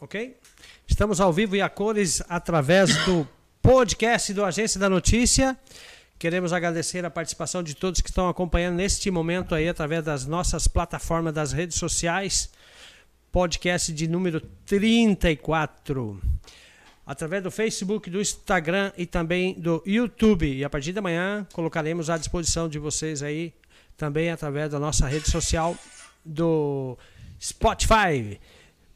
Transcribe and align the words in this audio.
ok? 0.00 0.36
Estamos 0.86 1.20
ao 1.20 1.32
vivo 1.32 1.56
e 1.56 1.62
a 1.62 1.68
cores 1.68 2.22
através 2.28 2.96
do 3.04 3.26
podcast 3.60 4.32
do 4.32 4.44
Agência 4.44 4.78
da 4.78 4.88
Notícia. 4.88 5.58
Queremos 6.18 6.52
agradecer 6.52 7.04
a 7.04 7.10
participação 7.10 7.62
de 7.62 7.74
todos 7.74 8.00
que 8.00 8.08
estão 8.08 8.28
acompanhando 8.28 8.76
neste 8.76 9.10
momento 9.10 9.54
aí 9.54 9.68
através 9.68 10.04
das 10.04 10.26
nossas 10.26 10.66
plataformas 10.66 11.32
das 11.32 11.52
redes 11.52 11.76
sociais. 11.76 12.50
Podcast 13.30 13.92
de 13.92 14.08
número 14.08 14.40
34. 14.66 16.20
Através 17.06 17.42
do 17.42 17.50
Facebook, 17.50 18.10
do 18.10 18.20
Instagram 18.20 18.92
e 18.96 19.06
também 19.06 19.54
do 19.54 19.82
YouTube. 19.86 20.50
E 20.50 20.64
a 20.64 20.70
partir 20.70 20.92
de 20.92 20.98
amanhã 20.98 21.46
colocaremos 21.52 22.10
à 22.10 22.18
disposição 22.18 22.68
de 22.68 22.78
vocês 22.78 23.22
aí 23.22 23.52
também 23.96 24.30
através 24.30 24.70
da 24.70 24.78
nossa 24.78 25.06
rede 25.06 25.30
social 25.30 25.76
do 26.24 26.96
Spotify. 27.40 28.40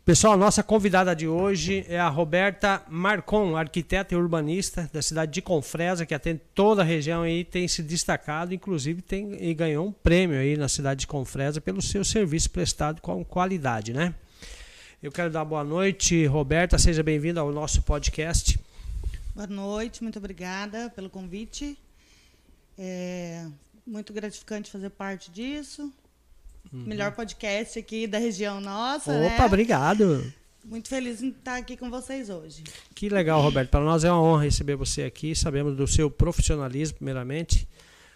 Pessoal, 0.05 0.37
nossa 0.37 0.65
convidada 0.65 1.15
de 1.15 1.29
hoje 1.29 1.87
é 1.89 1.97
a 1.97 2.09
Roberta 2.09 2.83
Marcon, 2.89 3.55
arquiteta 3.55 4.13
e 4.13 4.17
urbanista 4.17 4.91
da 4.93 5.01
cidade 5.01 5.31
de 5.31 5.41
Confresa, 5.41 6.05
que 6.05 6.13
atende 6.13 6.41
toda 6.57 6.83
a 6.83 6.85
região 6.85 7.25
e 7.25 7.45
tem 7.45 7.69
se 7.69 7.85
destacado, 7.85 8.53
inclusive 8.53 9.01
tem 9.01 9.41
e 9.41 9.55
ganhou 9.55 9.87
um 9.87 9.93
prêmio 9.93 10.41
aí 10.41 10.57
na 10.57 10.69
cidade 10.69 11.03
de 11.03 11.07
Confresa 11.07 11.61
pelo 11.61 11.81
seu 11.81 12.05
serviço 12.05 12.51
prestado 12.51 13.01
com 13.01 13.25
qualidade, 13.25 13.93
né? 13.93 14.13
Eu 15.01 15.13
quero 15.13 15.31
dar 15.31 15.45
boa 15.45 15.63
noite, 15.63 16.27
Roberta, 16.27 16.79
seja 16.79 17.05
bem-vinda 17.05 17.41
ao 17.41 17.53
nosso 17.53 17.81
podcast. 17.83 18.59
Boa 19.37 19.47
noite, 19.47 20.03
muito 20.03 20.19
obrigada 20.19 20.91
pelo 20.91 21.09
convite. 21.09 21.79
É 22.77 23.47
muito 23.87 24.13
gratificante 24.13 24.69
fazer 24.69 24.91
parte 24.91 25.31
disso. 25.31 25.93
Uhum. 26.73 26.85
Melhor 26.85 27.13
podcast 27.13 27.79
aqui 27.79 28.07
da 28.07 28.19
região 28.19 28.61
nossa. 28.61 29.13
Opa, 29.13 29.39
né? 29.39 29.45
obrigado. 29.47 30.33
Muito 30.65 30.89
feliz 30.89 31.23
em 31.23 31.31
estar 31.31 31.57
aqui 31.57 31.77
com 31.77 31.91
vocês 31.91 32.31
hoje. 32.31 32.63
Que 32.95 33.09
legal, 33.09 33.41
Roberto. 33.41 33.71
Para 33.71 33.85
nós 33.85 34.05
é 34.05 34.13
uma 34.13 34.23
honra 34.23 34.45
receber 34.45 34.77
você 34.77 35.03
aqui. 35.03 35.35
Sabemos 35.35 35.77
do 35.77 35.87
seu 35.87 36.09
profissionalismo, 36.11 36.99
primeiramente, 36.99 37.67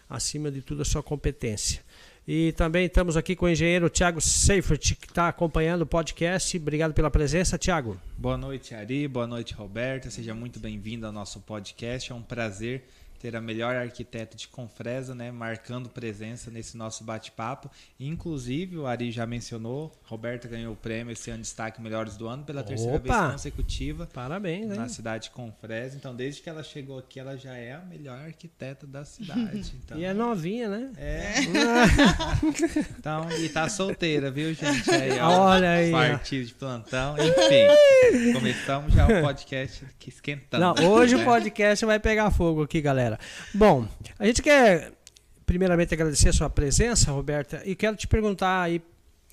acima 0.09 0.49
de 0.49 0.61
tudo, 0.61 0.81
a 0.81 0.85
sua 0.85 1.03
competência. 1.03 1.81
E 2.25 2.51
também 2.53 2.85
estamos 2.85 3.15
aqui 3.15 3.35
com 3.35 3.45
o 3.45 3.49
engenheiro 3.49 3.89
Tiago 3.89 4.19
Seifert, 4.19 4.95
que 4.95 5.07
está 5.07 5.29
acompanhando 5.29 5.83
o 5.83 5.85
podcast. 5.85 6.57
Obrigado 6.57 6.93
pela 6.93 7.09
presença, 7.09 7.57
Tiago. 7.57 7.97
Boa 8.17 8.37
noite, 8.37 8.75
Ari. 8.75 9.07
Boa 9.07 9.25
noite, 9.25 9.53
Roberta. 9.53 10.09
Seja 10.09 10.33
muito 10.33 10.59
bem-vindo 10.59 11.05
ao 11.05 11.11
nosso 11.11 11.39
podcast. 11.39 12.11
É 12.11 12.15
um 12.15 12.21
prazer 12.21 12.83
ter 13.19 13.35
a 13.35 13.41
melhor 13.41 13.75
arquiteta 13.75 14.35
de 14.35 14.47
Confresa, 14.47 15.13
né, 15.15 15.31
marcando 15.31 15.89
presença 15.89 16.49
nesse 16.51 16.77
nosso 16.77 17.03
bate-papo. 17.03 17.69
Inclusive, 17.99 18.77
o 18.77 18.85
Ari 18.87 19.11
já 19.11 19.25
mencionou, 19.25 19.91
Roberta 20.03 20.47
ganhou 20.47 20.73
o 20.73 20.75
prêmio 20.75 21.11
esse 21.11 21.29
ano 21.29 21.41
Destaque 21.41 21.81
Melhores 21.81 22.15
do 22.17 22.27
Ano 22.27 22.43
pela 22.43 22.63
terceira 22.63 22.97
Opa! 22.97 23.21
vez 23.21 23.31
consecutiva. 23.33 24.07
Parabéns, 24.13 24.67
Na 24.69 24.83
hein? 24.83 24.89
cidade 24.89 25.25
de 25.25 25.29
Confresa. 25.31 25.95
Então, 25.95 26.15
desde 26.15 26.41
que 26.41 26.49
ela 26.49 26.63
chegou 26.63 26.97
aqui, 26.99 27.19
ela 27.19 27.37
já 27.37 27.55
é 27.55 27.73
a 27.73 27.79
melhor 27.79 28.19
arquiteta 28.19 28.85
da 28.85 29.03
cidade. 29.05 29.47
Então, 29.87 29.97
E 29.97 30.03
é 30.03 30.13
novinha, 30.13 30.67
né? 30.67 30.91
é. 30.97 31.35
então, 32.97 33.29
e 33.39 33.49
tá 33.49 33.69
solteira, 33.69 34.29
viu, 34.29 34.53
gente? 34.53 34.89
Aí, 34.89 35.19
ó, 35.19 35.47
Olha 35.47 35.71
aí. 35.71 35.91
Partido 35.91 36.45
de 36.45 36.53
plantão. 36.53 37.15
Enfim, 37.17 38.33
começamos 38.33 38.93
já 38.93 39.05
o 39.05 39.21
podcast 39.21 39.85
aqui 39.85 40.09
esquentando. 40.09 40.63
Não, 40.63 40.89
hoje 40.89 41.15
o 41.15 41.19
né? 41.19 41.23
podcast 41.25 41.85
vai 41.85 41.99
pegar 41.99 42.31
fogo 42.31 42.63
aqui, 42.63 42.81
galera. 42.81 43.06
Bom, 43.53 43.87
a 44.19 44.25
gente 44.25 44.41
quer 44.41 44.91
primeiramente 45.45 45.93
agradecer 45.93 46.29
a 46.29 46.33
sua 46.33 46.49
presença, 46.49 47.11
Roberta, 47.11 47.61
e 47.65 47.73
quero 47.75 47.95
te 47.95 48.07
perguntar 48.07 48.63
aí 48.63 48.81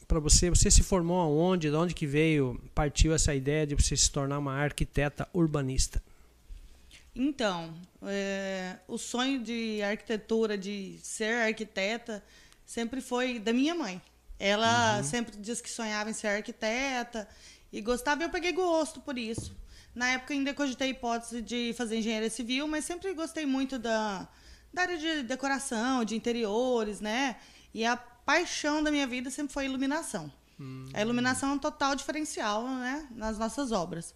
para 0.06 0.20
você, 0.20 0.48
você 0.48 0.70
se 0.70 0.82
formou 0.82 1.20
aonde, 1.20 1.70
de 1.70 1.76
onde 1.76 1.94
que 1.94 2.06
veio, 2.06 2.60
partiu 2.74 3.12
essa 3.12 3.34
ideia 3.34 3.66
de 3.66 3.74
você 3.74 3.96
se 3.96 4.10
tornar 4.10 4.38
uma 4.38 4.54
arquiteta 4.54 5.26
urbanista? 5.34 6.00
Então, 7.16 7.72
é, 8.02 8.76
o 8.86 8.98
sonho 8.98 9.42
de 9.42 9.82
arquitetura, 9.82 10.58
de 10.58 10.98
ser 11.02 11.46
arquiteta, 11.46 12.22
sempre 12.66 13.00
foi 13.00 13.38
da 13.38 13.52
minha 13.52 13.74
mãe. 13.74 14.00
Ela 14.38 15.02
sempre 15.02 15.36
disse 15.38 15.62
que 15.62 15.70
sonhava 15.70 16.10
em 16.10 16.12
ser 16.12 16.28
arquiteta 16.28 17.26
e 17.72 17.80
gostava, 17.80 18.22
e 18.22 18.26
eu 18.26 18.30
peguei 18.30 18.52
gosto 18.52 19.00
por 19.00 19.16
isso. 19.16 19.56
Na 19.94 20.08
época 20.10 20.34
ainda 20.34 20.52
cogitei 20.52 20.88
a 20.88 20.90
hipótese 20.90 21.40
de 21.40 21.72
fazer 21.76 21.98
engenharia 21.98 22.30
civil, 22.30 22.66
mas 22.66 22.84
sempre 22.84 23.12
gostei 23.14 23.46
muito 23.46 23.78
da, 23.78 24.28
da 24.72 24.82
área 24.82 24.98
de 24.98 25.22
decoração, 25.22 26.04
de 26.04 26.16
interiores, 26.16 27.00
né? 27.00 27.36
E 27.72 27.84
a 27.84 27.96
paixão 27.96 28.82
da 28.82 28.90
minha 28.90 29.06
vida 29.06 29.30
sempre 29.30 29.52
foi 29.52 29.64
a 29.64 29.68
iluminação. 29.68 30.32
A 30.92 31.00
iluminação 31.00 31.50
é 31.50 31.52
um 31.52 31.58
total 31.58 31.94
diferencial, 31.94 32.66
né? 32.66 33.06
Nas 33.12 33.38
nossas 33.38 33.70
obras. 33.70 34.14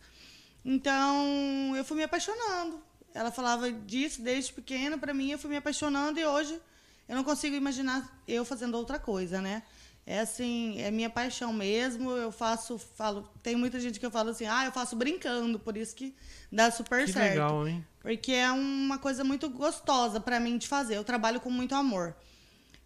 Então, 0.65 1.75
eu 1.77 1.84
fui 1.84 1.97
me 1.97 2.03
apaixonando. 2.03 2.83
Ela 3.15 3.31
falava 3.31 3.71
disso 3.71 4.21
desde 4.22 4.53
pequena 4.53 4.99
para 4.99 5.15
mim, 5.15 5.31
eu 5.31 5.39
fui 5.39 5.50
me 5.50 5.56
apaixonando 5.56 6.21
e 6.21 6.25
hoje 6.25 6.60
eu 7.09 7.16
não 7.16 7.25
consigo 7.25 7.56
imaginar 7.56 8.22
eu 8.28 8.45
fazendo 8.45 8.77
outra 8.77 8.99
coisa, 8.99 9.41
né? 9.41 9.62
É 10.11 10.21
assim, 10.21 10.81
é 10.81 10.91
minha 10.91 11.11
paixão 11.11 11.53
mesmo. 11.53 12.11
Eu 12.13 12.33
faço, 12.33 12.79
falo, 12.79 13.29
tem 13.43 13.55
muita 13.55 13.79
gente 13.79 14.01
que 14.01 14.07
eu 14.07 14.11
falo 14.11 14.31
assim: 14.31 14.47
"Ah, 14.47 14.65
eu 14.65 14.73
faço 14.73 14.97
brincando", 14.97 15.59
por 15.59 15.77
isso 15.77 15.95
que 15.95 16.15
dá 16.51 16.71
super 16.71 17.05
Que 17.05 17.13
certo. 17.13 17.33
legal, 17.33 17.69
hein? 17.69 17.87
Porque 18.01 18.33
é 18.33 18.51
uma 18.51 18.97
coisa 18.99 19.23
muito 19.23 19.51
gostosa 19.51 20.19
para 20.19 20.41
mim 20.41 20.57
de 20.57 20.67
fazer. 20.67 20.97
Eu 20.97 21.05
trabalho 21.05 21.41
com 21.43 21.51
muito 21.51 21.75
amor. 21.75 22.17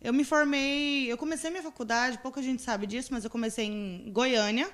Eu 0.00 0.12
me 0.12 0.24
formei, 0.24 1.12
eu 1.12 1.16
comecei 1.16 1.48
minha 1.48 1.62
faculdade, 1.62 2.18
pouca 2.18 2.42
gente 2.42 2.60
sabe 2.60 2.88
disso, 2.88 3.10
mas 3.12 3.22
eu 3.22 3.30
comecei 3.30 3.66
em 3.66 4.10
Goiânia. 4.12 4.68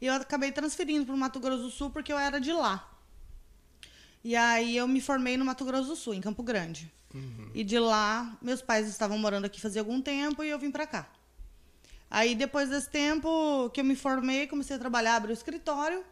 E 0.00 0.06
eu 0.06 0.14
acabei 0.14 0.50
transferindo 0.50 1.04
para 1.04 1.14
o 1.14 1.18
Mato 1.18 1.38
Grosso 1.38 1.64
do 1.64 1.70
Sul 1.70 1.90
porque 1.90 2.10
eu 2.10 2.18
era 2.18 2.40
de 2.40 2.52
lá. 2.54 2.90
E 4.24 4.34
aí 4.34 4.74
eu 4.78 4.88
me 4.88 5.02
formei 5.02 5.36
no 5.36 5.44
Mato 5.44 5.62
Grosso 5.66 5.88
do 5.88 5.96
Sul, 5.96 6.14
em 6.14 6.22
Campo 6.22 6.42
Grande. 6.42 6.90
E 7.54 7.62
de 7.62 7.78
lá, 7.78 8.34
meus 8.40 8.62
pais 8.62 8.88
estavam 8.88 9.18
morando 9.18 9.44
aqui 9.44 9.60
fazia 9.60 9.82
algum 9.82 10.00
tempo 10.00 10.42
e 10.42 10.48
eu 10.48 10.58
vim 10.58 10.70
para 10.70 10.86
cá. 10.86 11.06
Aí 12.10 12.34
depois 12.34 12.70
desse 12.70 12.88
tempo 12.88 13.70
que 13.72 13.80
eu 13.80 13.84
me 13.84 13.94
formei, 13.94 14.46
comecei 14.46 14.76
a 14.76 14.78
trabalhar, 14.78 15.16
abri 15.16 15.32
o 15.32 15.34
escritório. 15.34 16.04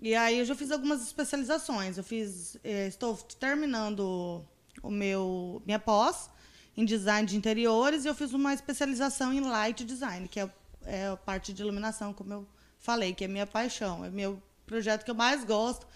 E 0.00 0.14
aí 0.14 0.38
eu 0.38 0.44
já 0.44 0.54
fiz 0.54 0.70
algumas 0.70 1.02
especializações. 1.02 1.96
Eu 1.96 2.04
fiz, 2.04 2.56
eh, 2.64 2.86
estou 2.88 3.16
terminando 3.38 4.44
o 4.82 4.90
meu 4.90 5.62
minha 5.64 5.78
pós 5.78 6.28
em 6.76 6.84
design 6.84 7.26
de 7.26 7.36
interiores 7.36 8.04
e 8.04 8.08
eu 8.08 8.14
fiz 8.14 8.32
uma 8.32 8.52
especialização 8.52 9.32
em 9.32 9.40
light 9.40 9.84
design, 9.84 10.28
que 10.28 10.38
é, 10.40 10.50
é 10.84 11.06
a 11.08 11.16
parte 11.16 11.52
de 11.52 11.62
iluminação, 11.62 12.12
como 12.12 12.32
eu 12.34 12.46
falei, 12.78 13.14
que 13.14 13.24
é 13.24 13.28
minha 13.28 13.46
paixão, 13.46 14.04
é 14.04 14.10
meu 14.10 14.42
projeto 14.66 15.04
que 15.04 15.10
eu 15.10 15.14
mais 15.14 15.42
gosto, 15.44 15.86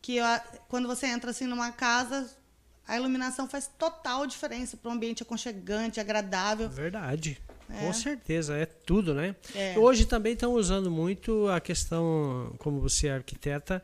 que 0.00 0.16
eu- 0.16 0.24
quando 0.68 0.86
você 0.86 1.06
entra 1.06 1.32
assim 1.32 1.46
numa 1.46 1.72
casa, 1.72 2.30
a 2.86 2.96
iluminação 2.96 3.48
faz 3.48 3.66
total 3.78 4.26
diferença 4.26 4.76
para 4.76 4.90
um 4.90 4.94
ambiente 4.94 5.22
aconchegante, 5.24 5.98
agradável. 5.98 6.68
Verdade. 6.68 7.42
É. 7.70 7.80
Com 7.86 7.92
certeza, 7.92 8.56
é 8.56 8.64
tudo, 8.66 9.12
né? 9.14 9.34
É. 9.54 9.78
Hoje 9.78 10.06
também 10.06 10.32
estão 10.32 10.52
usando 10.54 10.90
muito 10.90 11.46
a 11.48 11.60
questão, 11.60 12.54
como 12.58 12.80
você 12.80 13.08
é 13.08 13.14
arquiteta, 13.14 13.82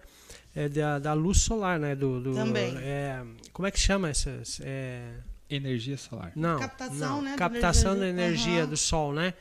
é 0.55 0.69
da, 0.69 0.99
da 0.99 1.13
luz 1.13 1.39
solar, 1.39 1.79
né? 1.79 1.95
Do, 1.95 2.21
do- 2.21 2.35
Também. 2.35 2.75
é, 2.79 3.23
como 3.53 3.67
é 3.67 3.71
que 3.71 3.79
chama 3.79 4.09
essas? 4.09 4.61
É, 4.63 5.13
Energia 5.51 5.97
solar. 5.99 6.33
não, 6.35 6.59
Captação, 6.59 7.17
não, 7.17 7.23
né, 7.23 7.37
Captação 7.37 7.99
da 7.99 8.09
energia- 8.09 8.25
energia 8.49 8.61
Aham. 8.63 8.71
do 8.71 8.77
sol, 8.77 9.13
né? 9.13 9.35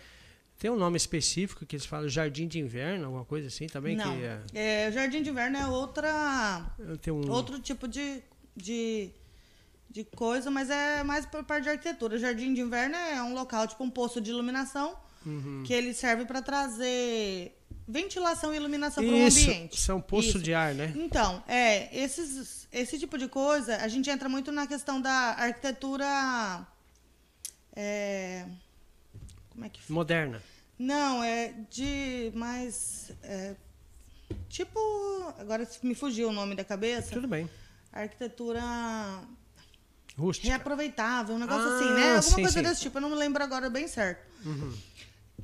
Tem 0.59 0.69
um 0.69 0.75
nome 0.77 0.95
específico 0.97 1.65
que 1.65 1.75
eles 1.75 1.85
falam 1.85 2.07
jardim 2.09 2.47
de 2.47 2.59
inverno, 2.59 3.05
alguma 3.05 3.25
coisa 3.25 3.47
assim 3.47 3.67
também? 3.67 3.95
Não, 3.95 4.15
Que 4.15 4.23
é, 4.57 4.87
é, 4.87 4.91
Jardim 4.91 5.21
de 5.23 5.29
Inverno 5.29 5.57
é 5.57 5.65
outra 5.67 6.65
tem 7.01 7.11
um, 7.11 7.29
outro 7.31 7.59
tipo 7.59 7.87
de, 7.87 8.21
de, 8.55 9.09
de 9.93 10.03
coisa, 10.03 10.49
mas 10.51 10.69
é 10.69 11.03
mais 11.03 11.25
por 11.25 11.43
parte 11.43 11.63
de 11.63 11.69
arquitetura. 11.69 12.17
Jardim 12.17 12.53
de 12.53 12.59
inverno 12.61 12.95
é 12.95 13.21
um 13.23 13.33
local, 13.33 13.67
tipo 13.67 13.83
um 13.83 13.89
poço 13.89 14.19
de 14.19 14.31
iluminação, 14.31 14.97
Uhum. 15.25 15.63
que 15.65 15.71
ele 15.73 15.93
serve 15.93 16.25
para 16.25 16.41
trazer 16.41 17.57
ventilação 17.87 18.53
e 18.53 18.57
iluminação 18.57 19.01
para 19.03 19.13
o 19.13 19.17
Isso, 19.17 19.39
ambiente. 19.49 19.79
são 19.79 20.01
poço 20.01 20.29
Isso. 20.29 20.39
de 20.39 20.53
ar, 20.53 20.73
né? 20.73 20.91
Então, 20.97 21.41
é, 21.47 21.95
esses, 21.97 22.67
esse 22.71 22.97
tipo 22.99 23.17
de 23.17 23.27
coisa, 23.29 23.77
a 23.77 23.87
gente 23.87 24.09
entra 24.09 24.27
muito 24.27 24.51
na 24.51 24.65
questão 24.67 24.99
da 24.99 25.11
arquitetura. 25.37 26.65
é, 27.75 28.45
como 29.49 29.63
é 29.65 29.69
que 29.69 29.79
Moderna. 29.91 30.41
não, 30.77 31.23
é 31.23 31.53
de 31.69 32.31
mais. 32.35 33.11
é, 33.23 33.55
tipo. 34.49 34.79
Agora 35.37 35.67
me 35.83 35.93
fugiu 35.95 36.29
o 36.29 36.33
nome 36.33 36.55
da 36.55 36.63
cabeça. 36.63 37.11
Tudo 37.11 37.27
bem. 37.27 37.49
Arquitetura 37.91 38.61
Rústica. 40.17 40.47
reaproveitável, 40.47 41.35
um 41.35 41.39
negócio 41.39 41.69
Ah, 41.69 41.75
assim, 41.75 41.91
né? 41.93 42.15
Alguma 42.17 42.21
sim, 42.35 42.41
coisa 42.41 42.51
sim. 42.51 42.61
desse 42.61 42.81
tipo, 42.81 42.97
eu 42.97 43.01
não 43.01 43.09
me 43.09 43.15
lembro 43.15 43.43
agora 43.43 43.69
bem 43.69 43.87
certo. 43.87 44.21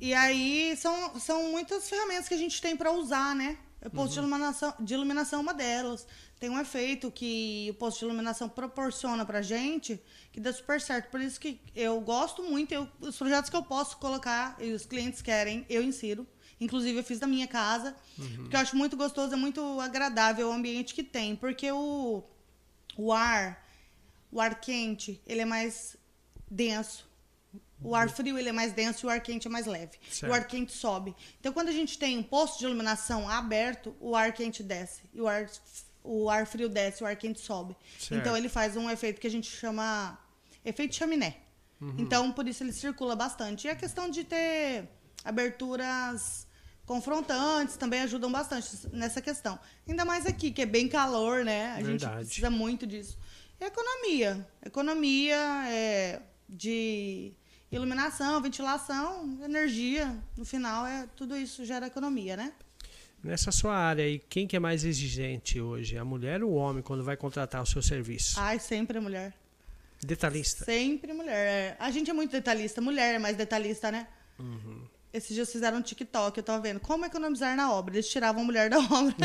E 0.00 0.14
aí 0.14 0.76
são, 0.76 1.18
são 1.20 1.50
muitas 1.50 1.88
ferramentas 1.88 2.28
que 2.28 2.34
a 2.34 2.38
gente 2.38 2.60
tem 2.60 2.76
para 2.76 2.92
usar, 2.92 3.34
né? 3.34 3.58
O 3.84 3.88
posto 3.90 4.12
de, 4.12 4.18
iluminação, 4.18 4.74
de 4.78 4.94
iluminação 4.94 5.38
é 5.38 5.42
uma 5.42 5.54
delas. 5.54 6.06
Tem 6.38 6.48
um 6.50 6.58
efeito 6.60 7.10
que 7.10 7.68
o 7.70 7.74
posto 7.74 7.98
de 8.00 8.04
iluminação 8.06 8.48
proporciona 8.48 9.24
pra 9.24 9.40
gente 9.42 10.00
que 10.32 10.38
dá 10.40 10.52
super 10.52 10.80
certo. 10.80 11.10
Por 11.10 11.20
isso 11.20 11.40
que 11.40 11.60
eu 11.74 11.98
gosto 12.00 12.42
muito, 12.42 12.72
eu- 12.72 12.86
os 13.00 13.16
projetos 13.16 13.48
que 13.50 13.56
eu 13.56 13.62
posso 13.62 13.96
colocar 13.96 14.56
e 14.60 14.72
os 14.72 14.84
clientes 14.86 15.20
querem, 15.22 15.64
eu 15.68 15.82
insiro. 15.82 16.26
Inclusive, 16.60 16.98
eu 16.98 17.04
fiz 17.04 17.18
da 17.18 17.26
minha 17.26 17.46
casa, 17.48 17.96
porque 18.36 18.54
eu 18.54 18.60
acho 18.60 18.76
muito 18.76 18.94
gostoso, 18.98 19.32
é 19.32 19.36
muito 19.36 19.80
agradável 19.80 20.48
o 20.50 20.52
ambiente 20.52 20.94
que 20.94 21.02
tem, 21.02 21.34
porque 21.34 21.72
o, 21.72 22.22
o 22.98 23.12
ar, 23.14 23.66
o 24.30 24.40
ar 24.40 24.60
quente, 24.60 25.20
ele 25.26 25.40
é 25.40 25.44
mais 25.44 25.96
denso. 26.50 27.08
O 27.82 27.94
ar 27.94 28.10
frio 28.10 28.38
ele 28.38 28.50
é 28.50 28.52
mais 28.52 28.72
denso 28.72 29.04
e 29.04 29.06
o 29.06 29.10
ar 29.10 29.20
quente 29.20 29.48
é 29.48 29.50
mais 29.50 29.66
leve. 29.66 29.98
Certo. 30.10 30.30
o 30.30 30.34
ar 30.34 30.46
quente 30.46 30.72
sobe. 30.72 31.14
Então, 31.38 31.52
quando 31.52 31.68
a 31.68 31.72
gente 31.72 31.98
tem 31.98 32.18
um 32.18 32.22
posto 32.22 32.58
de 32.58 32.66
iluminação 32.66 33.28
aberto, 33.28 33.96
o 33.98 34.14
ar 34.14 34.32
quente 34.32 34.62
desce. 34.62 35.02
E 35.14 35.20
o 35.20 35.26
ar, 35.26 35.48
o 36.04 36.28
ar 36.28 36.46
frio 36.46 36.68
desce, 36.68 37.02
o 37.02 37.06
ar 37.06 37.16
quente 37.16 37.40
sobe. 37.40 37.74
Certo. 37.98 38.20
Então, 38.20 38.36
ele 38.36 38.50
faz 38.50 38.76
um 38.76 38.90
efeito 38.90 39.20
que 39.20 39.26
a 39.26 39.30
gente 39.30 39.50
chama 39.50 40.18
efeito 40.64 40.94
chaminé. 40.94 41.36
Então, 41.96 42.30
por 42.30 42.46
isso 42.46 42.62
ele 42.62 42.72
circula 42.72 43.16
bastante. 43.16 43.66
E 43.66 43.70
a 43.70 43.74
questão 43.74 44.10
de 44.10 44.22
ter 44.24 44.86
aberturas 45.24 46.46
confrontantes 46.84 47.76
também 47.76 48.00
ajudam 48.02 48.30
bastante 48.30 48.68
nessa 48.92 49.22
questão. 49.22 49.58
Ainda 49.88 50.04
mais 50.04 50.26
aqui, 50.26 50.50
que 50.50 50.60
é 50.60 50.66
bem 50.66 50.88
calor, 50.88 51.44
né? 51.44 51.72
A 51.72 51.78
gente 51.78 52.00
Verdade. 52.00 52.26
precisa 52.26 52.50
muito 52.50 52.86
disso. 52.86 53.16
Economia. 53.60 54.46
Economia 54.64 55.36
é, 55.68 56.22
de 56.48 57.32
iluminação, 57.70 58.40
ventilação, 58.40 59.38
energia. 59.44 60.16
No 60.36 60.44
final, 60.44 60.86
é 60.86 61.06
tudo 61.14 61.36
isso 61.36 61.64
gera 61.64 61.86
economia, 61.86 62.36
né? 62.36 62.52
Nessa 63.22 63.52
sua 63.52 63.76
área 63.76 64.02
aí, 64.02 64.18
quem 64.18 64.46
que 64.46 64.56
é 64.56 64.58
mais 64.58 64.82
exigente 64.82 65.60
hoje? 65.60 65.98
A 65.98 66.04
mulher 66.04 66.42
ou 66.42 66.52
o 66.52 66.54
homem 66.54 66.82
quando 66.82 67.04
vai 67.04 67.16
contratar 67.16 67.62
o 67.62 67.66
seu 67.66 67.82
serviço? 67.82 68.40
Ai, 68.40 68.58
sempre 68.58 68.96
a 68.96 69.00
mulher. 69.00 69.34
Detalhista. 70.02 70.64
Sempre 70.64 71.12
mulher. 71.12 71.76
A 71.78 71.90
gente 71.90 72.10
é 72.10 72.14
muito 72.14 72.32
detalhista. 72.32 72.80
Mulher 72.80 73.16
é 73.16 73.18
mais 73.18 73.36
detalhista, 73.36 73.92
né? 73.92 74.08
Uhum. 74.38 74.86
Esses 75.12 75.34
dias 75.34 75.50
fizeram 75.50 75.78
um 75.78 75.82
TikTok, 75.82 76.38
eu 76.38 76.44
tava 76.44 76.60
vendo. 76.62 76.78
Como 76.78 77.04
economizar 77.04 77.56
na 77.56 77.72
obra? 77.72 77.94
Eles 77.94 78.08
tiravam 78.08 78.42
a 78.42 78.44
mulher 78.44 78.70
da 78.70 78.78
obra. 78.90 79.16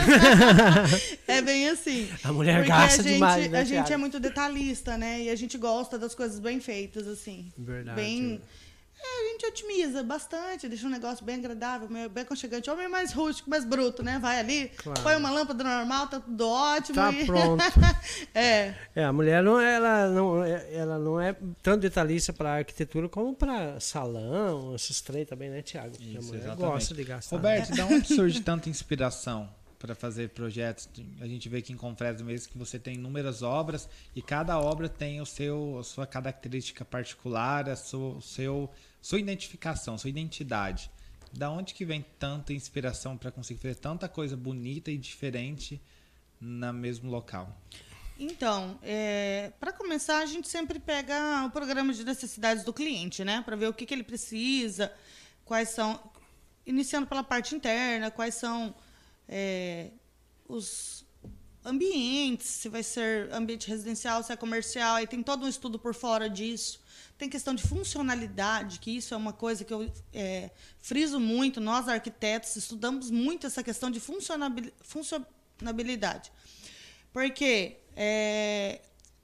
é 1.27 1.41
bem 1.41 1.69
assim. 1.69 2.09
A 2.23 2.33
mulher 2.33 2.57
Porque 2.57 2.69
gasta 2.69 3.01
a 3.01 3.03
gente, 3.03 3.13
demais, 3.13 3.51
né, 3.51 3.59
A 3.59 3.63
gente 3.63 3.93
é 3.93 3.97
muito 3.97 4.19
detalhista, 4.19 4.97
né? 4.97 5.21
E 5.23 5.29
a 5.29 5.35
gente 5.35 5.57
gosta 5.59 5.99
das 5.99 6.15
coisas 6.15 6.39
bem 6.39 6.59
feitas, 6.59 7.07
assim. 7.07 7.51
Verdade. 7.55 7.95
Bem. 7.95 8.41
É, 8.41 8.64
a 9.05 9.31
gente 9.31 9.45
otimiza 9.45 10.03
bastante, 10.03 10.67
deixa 10.67 10.85
um 10.87 10.89
negócio 10.89 11.23
bem 11.25 11.35
agradável, 11.35 11.89
meio- 11.89 12.09
bem 12.09 12.23
aconchegante. 12.23 12.69
Homem 12.69 12.85
é 12.85 12.89
mais 12.89 13.13
rústico, 13.13 13.49
mais 13.49 13.63
bruto, 13.65 14.03
né? 14.03 14.19
Vai 14.19 14.39
ali, 14.39 14.69
Claro. 14.77 15.01
põe 15.01 15.15
uma 15.15 15.29
lâmpada 15.31 15.63
normal, 15.63 16.07
tá 16.07 16.19
tudo 16.19 16.47
ótimo. 16.47 16.95
Tá 16.95 17.11
e- 17.11 17.25
pronto. 17.25 17.63
é. 18.33 18.73
É, 18.95 19.03
a 19.05 19.13
mulher 19.13 19.43
não, 19.43 19.59
ela 19.59 20.09
não, 20.09 20.43
é- 20.43 20.73
ela 20.73 20.97
não 20.99 21.19
é 21.19 21.35
tanto 21.61 21.81
detalhista 21.81 22.31
para 22.33 22.55
arquitetura 22.57 23.07
como 23.09 23.33
para 23.35 23.79
salão, 23.79 24.73
esses 24.75 25.01
trem 25.01 25.25
também, 25.25 25.49
né, 25.49 25.61
Tiago? 25.61 25.95
Isso, 25.99 26.17
a 26.17 26.21
mulher 26.21 26.41
exatamente. 26.43 26.71
gosta 26.71 26.93
de 26.93 27.03
gastar. 27.03 27.35
Roberto, 27.35 27.75
da 27.75 27.85
onde 27.85 28.07
surge 28.13 28.41
tanta 28.41 28.69
inspiração 28.69 29.49
para 29.79 29.93
fazer 29.93 30.29
projetos? 30.29 30.89
A 31.21 31.27
gente 31.27 31.47
vê 31.49 31.57
aqui 31.57 31.73
em 31.73 31.77
Confresa 31.77 32.23
mesmo 32.23 32.51
que 32.51 32.57
você 32.57 32.79
tem 32.79 32.95
inúmeras 32.95 33.41
obras 33.41 33.87
e 34.15 34.21
cada 34.21 34.59
obra 34.59 34.87
tem 34.89 35.21
o 35.21 35.25
seu, 35.25 35.77
a 35.79 35.83
sua 35.83 36.07
característica 36.07 36.83
particular, 36.85 37.69
a 37.69 37.75
sua, 37.75 38.15
o 38.17 38.21
seu, 38.21 38.69
sua 39.05 39.19
identificação, 39.19 39.99
sua 39.99 40.09
identidade. 40.09 40.89
Da 41.31 41.51
onde 41.51 41.75
que 41.75 41.85
vem 41.85 42.03
tanta 42.17 42.53
inspiração 42.53 43.15
para 43.15 43.29
conseguir 43.29 43.59
fazer 43.59 43.75
tanta 43.75 44.09
coisa 44.09 44.35
bonita 44.35 44.89
e 44.89 44.97
diferente 44.97 45.79
no 46.41 46.73
mesmo 46.73 47.11
local? 47.11 47.55
Então, 48.17 48.79
para 49.59 49.71
começar, 49.73 50.23
a 50.23 50.25
gente 50.25 50.47
sempre 50.47 50.79
pega 50.79 51.45
o 51.45 51.51
programa 51.51 51.93
de 51.93 52.03
necessidades 52.03 52.63
do 52.63 52.73
cliente, 52.73 53.23
né? 53.23 53.43
Para 53.45 53.55
ver 53.55 53.67
o 53.67 53.73
que, 53.75 53.85
que 53.85 53.93
ele 53.93 54.03
precisa, 54.03 54.91
quais 55.43 55.69
são. 55.69 55.99
Iniciando 56.65 57.05
pela 57.05 57.23
parte 57.23 57.53
interna, 57.53 58.09
quais 58.09 58.33
são 58.33 58.73
é, 59.29 59.91
os 60.47 61.05
ambientes, 61.63 62.47
se 62.47 62.69
vai 62.69 62.81
ser 62.81 63.31
ambiente 63.31 63.69
residencial, 63.69 64.23
se 64.23 64.33
é 64.33 64.35
comercial, 64.35 64.95
aí 64.95 65.05
tem 65.05 65.21
todo 65.21 65.45
um 65.45 65.47
estudo 65.47 65.77
por 65.77 65.93
fora 65.93 66.27
disso. 66.27 66.83
Tem 67.17 67.29
questão 67.29 67.55
de 67.55 67.63
funcionalidade, 67.63 68.79
que 68.79 68.91
isso 68.91 69.13
é 69.13 69.17
uma 69.17 69.31
coisa 69.31 69.63
que 69.63 69.73
eu 69.73 69.89
é, 70.13 70.49
friso 70.79 71.19
muito. 71.19 71.61
Nós, 71.61 71.87
arquitetos, 71.87 72.55
estudamos 72.57 73.09
muito 73.09 73.47
essa 73.47 73.63
questão 73.63 73.89
de 73.89 73.99
funcionabil- 74.01 74.73
funcionabilidade. 74.81 76.31
Porque 77.13 77.77
é, 77.95 78.81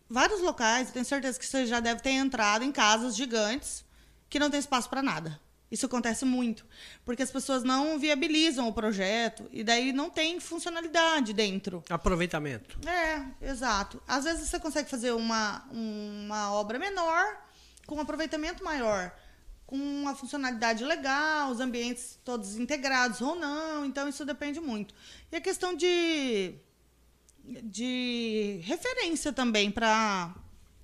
vários 0.09 0.39
locais, 0.41 0.87
eu 0.87 0.93
tenho 0.93 1.05
certeza 1.05 1.37
que 1.37 1.45
você 1.45 1.65
já 1.65 1.81
deve 1.81 2.01
ter 2.01 2.11
entrado 2.11 2.63
em 2.63 2.71
casas 2.71 3.15
gigantes 3.15 3.83
que 4.29 4.39
não 4.39 4.49
tem 4.49 4.59
espaço 4.59 4.89
para 4.89 5.01
nada. 5.03 5.39
Isso 5.69 5.85
acontece 5.85 6.25
muito, 6.25 6.65
porque 7.05 7.23
as 7.23 7.31
pessoas 7.31 7.63
não 7.63 7.97
viabilizam 7.97 8.67
o 8.67 8.73
projeto 8.73 9.47
e 9.53 9.63
daí 9.63 9.93
não 9.93 10.09
tem 10.09 10.37
funcionalidade 10.37 11.31
dentro. 11.31 11.81
Aproveitamento. 11.89 12.77
É, 12.87 13.25
exato. 13.49 14.01
Às 14.05 14.25
vezes 14.25 14.49
você 14.49 14.59
consegue 14.59 14.89
fazer 14.89 15.13
uma, 15.13 15.65
uma 15.71 16.51
obra 16.53 16.77
menor, 16.77 17.23
com 17.91 17.97
um 17.97 18.01
aproveitamento 18.01 18.63
maior, 18.63 19.13
com 19.67 19.75
uma 19.75 20.15
funcionalidade 20.15 20.81
legal, 20.81 21.51
os 21.51 21.59
ambientes 21.59 22.17
todos 22.23 22.55
integrados 22.55 23.19
ou 23.19 23.35
não. 23.35 23.85
Então, 23.85 24.07
isso 24.07 24.23
depende 24.23 24.61
muito. 24.61 24.95
E 25.29 25.35
a 25.35 25.41
questão 25.41 25.75
de, 25.75 26.53
de 27.43 28.61
referência 28.63 29.33
também 29.33 29.69
para 29.69 30.33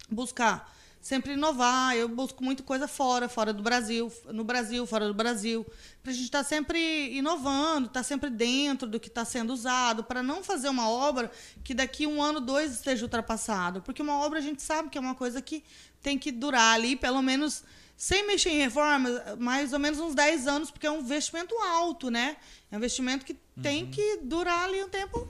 buscar 0.10 0.77
sempre 1.08 1.34
inovar. 1.34 1.96
Eu 1.96 2.10
busco 2.10 2.44
muito 2.44 2.64
coisa 2.64 2.86
fora, 2.86 3.30
fora 3.30 3.54
do 3.54 3.64
Brasil, 3.64 4.12
no 4.26 4.44
Brasil, 4.44 4.86
fora 4.86 5.08
do 5.08 5.14
Brasil, 5.14 5.66
para 6.04 6.12
a 6.12 6.14
gente 6.14 6.26
estar 6.26 6.44
sempre 6.44 7.16
inovando, 7.16 7.88
estar 7.88 8.04
sempre 8.04 8.30
dentro 8.30 8.90
do 8.90 9.00
que 9.00 9.08
está 9.08 9.24
sendo 9.24 9.54
usado, 9.54 10.04
para 10.04 10.22
não 10.22 10.44
fazer 10.44 10.68
uma 10.68 10.90
obra 10.90 11.32
que 11.64 11.74
daqui 11.74 12.06
um 12.06 12.22
ano, 12.22 12.42
dois 12.42 12.74
esteja 12.74 13.06
ultrapassado, 13.06 13.82
porque 13.82 14.02
uma 14.02 14.20
obra 14.20 14.40
a 14.40 14.42
gente 14.42 14.62
sabe 14.62 14.90
que 14.90 14.98
é 14.98 15.02
uma 15.02 15.16
coisa 15.16 15.42
que 15.42 15.64
tem 16.02 16.20
que 16.20 16.30
durar 16.30 16.76
ali, 16.76 16.98
pelo 16.98 17.22
menos 17.22 17.64
sem 17.96 18.28
mexer 18.28 18.50
em 18.50 18.58
reforma, 18.58 19.10
mais 19.40 19.72
ou 19.72 19.80
menos 19.80 20.02
uns 20.02 20.14
10 20.14 20.46
anos, 20.46 20.70
porque 20.70 20.88
é 20.88 20.92
um 20.92 21.00
investimento 21.00 21.56
alto, 21.56 22.12
né? 22.12 22.36
É 22.70 22.76
um 22.76 22.80
investimento 22.80 23.26
que 23.26 23.34
tem 23.62 23.90
que 23.90 24.20
durar 24.24 24.66
ali 24.66 24.84
um 24.84 24.90
tempo, 24.90 25.30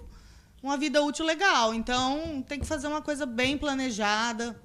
uma 0.61 0.75
vida 0.75 1.03
útil 1.03 1.23
legal. 1.23 1.71
Então, 1.71 2.43
tem 2.47 2.59
que 2.59 2.65
fazer 2.65 2.87
uma 2.87 3.01
coisa 3.01 3.27
bem 3.27 3.59
planejada, 3.59 4.59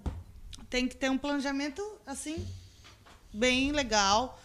tem 0.72 0.88
que 0.88 0.96
ter 0.96 1.10
um 1.10 1.18
planejamento 1.18 1.82
assim 2.06 2.48
bem 3.30 3.72
legal. 3.72 4.40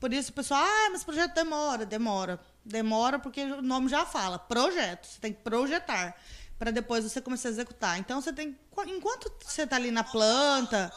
Por 0.00 0.14
isso 0.14 0.30
o 0.30 0.32
pessoal, 0.32 0.64
ah, 0.64 0.88
mas 0.90 1.04
projeto 1.04 1.34
demora, 1.34 1.84
demora. 1.84 2.40
Demora 2.64 3.18
porque 3.18 3.42
o 3.42 3.60
nome 3.60 3.90
já 3.90 4.06
fala, 4.06 4.38
projeto. 4.38 5.06
Você 5.06 5.20
tem 5.20 5.30
que 5.30 5.42
projetar 5.42 6.18
para 6.58 6.70
depois 6.70 7.04
você 7.04 7.20
começar 7.20 7.50
a 7.50 7.52
executar. 7.52 7.98
Então 7.98 8.18
você 8.18 8.32
tem 8.32 8.58
enquanto 8.86 9.30
você 9.44 9.64
está 9.64 9.76
ali 9.76 9.90
na 9.90 10.02
planta 10.02 10.90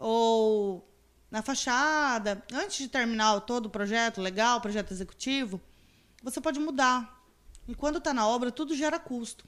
ou 0.00 0.84
na 1.30 1.40
fachada, 1.40 2.42
antes 2.52 2.78
de 2.78 2.88
terminar 2.88 3.40
todo 3.42 3.66
o 3.66 3.70
projeto 3.70 4.20
legal, 4.20 4.60
projeto 4.60 4.90
executivo, 4.90 5.60
você 6.20 6.40
pode 6.40 6.58
mudar. 6.58 7.24
E 7.68 7.74
quando 7.74 7.98
está 7.98 8.12
na 8.12 8.26
obra, 8.26 8.50
tudo 8.50 8.74
gera 8.74 8.98
custo. 8.98 9.46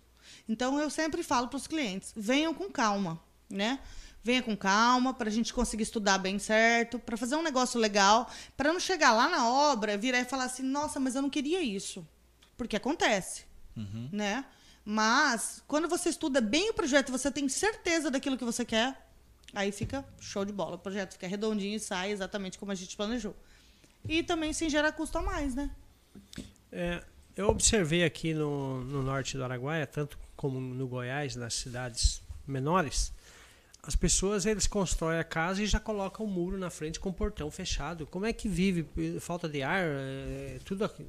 Então 0.49 0.78
eu 0.78 0.88
sempre 0.90 1.25
falo 1.25 1.49
para 1.49 1.56
os 1.56 1.66
clientes, 1.66 2.12
venham 2.14 2.54
com 2.54 2.70
calma, 2.70 3.20
né? 3.50 3.80
Venha 4.24 4.42
com 4.42 4.56
calma 4.56 5.12
para 5.12 5.28
a 5.28 5.32
gente 5.32 5.52
conseguir 5.52 5.82
estudar 5.82 6.16
bem 6.16 6.38
certo, 6.38 6.98
para 6.98 7.14
fazer 7.14 7.36
um 7.36 7.42
negócio 7.42 7.78
legal, 7.78 8.28
para 8.56 8.72
não 8.72 8.80
chegar 8.80 9.12
lá 9.12 9.28
na 9.28 9.46
obra, 9.48 9.98
virar 9.98 10.20
e 10.20 10.24
falar 10.24 10.44
assim, 10.44 10.62
nossa, 10.62 10.98
mas 10.98 11.14
eu 11.14 11.20
não 11.20 11.28
queria 11.28 11.60
isso, 11.62 12.04
porque 12.56 12.74
acontece, 12.74 13.44
Uhum. 13.76 14.08
né? 14.10 14.46
Mas 14.82 15.62
quando 15.68 15.88
você 15.88 16.08
estuda 16.08 16.40
bem 16.40 16.70
o 16.70 16.74
projeto, 16.74 17.12
você 17.12 17.30
tem 17.30 17.48
certeza 17.50 18.10
daquilo 18.10 18.38
que 18.38 18.44
você 18.44 18.64
quer, 18.64 19.08
aí 19.54 19.70
fica 19.70 20.02
show 20.20 20.44
de 20.44 20.52
bola. 20.52 20.76
O 20.76 20.78
projeto 20.78 21.12
fica 21.12 21.26
redondinho 21.26 21.76
e 21.76 21.80
sai 21.80 22.10
exatamente 22.10 22.58
como 22.58 22.72
a 22.72 22.74
gente 22.74 22.96
planejou. 22.96 23.36
E 24.08 24.22
também 24.22 24.52
sem 24.52 24.68
gerar 24.70 24.92
custo 24.92 25.18
a 25.18 25.22
mais, 25.22 25.54
né? 25.54 25.70
É, 26.72 27.02
eu 27.36 27.48
observei 27.48 28.04
aqui 28.04 28.32
no, 28.34 28.84
no 28.84 29.02
norte 29.02 29.36
do 29.36 29.44
Araguaia, 29.44 29.86
tanto 29.86 30.18
como 30.36 30.58
no 30.60 30.86
Goiás, 30.86 31.34
nas 31.36 31.54
cidades 31.54 32.22
menores, 32.46 33.12
as 33.86 33.94
pessoas 33.96 34.46
eles 34.46 34.66
constroem 34.66 35.18
a 35.18 35.24
casa 35.24 35.62
e 35.62 35.66
já 35.66 35.78
colocam 35.80 36.24
o 36.24 36.28
muro 36.28 36.56
na 36.58 36.70
frente 36.70 36.98
com 36.98 37.10
o 37.10 37.12
portão 37.12 37.50
fechado. 37.50 38.06
Como 38.06 38.24
é 38.26 38.32
que 38.32 38.48
vive? 38.48 38.86
Falta 39.20 39.48
de 39.48 39.62
ar? 39.62 39.84
É, 39.84 40.58
tudo 40.64 40.84
ac- 40.84 41.04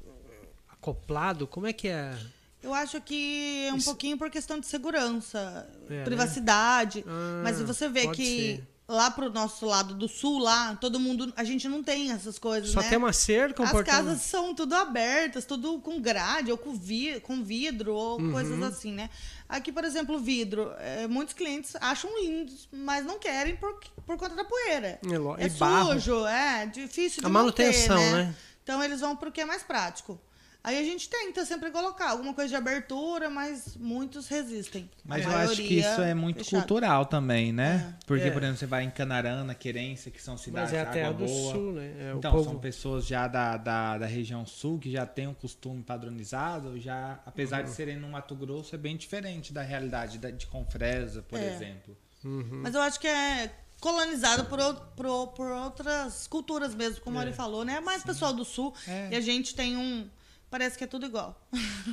acoplado? 0.68 1.46
Como 1.46 1.66
é 1.66 1.72
que 1.72 1.88
é? 1.88 2.16
Eu 2.62 2.74
acho 2.74 3.00
que 3.00 3.66
é 3.68 3.72
um 3.72 3.76
Isso- 3.76 3.86
pouquinho 3.86 4.18
por 4.18 4.30
questão 4.30 4.58
de 4.58 4.66
segurança, 4.66 5.68
É, 5.88 5.98
né? 5.98 6.04
privacidade. 6.04 7.04
Ah, 7.06 7.40
Mas 7.44 7.60
você 7.62 7.88
vê 7.88 8.08
que 8.08 8.56
ser. 8.56 8.66
Lá 8.88 9.10
pro 9.10 9.30
nosso 9.32 9.66
lado 9.66 9.94
do 9.94 10.06
sul, 10.08 10.38
lá, 10.38 10.76
todo 10.76 11.00
mundo. 11.00 11.32
A 11.36 11.42
gente 11.42 11.66
não 11.68 11.82
tem 11.82 12.12
essas 12.12 12.38
coisas, 12.38 12.70
Só 12.70 12.80
né? 12.80 12.88
tem 12.88 12.96
uma 12.98 13.12
cerca, 13.12 13.60
um 13.62 13.64
As 13.66 13.72
portão. 13.72 13.94
casas 13.94 14.22
são 14.22 14.54
tudo 14.54 14.74
abertas, 14.74 15.44
tudo 15.44 15.80
com 15.80 16.00
grade, 16.00 16.52
ou 16.52 16.56
com, 16.58 16.72
vi 16.74 17.18
com 17.20 17.42
vidro, 17.42 17.94
ou 17.94 18.20
Uhum. 18.20 18.30
coisas 18.32 18.62
assim, 18.62 18.92
né? 18.92 19.10
Aqui, 19.48 19.72
por 19.72 19.84
exemplo, 19.84 20.18
vidro. 20.18 20.72
é, 20.78 21.06
muitos 21.08 21.34
clientes 21.34 21.74
acham 21.80 22.10
lindos, 22.20 22.68
mas 22.72 23.04
não 23.04 23.18
querem 23.18 23.56
por, 23.56 23.78
por 24.06 24.16
conta 24.16 24.36
da 24.36 24.44
poeira. 24.44 25.00
É 25.04 25.18
lo- 25.18 25.36
É 25.38 25.46
e 25.46 25.50
barro. 25.50 25.92
sujo, 25.94 26.24
é 26.26 26.66
difícil 26.66 27.20
de 27.20 27.26
A 27.26 27.28
manutenção, 27.28 27.96
manter, 27.96 28.12
né? 28.26 28.34
Então 28.62 28.82
eles 28.82 29.00
vão 29.00 29.16
pro 29.16 29.30
que 29.32 29.40
é 29.40 29.44
mais 29.44 29.62
prático. 29.62 30.20
Aí 30.66 30.76
a 30.80 30.82
gente 30.82 31.08
tenta 31.08 31.44
sempre 31.44 31.70
colocar 31.70 32.10
alguma 32.10 32.34
coisa 32.34 32.48
de 32.48 32.56
abertura, 32.56 33.30
mas 33.30 33.76
muitos 33.76 34.26
resistem. 34.26 34.90
Mas 35.04 35.24
A 35.24 35.30
eu 35.30 35.36
acho 35.36 35.62
que 35.62 35.78
isso 35.78 36.00
é 36.00 36.12
muito 36.12 36.38
fechado. 36.38 36.60
cultural 36.62 37.06
também, 37.06 37.52
né? 37.52 37.94
Porque, 38.04 38.24
É. 38.24 38.30
por 38.32 38.42
exemplo, 38.42 38.58
você 38.58 38.66
vai 38.66 38.82
em 38.82 38.90
Canarana, 38.90 39.54
Querência, 39.54 40.10
que 40.10 40.20
são 40.20 40.36
cidades 40.36 40.72
Mas 40.72 40.80
é 40.80 40.82
a 40.82 40.86
terra 40.90 41.12
do 41.12 41.24
boa. 41.24 41.52
sul, 41.52 41.72
né? 41.74 42.08
É 42.10 42.14
o 42.14 42.18
então, 42.18 42.32
povo... 42.32 42.50
são 42.50 42.58
pessoas 42.58 43.06
já 43.06 43.28
da, 43.28 43.56
da, 43.56 43.96
da 43.98 44.06
região 44.06 44.44
sul 44.44 44.80
que 44.80 44.90
já 44.90 45.06
têm 45.06 45.28
um 45.28 45.34
costume 45.34 45.84
padronizado, 45.84 46.80
já, 46.80 47.20
apesar 47.24 47.60
Uhum. 47.60 47.66
de 47.66 47.70
serem 47.70 47.96
no 47.96 48.08
Mato 48.08 48.34
Grosso, 48.34 48.74
é 48.74 48.78
bem 48.78 48.96
diferente 48.96 49.52
da 49.52 49.62
realidade 49.62 50.18
da- 50.18 50.32
de 50.32 50.48
Confresa, 50.48 51.22
por 51.22 51.38
É. 51.38 51.46
exemplo. 51.54 51.96
Uhum. 52.24 52.60
Mas 52.64 52.74
eu 52.74 52.80
acho 52.80 52.98
que 52.98 53.06
é 53.06 53.52
colonizado 53.80 54.46
por, 54.46 54.58
por, 54.96 55.28
por 55.28 55.46
outras 55.52 56.26
culturas 56.26 56.74
mesmo, 56.74 57.00
como 57.02 57.22
ele 57.22 57.32
falou, 57.32 57.64
né? 57.64 57.78
Mais 57.78 58.02
pessoal 58.02 58.32
do 58.32 58.44
sul. 58.44 58.74
É. 58.88 59.10
E 59.12 59.14
a 59.14 59.20
gente 59.20 59.54
tem 59.54 59.76
um. 59.76 60.08
Parece 60.50 60.78
que 60.78 60.84
é 60.84 60.86
tudo 60.86 61.06
igual. 61.06 61.40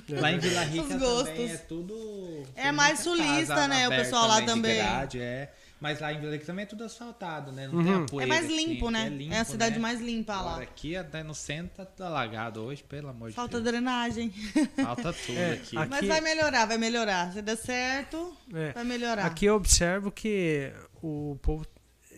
Lá 0.10 0.32
em 0.32 0.38
Vila 0.40 0.64
Rica 0.64 0.84
Os 0.84 0.90
também 0.90 1.08
gostos. 1.10 1.52
é 1.52 1.58
tudo. 1.58 2.44
É 2.56 2.64
tem 2.64 2.72
mais 2.72 3.00
sulista, 3.00 3.68
né? 3.68 3.88
O 3.88 3.92
pessoal 3.92 4.28
lá 4.28 4.42
também. 4.42 4.76
grade, 4.78 5.20
é. 5.20 5.52
Mas 5.82 6.00
lá 6.00 6.14
em 6.14 6.20
Vila 6.20 6.32
Rica 6.32 6.46
também 6.46 6.64
é 6.64 6.66
tudo 6.66 6.84
asfaltado, 6.86 7.52
né? 7.52 7.68
Não 7.68 7.84
tem 7.84 7.94
Uhum. 7.94 8.20
a 8.20 8.24
É 8.24 8.26
mais 8.26 8.46
assim, 8.46 8.56
limpo, 8.56 8.86
aqui 8.86 8.94
né? 8.94 9.06
É, 9.06 9.10
limpo, 9.10 9.36
a 9.36 9.44
cidade 9.44 9.76
né? 9.76 9.82
mais 9.82 10.00
limpa 10.00 10.34
lá. 10.40 10.52
Agora 10.52 10.64
aqui 10.64 10.96
até 10.96 11.24
no 11.24 11.34
centro 11.36 11.86
tá 11.86 12.06
alagado 12.06 12.62
hoje, 12.62 12.82
pelo 12.84 13.10
amor 13.10 13.30
de 13.32 13.36
Falta 13.36 13.60
Deus. 13.60 13.64
drenagem. 13.66 14.30
Falta 14.82 15.12
tudo 15.26 15.38
É, 15.38 15.54
aqui. 15.54 15.78
aqui- 15.78 15.90
Mas 15.90 16.08
vai 16.08 16.22
melhorar, 16.22 16.66
vai 16.68 16.78
melhorar. 16.78 17.34
Se 17.34 17.42
der 17.42 17.58
certo, 17.58 18.34
É. 18.54 18.72
vai 18.72 18.84
melhorar. 18.86 19.26
Aqui 19.26 19.46
eu 19.46 19.56
observo 19.56 20.10
que 20.10 20.72
o 21.02 21.38
povo 21.42 21.66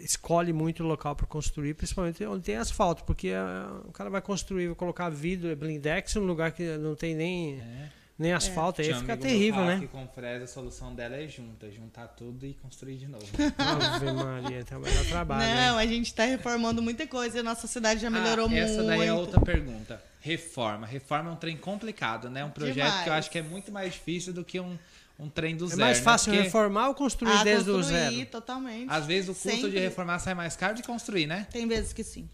escolhe 0.06 0.54
muito 0.54 0.84
o 0.84 0.88
local 0.88 1.16
para 1.16 1.26
construir, 1.26 1.74
principalmente 1.74 2.24
onde 2.26 2.44
tem 2.44 2.56
asfalto, 2.56 3.04
porque 3.04 3.32
ah, 3.32 3.82
o 3.86 3.92
cara 3.92 4.10
vai 4.10 4.22
construir, 4.22 4.68
vai 4.68 4.76
colocar 4.76 5.10
vidro, 5.10 5.50
é 5.50 5.56
blindex 5.56 6.16
num 6.16 6.26
lugar 6.26 6.52
que 6.52 6.78
não 6.78 6.96
tem 6.96 7.16
nem, 7.16 7.56
É. 7.60 7.90
nem 8.18 8.32
asfalto, 8.34 8.82
aí 8.82 8.88
Tinha 8.88 8.98
um 8.98 9.02
fica 9.02 9.18
terrível, 9.18 9.66
né? 9.66 9.80
que 9.80 9.88
com 9.88 10.08
Fresa 10.08 10.44
a 10.44 10.48
solução 10.48 10.94
dela 10.94 11.16
é 11.16 11.28
junta, 11.28 11.70
juntar 11.72 12.08
tudo 12.10 12.46
e 12.46 12.54
construir 12.54 12.98
de 12.98 13.08
novo. 13.08 13.26
Ave 13.58 14.12
Maria, 14.12 14.60
então 14.60 14.80
vai 14.80 14.92
dar 14.94 15.06
trabalho. 15.06 15.56
Não, 15.56 15.82
hein? 15.82 15.88
a 15.88 15.92
gente 15.92 16.14
tá 16.14 16.24
reformando 16.26 16.82
muita 16.82 17.08
coisa 17.08 17.38
e 17.38 17.40
a 17.40 17.44
nossa 17.44 17.66
cidade 17.68 18.00
já 18.02 18.10
melhorou 18.10 18.46
Ah, 18.46 18.50
muito. 18.50 18.64
Essa 18.64 18.84
daí 18.84 19.08
é 19.08 19.14
outra 19.14 19.42
pergunta. 19.42 20.02
Reforma. 20.22 20.88
Reforma 20.88 21.30
é 21.30 21.34
um 21.34 21.36
trem 21.36 21.56
complicado, 21.58 22.30
né? 22.30 22.44
Um 22.46 22.50
projeto 22.50 22.76
que 22.76 22.82
eu 22.82 23.04
Demais. 23.04 23.20
acho 23.20 23.30
que 23.32 23.38
é 23.38 23.44
muito 23.44 23.72
mais 23.72 23.94
difícil 23.94 24.34
do 24.34 24.44
que 24.44 24.60
um, 24.60 24.78
um 25.18 25.30
trem 25.30 25.56
do 25.56 25.66
É 25.66 25.70
zero. 25.70 25.82
mais 25.82 25.98
né? 26.00 26.04
fácil 26.04 26.32
Porque, 26.32 26.44
reformar 26.44 26.88
ou 26.90 26.96
construir 26.96 27.32
Ah, 27.32 27.44
desde 27.44 27.70
o 27.70 27.76
construir, 27.76 27.96
zero? 28.18 28.26
totalmente. 28.28 28.92
Às 28.92 29.06
vezes 29.06 29.30
o 29.30 29.34
custo 29.34 29.50
de 29.50 29.62
Sempre. 29.62 29.80
reformar 29.80 30.20
sai 30.20 30.34
mais 30.34 30.56
caro 30.56 30.76
de 30.76 30.84
construir, 30.84 31.26
né? 31.28 31.48
Tem 31.52 31.68
vezes 31.68 31.94
que 31.94 32.04
sim. 32.04 32.30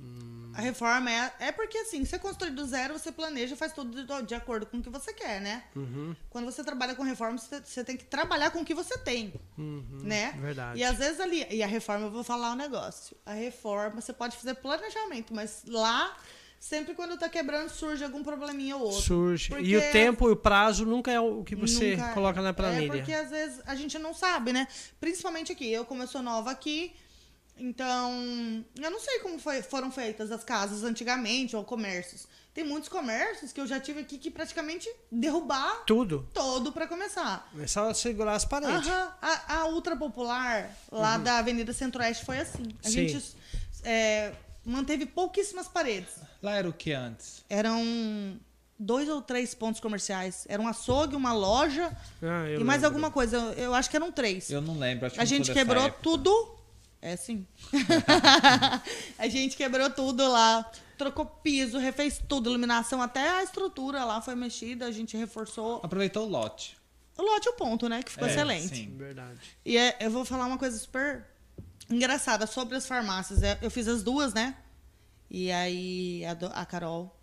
Hum. 0.00 0.50
A 0.54 0.60
reforma 0.62 1.10
é, 1.10 1.32
é 1.40 1.52
porque 1.52 1.78
assim, 1.78 2.04
você 2.04 2.18
construir 2.18 2.50
do 2.50 2.64
zero, 2.66 2.98
você 2.98 3.12
planeja, 3.12 3.54
faz 3.54 3.72
tudo 3.72 4.04
de, 4.04 4.22
de 4.26 4.34
acordo 4.34 4.66
com 4.66 4.78
o 4.78 4.82
que 4.82 4.90
você 4.90 5.12
quer, 5.12 5.40
né? 5.40 5.62
Uhum, 5.76 6.14
Quando 6.28 6.44
você 6.46 6.64
trabalha 6.64 6.94
com 6.94 7.02
reforma, 7.02 7.38
você, 7.38 7.60
você 7.60 7.84
tem 7.84 7.96
que 7.96 8.04
trabalhar 8.04 8.50
com 8.50 8.60
o 8.60 8.64
que 8.64 8.74
você 8.74 8.98
tem, 8.98 9.32
uhum, 9.56 9.84
né? 10.02 10.32
Verdade. 10.40 10.78
E 10.80 10.84
às 10.84 10.98
vezes 10.98 11.20
ali, 11.20 11.46
e 11.50 11.62
a 11.62 11.66
reforma, 11.66 12.06
eu 12.06 12.10
vou 12.10 12.24
falar 12.24 12.52
um 12.52 12.56
negócio. 12.56 13.16
A 13.24 13.32
reforma, 13.32 14.00
você 14.00 14.12
pode 14.12 14.36
fazer 14.36 14.54
planejamento, 14.54 15.32
mas 15.34 15.62
lá, 15.68 16.16
sempre 16.60 16.94
quando 16.94 17.16
tá 17.18 17.28
quebrando, 17.28 17.70
surge 17.70 18.04
algum 18.04 18.22
probleminha 18.22 18.76
ou 18.76 18.82
outro. 18.82 19.00
Surge. 19.00 19.52
E 19.60 19.76
o 19.76 19.80
tempo 19.90 20.28
e 20.28 20.32
o 20.32 20.36
prazo 20.36 20.84
nunca 20.84 21.10
é 21.10 21.18
o 21.18 21.42
que 21.42 21.56
você 21.56 21.96
Nunca 21.96 22.10
é. 22.10 22.14
coloca 22.14 22.40
na 22.42 22.52
planilha. 22.52 22.92
É 22.92 22.96
porque 22.98 23.12
às 23.14 23.30
vezes 23.30 23.60
a 23.66 23.74
gente 23.74 23.98
não 23.98 24.12
sabe, 24.14 24.52
né? 24.52 24.68
Principalmente 25.00 25.50
aqui. 25.50 25.72
Eu, 25.72 25.84
como 25.86 26.02
eu 26.02 26.06
sou 26.06 26.20
nova 26.22 26.50
aqui, 26.50 26.92
então 27.56 28.12
eu 28.80 28.90
não 28.90 29.00
sei 29.00 29.18
como 29.20 29.38
foi- 29.38 29.62
foram 29.62 29.90
feitas 29.90 30.30
as 30.30 30.44
casas 30.44 30.84
antigamente 30.84 31.56
ou 31.56 31.64
comércios. 31.64 32.26
Tem 32.52 32.64
muitos 32.64 32.88
comércios 32.88 33.52
que 33.52 33.60
eu 33.60 33.66
já 33.66 33.78
tive 33.78 34.00
aqui 34.00 34.18
que 34.18 34.28
praticamente 34.30 34.90
derrubar 35.10 35.84
Tudo. 35.86 36.28
todo 36.34 36.72
para 36.72 36.86
começar. 36.86 37.48
É 37.58 37.66
só 37.66 37.94
segurar 37.94 38.34
as 38.34 38.44
paredes. 38.44 38.88
Aham. 38.88 39.12
A, 39.22 39.54
a 39.60 39.66
Ultra 39.68 39.96
Popular, 39.96 40.76
lá 40.90 41.16
da 41.16 41.38
Avenida 41.38 41.72
Centro-Oeste, 41.72 42.24
foi 42.24 42.38
assim. 42.38 42.64
A 42.84 42.88
Sim. 42.88 43.08
gente 43.08 43.36
é, 43.84 44.32
manteve 44.64 45.06
pouquíssimas 45.06 45.68
paredes. 45.68 46.10
Lá 46.42 46.52
era 46.56 46.68
o 46.68 46.72
que 46.72 46.92
antes? 46.92 47.44
Eram 47.48 48.38
dois 48.78 49.08
ou 49.08 49.20
três 49.20 49.54
pontos 49.54 49.80
comerciais. 49.80 50.46
Era 50.48 50.60
um 50.62 50.66
açougue, 50.68 51.14
uma 51.14 51.32
loja 51.32 51.94
Ah, 52.22 52.48
e 52.50 52.64
mais 52.64 52.80
lembro. 52.82 52.86
alguma 52.86 53.10
coisa. 53.10 53.36
Eu, 53.36 53.52
eu 53.64 53.74
acho 53.74 53.90
que 53.90 53.96
eram 53.96 54.10
três. 54.10 54.50
Eu 54.50 54.60
não 54.62 54.78
lembro. 54.78 55.06
Acho 55.06 55.16
que 55.16 55.20
A 55.20 55.24
gente 55.24 55.52
quebrou 55.52 55.84
época. 55.84 56.02
tudo. 56.02 56.56
É 57.02 57.16
sim. 57.16 57.46
a 59.18 59.28
gente 59.28 59.56
quebrou 59.56 59.88
tudo 59.90 60.26
lá. 60.30 60.70
Trocou 60.98 61.24
piso, 61.24 61.78
refez 61.78 62.20
tudo, 62.28 62.50
iluminação, 62.50 63.00
até 63.00 63.26
a 63.38 63.42
estrutura 63.42 64.04
lá 64.04 64.20
foi 64.20 64.34
mexida, 64.34 64.84
a 64.84 64.92
gente 64.92 65.16
reforçou. 65.16 65.80
Aproveitou 65.82 66.26
o 66.26 66.28
lote. 66.30 66.76
O 67.16 67.22
lote 67.22 67.48
e 67.48 67.50
o 67.50 67.54
ponto, 67.54 67.88
né? 67.88 68.02
Que 68.02 68.12
ficou 68.12 68.28
É, 68.28 68.30
excelente. 68.30 68.76
sim. 68.76 68.94
Verdade. 68.98 69.38
E 69.64 69.78
é- 69.78 69.96
eu 70.00 70.10
vou 70.10 70.26
falar 70.26 70.44
uma 70.46 70.58
coisa 70.58 70.76
super 70.78 71.24
engraçada 71.88 72.46
sobre 72.46 72.76
as 72.76 72.86
farmácias. 72.86 73.42
É, 73.42 73.58
Eu 73.62 73.70
fiz 73.70 73.88
as 73.88 74.02
duas, 74.02 74.34
né? 74.34 74.54
E 75.30 75.50
aí 75.52 76.24
a, 76.26 76.34
do- 76.34 76.46
a 76.52 76.66
Carol 76.66 77.16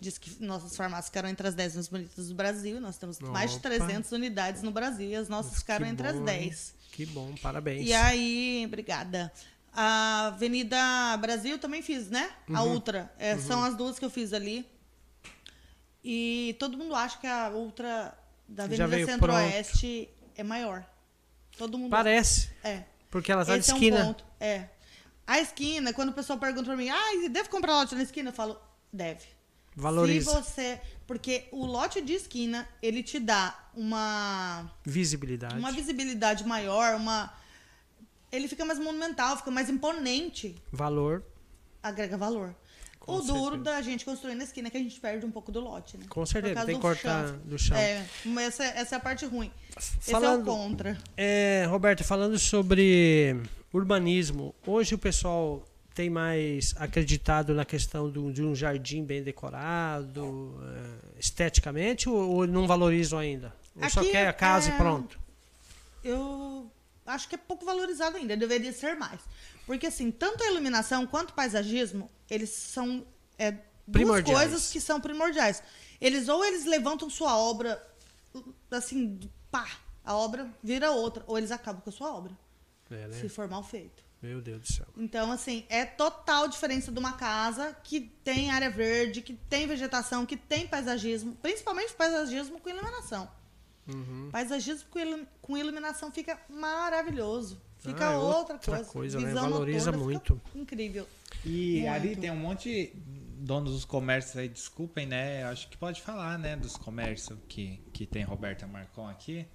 disse 0.00 0.20
que 0.20 0.40
nossas 0.42 0.76
farmácias 0.76 1.06
ficaram 1.06 1.28
entre 1.28 1.48
as 1.48 1.54
10 1.54 1.74
mais 1.74 1.88
bonitas 1.88 2.28
do 2.28 2.34
Brasil. 2.34 2.80
Nós 2.80 2.96
temos 2.98 3.18
mais 3.18 3.50
de 3.50 3.56
Opa. 3.58 3.68
300 3.70 4.12
unidades 4.12 4.62
no 4.62 4.70
Brasil 4.70 5.08
e 5.10 5.16
as 5.16 5.28
nossas 5.28 5.58
ficaram 5.58 5.86
entre 5.86 6.04
bom, 6.04 6.10
as 6.10 6.16
hein? 6.16 6.24
10. 6.24 6.74
Que 6.92 7.06
bom, 7.06 7.34
parabéns. 7.42 7.86
E 7.86 7.92
aí, 7.92 8.62
obrigada. 8.66 9.32
A 9.72 10.28
Avenida 10.28 10.78
Brasil 11.18 11.58
também 11.58 11.82
fiz, 11.82 12.08
né? 12.10 12.30
A 12.52 12.62
Uhum. 12.62 12.74
Ultra. 12.74 13.12
É, 13.18 13.36
São 13.38 13.62
as 13.64 13.76
duas 13.76 13.98
que 13.98 14.04
eu 14.04 14.10
fiz 14.10 14.32
ali. 14.32 14.64
E 16.02 16.56
todo 16.58 16.76
mundo 16.78 16.94
acha 16.94 17.18
que 17.18 17.26
a 17.26 17.50
Ultra 17.50 18.16
da 18.48 18.64
Avenida 18.64 19.04
Centro-Oeste 19.04 20.08
é 20.36 20.42
maior. 20.42 20.84
Todo 21.56 21.76
mundo 21.76 21.90
Parece, 21.90 22.50
É. 22.62 22.84
porque 23.10 23.32
ela 23.32 23.44
tá 23.44 23.54
de 23.54 23.60
Esse 23.60 23.70
é 23.70 23.74
um 23.74 23.76
esquina. 23.76 24.04
ponto. 24.04 24.24
É. 24.38 24.68
A 25.28 25.38
esquina, 25.40 25.92
quando 25.92 26.08
o 26.08 26.12
pessoal 26.14 26.38
pergunta 26.38 26.64
pra 26.64 26.74
mim, 26.76 26.88
ah, 26.88 27.28
deve 27.30 27.50
comprar 27.50 27.74
lote 27.74 27.94
na 27.94 28.02
esquina? 28.02 28.30
Eu 28.30 28.32
falo, 28.32 28.58
deve. 28.90 29.26
Valoriza. 29.76 30.30
Se 30.30 30.36
você. 30.50 30.80
Porque 31.06 31.44
o 31.52 31.66
lote 31.66 32.00
de 32.00 32.14
esquina, 32.14 32.66
ele 32.82 33.02
te 33.02 33.20
dá 33.20 33.56
uma 33.74 34.70
Visibilidade. 34.84 35.58
uma 35.58 35.70
visibilidade 35.70 36.44
maior, 36.46 36.94
uma. 36.96 37.30
Ele 38.32 38.48
fica 38.48 38.64
mais 38.64 38.78
monumental, 38.78 39.36
fica 39.36 39.50
mais 39.50 39.68
imponente, 39.68 40.56
Valor, 40.72 41.22
agrega 41.82 42.16
valor. 42.16 42.54
Com 42.98 43.16
o 43.16 43.22
duro 43.22 43.56
certeza. 43.56 43.64
da 43.64 43.82
gente 43.82 44.04
construir 44.04 44.34
na 44.34 44.44
esquina 44.44 44.68
é 44.68 44.70
que 44.70 44.76
a 44.76 44.80
gente 44.80 44.98
perde 45.00 45.24
um 45.24 45.30
pouco 45.30 45.50
do 45.52 45.60
lote, 45.60 45.96
né? 45.96 46.04
com 46.10 46.26
certeza. 46.26 46.64
Tem 46.66 46.74
que 46.74 46.80
cortar 46.82 47.28
chão. 47.28 47.38
do 47.44 47.58
chão. 47.58 47.76
É, 47.76 48.04
mas 48.24 48.48
essa, 48.48 48.64
essa 48.64 48.94
é 48.96 48.98
a 48.98 49.00
parte 49.00 49.24
ruim. 49.26 49.50
Esse 49.78 50.12
é 50.12 50.16
o 50.16 50.20
Falando, 50.20 50.44
contra. 50.44 50.98
é, 51.16 51.64
Roberto, 51.68 52.04
falando 52.04 52.38
sobre 52.38 53.40
urbanismo, 53.72 54.54
hoje 54.66 54.94
o 54.94 54.98
pessoal 54.98 55.64
tem 55.94 56.08
mais 56.08 56.74
acreditado 56.78 57.52
na 57.54 57.64
questão 57.64 58.08
do- 58.08 58.32
de 58.32 58.42
um 58.42 58.54
jardim 58.54 59.04
bem 59.04 59.22
decorado, 59.22 60.54
é, 60.62 61.18
esteticamente, 61.18 62.08
ou, 62.08 62.36
ou 62.36 62.46
não 62.46 62.66
valorizam 62.66 63.18
ainda? 63.18 63.52
Ou 63.74 63.88
só 63.90 64.00
Aqui 64.00 64.10
quer 64.12 64.28
a 64.28 64.32
casa 64.32 64.70
é- 64.70 64.74
e 64.74 64.76
pronto? 64.76 65.18
Eu 66.04 66.70
acho 67.04 67.28
que 67.28 67.34
é 67.34 67.38
pouco 67.38 67.64
valorizado 67.64 68.16
ainda, 68.16 68.36
deveria 68.36 68.72
ser 68.72 68.94
mais. 68.94 69.20
Porque, 69.66 69.86
assim, 69.86 70.10
tanto 70.10 70.42
a 70.44 70.46
iluminação 70.50 71.06
quanto 71.06 71.30
o 71.30 71.34
paisagismo, 71.34 72.08
eles 72.30 72.50
são 72.50 73.04
é, 73.38 73.52
duas 73.52 74.22
coisas 74.38 74.70
que 74.72 74.80
são 74.80 75.00
primordiais. 75.00 75.62
Eles 76.00 76.28
ou 76.28 76.44
eles 76.44 76.64
levantam 76.64 77.10
sua 77.10 77.36
obra, 77.36 77.82
assim, 78.70 79.18
pá, 79.50 79.66
a 80.04 80.14
obra 80.14 80.48
vira 80.62 80.90
outra, 80.92 81.22
ou 81.26 81.36
eles 81.36 81.50
acabam 81.50 81.82
com 81.82 81.90
a 81.90 81.92
sua 81.92 82.12
obra, 82.14 82.32
É, 82.90 83.06
né? 83.08 83.12
se 83.12 83.28
for 83.28 83.48
mal 83.48 83.62
feito. 83.62 84.02
Meu 84.20 84.40
Deus 84.40 84.60
do 84.62 84.72
céu. 84.72 84.86
Então, 84.96 85.30
assim, 85.30 85.64
é 85.68 85.84
total 85.84 86.48
diferença 86.48 86.90
de 86.90 86.98
uma 86.98 87.12
casa 87.12 87.76
que 87.84 88.00
tem 88.24 88.50
área 88.50 88.68
verde, 88.70 89.22
que 89.22 89.32
tem 89.34 89.66
vegetação, 89.66 90.26
que 90.26 90.36
tem 90.36 90.66
paisagismo, 90.66 91.36
principalmente 91.36 91.94
paisagismo 91.94 92.58
com 92.58 92.68
iluminação. 92.68 93.30
Uhum. 93.86 94.28
Paisagismo 94.32 94.88
com, 94.90 94.98
ilu- 94.98 95.26
com 95.40 95.56
iluminação 95.56 96.10
fica 96.10 96.38
maravilhoso. 96.48 97.60
Fica 97.78 98.08
Ah, 98.08 98.12
é 98.12 98.16
outra, 98.16 98.54
outra 98.54 98.76
coisa. 98.76 98.90
coisa, 98.90 99.20
né? 99.20 99.28
Visão 99.28 99.50
Valoriza 99.50 99.92
noturna 99.92 100.04
muito. 100.12 100.40
Incrível. 100.54 101.06
E 101.44 101.74
Muito. 101.82 101.88
ali 101.94 102.16
tem 102.16 102.30
um 102.32 102.36
monte 102.36 102.92
donos 103.40 103.72
dos 103.72 103.84
comércios 103.84 104.36
aí, 104.36 104.48
desculpem, 104.48 105.06
né? 105.06 105.44
Acho 105.44 105.68
que 105.68 105.76
pode 105.76 106.02
falar, 106.02 106.36
né, 106.40 106.56
dos 106.56 106.76
comércios 106.76 107.38
que, 107.48 107.80
que 107.92 108.04
tem 108.04 108.24
Roberta 108.24 108.66
Marcon 108.66 109.06
aqui. 109.08 109.46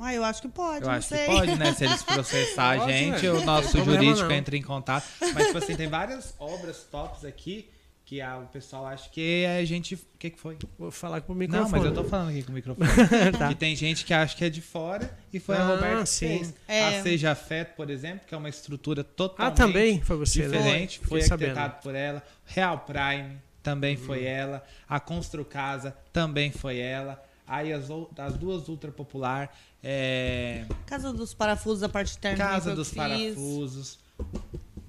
Ah, 0.00 0.14
eu 0.14 0.24
acho 0.24 0.42
que 0.42 0.48
pode, 0.48 0.82
Eu 0.82 0.88
não 0.88 0.94
acho 0.94 1.08
sei. 1.08 1.18
que 1.18 1.26
pode, 1.26 1.54
né? 1.56 1.72
Se 1.74 1.84
eles 1.84 2.02
processar 2.02 2.70
a 2.82 2.90
gente, 2.90 3.26
o 3.28 3.44
nosso 3.44 3.82
jurídico 3.84 4.28
não. 4.28 4.32
entra 4.32 4.56
em 4.56 4.62
contato. 4.62 5.06
Mas, 5.34 5.46
tipo 5.46 5.58
assim, 5.58 5.76
tem 5.76 5.88
várias 5.88 6.34
obras 6.38 6.84
tops 6.90 7.24
aqui 7.24 7.70
que 8.06 8.20
a, 8.20 8.36
o 8.36 8.46
pessoal 8.48 8.86
acha 8.86 9.08
que 9.08 9.46
a 9.46 9.64
gente. 9.64 9.94
O 9.94 9.98
que, 10.18 10.28
que 10.30 10.38
foi? 10.38 10.58
Vou 10.78 10.90
falar 10.90 11.22
com 11.22 11.32
o 11.32 11.36
microfone. 11.36 11.64
Não, 11.70 11.78
mas 11.78 11.84
eu 11.86 11.94
tô 11.94 12.04
falando 12.04 12.28
aqui 12.30 12.42
com 12.42 12.52
o 12.52 12.54
microfone. 12.56 12.86
Tá. 13.38 13.48
Que 13.48 13.54
tem 13.54 13.74
gente 13.74 14.04
que 14.04 14.12
acha 14.12 14.36
que 14.36 14.44
é 14.44 14.50
de 14.50 14.60
fora 14.60 15.10
e 15.32 15.40
foi 15.40 15.56
a 15.56 15.60
Ah, 15.62 15.68
Roberta 15.68 16.02
que 16.02 16.08
sim. 16.10 16.28
fez. 16.38 16.54
É. 16.68 16.98
A 16.98 17.02
Seja 17.02 17.30
Afeto, 17.32 17.74
por 17.76 17.88
exemplo, 17.88 18.20
que 18.26 18.34
é 18.34 18.38
uma 18.38 18.48
estrutura 18.50 19.00
Ah, 19.00 19.04
totalmente 19.16 19.56
também 19.56 20.00
foi 20.02 20.16
você, 20.18 20.42
diferente. 20.42 20.98
Foi 21.00 21.22
sabendo. 21.22 21.52
arquitetado 21.58 21.82
por 21.82 21.94
ela. 21.94 22.22
Real 22.44 22.78
Prime 22.80 23.38
também 23.62 23.96
foi 23.96 24.18
Uhum. 24.18 24.26
ela. 24.26 24.64
A 24.86 25.00
Constru 25.00 25.42
Casa 25.42 25.96
também 26.12 26.52
foi 26.52 26.78
ela. 26.78 27.22
Aí 27.46 27.72
as, 27.72 27.88
as 28.18 28.36
duas 28.36 28.68
ultra 28.68 28.90
popular. 28.90 29.54
É... 29.82 30.64
Casa 30.86 31.12
dos 31.12 31.34
parafusos, 31.34 31.82
a 31.82 31.88
parte 31.88 32.16
térmica. 32.18 32.44
Casa 32.48 32.74
dos 32.74 32.88
fiz. 32.88 32.96
parafusos. 32.96 34.03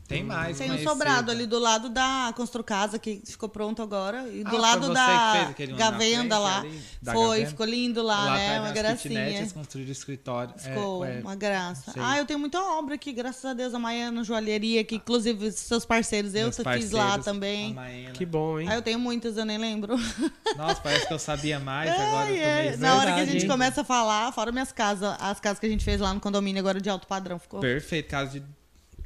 Tem 0.07 0.23
mais. 0.23 0.57
Tem 0.57 0.67
um 0.67 0.69
conhecido. 0.73 0.89
sobrado 0.91 1.31
ali 1.31 1.47
do 1.47 1.57
lado 1.57 1.89
da 1.89 2.31
Constru 2.35 2.63
Casa, 2.63 2.99
que 2.99 3.21
ficou 3.25 3.49
pronto 3.49 3.81
agora. 3.81 4.27
E 4.29 4.43
do 4.43 4.55
Ah, 4.55 4.59
lado 4.59 4.93
da 4.93 5.51
Gavenda 5.77 5.95
frente 5.97 6.29
lá. 6.29 6.59
ali, 6.59 6.81
da 7.01 7.13
Foi, 7.13 7.27
Gavenda? 7.29 7.49
ficou 7.49 7.65
lindo 7.65 8.03
lá, 8.03 8.25
Lá 8.25 8.37
né? 8.37 8.59
Uma 8.59 8.71
gracinha. 8.71 9.47
construíram 9.53 9.91
escritório. 9.91 10.53
É, 10.57 10.59
Ficou 10.59 11.03
é, 11.03 11.19
uma 11.21 11.35
graça. 11.35 11.91
sei. 11.91 12.01
Ah, 12.03 12.17
eu 12.19 12.25
tenho 12.25 12.37
muita 12.39 12.61
obra 12.61 12.93
aqui, 12.95 13.11
graças 13.11 13.43
a 13.45 13.53
Deus. 13.53 13.73
A 13.73 13.79
Maiana 13.79 14.23
Joalheria, 14.23 14.83
que 14.83 14.95
inclusive 14.95 15.51
seus 15.51 15.85
parceiros, 15.85 16.35
eu 16.35 16.43
meus 16.43 16.55
fiz 16.57 16.91
lá 16.91 17.03
parceiros, 17.03 17.25
também. 17.25 17.75
Que 18.13 18.25
bom, 18.25 18.59
hein? 18.59 18.67
Ah, 18.69 18.75
eu 18.75 18.81
tenho 18.83 18.99
muitas, 18.99 19.37
eu 19.37 19.45
nem 19.45 19.57
lembro. 19.57 19.95
Nossa, 20.55 20.79
parece 20.81 21.07
que 21.07 21.13
eu 21.13 21.19
sabia 21.19 21.59
mais, 21.59 21.89
agora 21.89 22.29
eu 22.31 22.37
tô 22.37 22.63
meio... 22.63 22.77
Na 22.77 22.95
hora 22.97 23.13
que 23.15 23.19
a 23.21 23.25
gente 23.25 23.41
hein? 23.43 23.49
começa 23.49 23.81
a 23.81 23.83
falar, 23.83 24.31
fora 24.31 24.51
minhas 24.51 24.71
casas, 24.71 25.15
as 25.19 25.39
casas 25.39 25.59
que 25.59 25.65
a 25.65 25.69
gente 25.69 25.83
fez 25.83 25.99
lá 25.99 26.13
no 26.13 26.19
condomínio 26.19 26.59
agora 26.59 26.79
de 26.79 26.89
alto 26.89 27.07
padrão, 27.07 27.39
ficou. 27.39 27.59
Perfeito, 27.59 28.07
caso 28.09 28.31
de... 28.39 28.43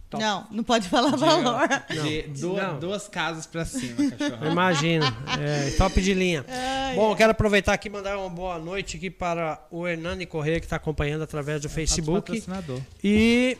top. 0.09 0.23
Não, 0.23 0.47
não 0.51 0.63
pode 0.63 0.87
falar 0.89 1.11
de- 1.11 1.17
valor. 1.17 1.67
de 1.89 2.21
duas, 2.39 2.63
Não. 2.63 2.79
duas 2.79 3.07
casas 3.07 3.45
pra 3.45 3.63
cima, 3.65 4.09
cachorro. 4.11 4.45
Imagina. 4.51 5.05
É, 5.39 5.71
top 5.71 6.01
de 6.01 6.13
linha. 6.13 6.43
Ai, 6.47 6.95
Bom, 6.95 7.11
eu 7.11 7.15
quero 7.15 7.31
aproveitar 7.31 7.73
aqui 7.73 7.87
e 7.87 7.91
mandar 7.91 8.17
uma 8.17 8.29
boa 8.29 8.57
noite 8.59 8.97
aqui 8.97 9.09
para 9.09 9.63
o 9.69 9.87
Hernani 9.87 10.25
Corrêa, 10.25 10.59
que 10.59 10.65
está 10.65 10.75
acompanhando 10.77 11.21
através 11.23 11.61
do 11.61 11.69
Facebook. 11.69 12.21
Patrocinador. 12.31 12.81
E 13.03 13.57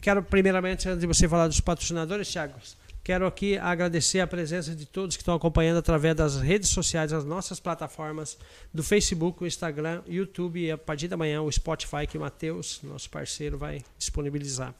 quero, 0.00 0.22
primeiramente, 0.22 0.88
antes 0.88 1.00
de 1.00 1.06
você 1.06 1.28
falar 1.28 1.48
dos 1.48 1.60
patrocinadores, 1.60 2.30
Thiago, 2.30 2.54
quero 3.02 3.26
aqui 3.26 3.56
agradecer 3.58 4.20
a 4.20 4.26
presença 4.26 4.74
de 4.74 4.84
todos 4.86 5.16
que 5.16 5.22
estão 5.22 5.34
acompanhando 5.34 5.78
através 5.78 6.14
das 6.14 6.36
redes 6.36 6.68
sociais, 6.68 7.12
as 7.12 7.24
nossas 7.24 7.58
plataformas 7.58 8.36
do 8.72 8.82
Facebook, 8.84 9.42
o 9.42 9.46
Instagram, 9.46 10.02
YouTube 10.06 10.60
e 10.60 10.70
a 10.70 10.78
partir 10.78 11.08
da 11.08 11.16
manhã 11.16 11.40
o 11.42 11.50
Spotify, 11.50 12.06
que 12.06 12.16
o 12.16 12.20
Matheus, 12.20 12.80
nosso 12.84 13.08
parceiro, 13.10 13.56
vai 13.58 13.82
disponibilizar. 13.98 14.72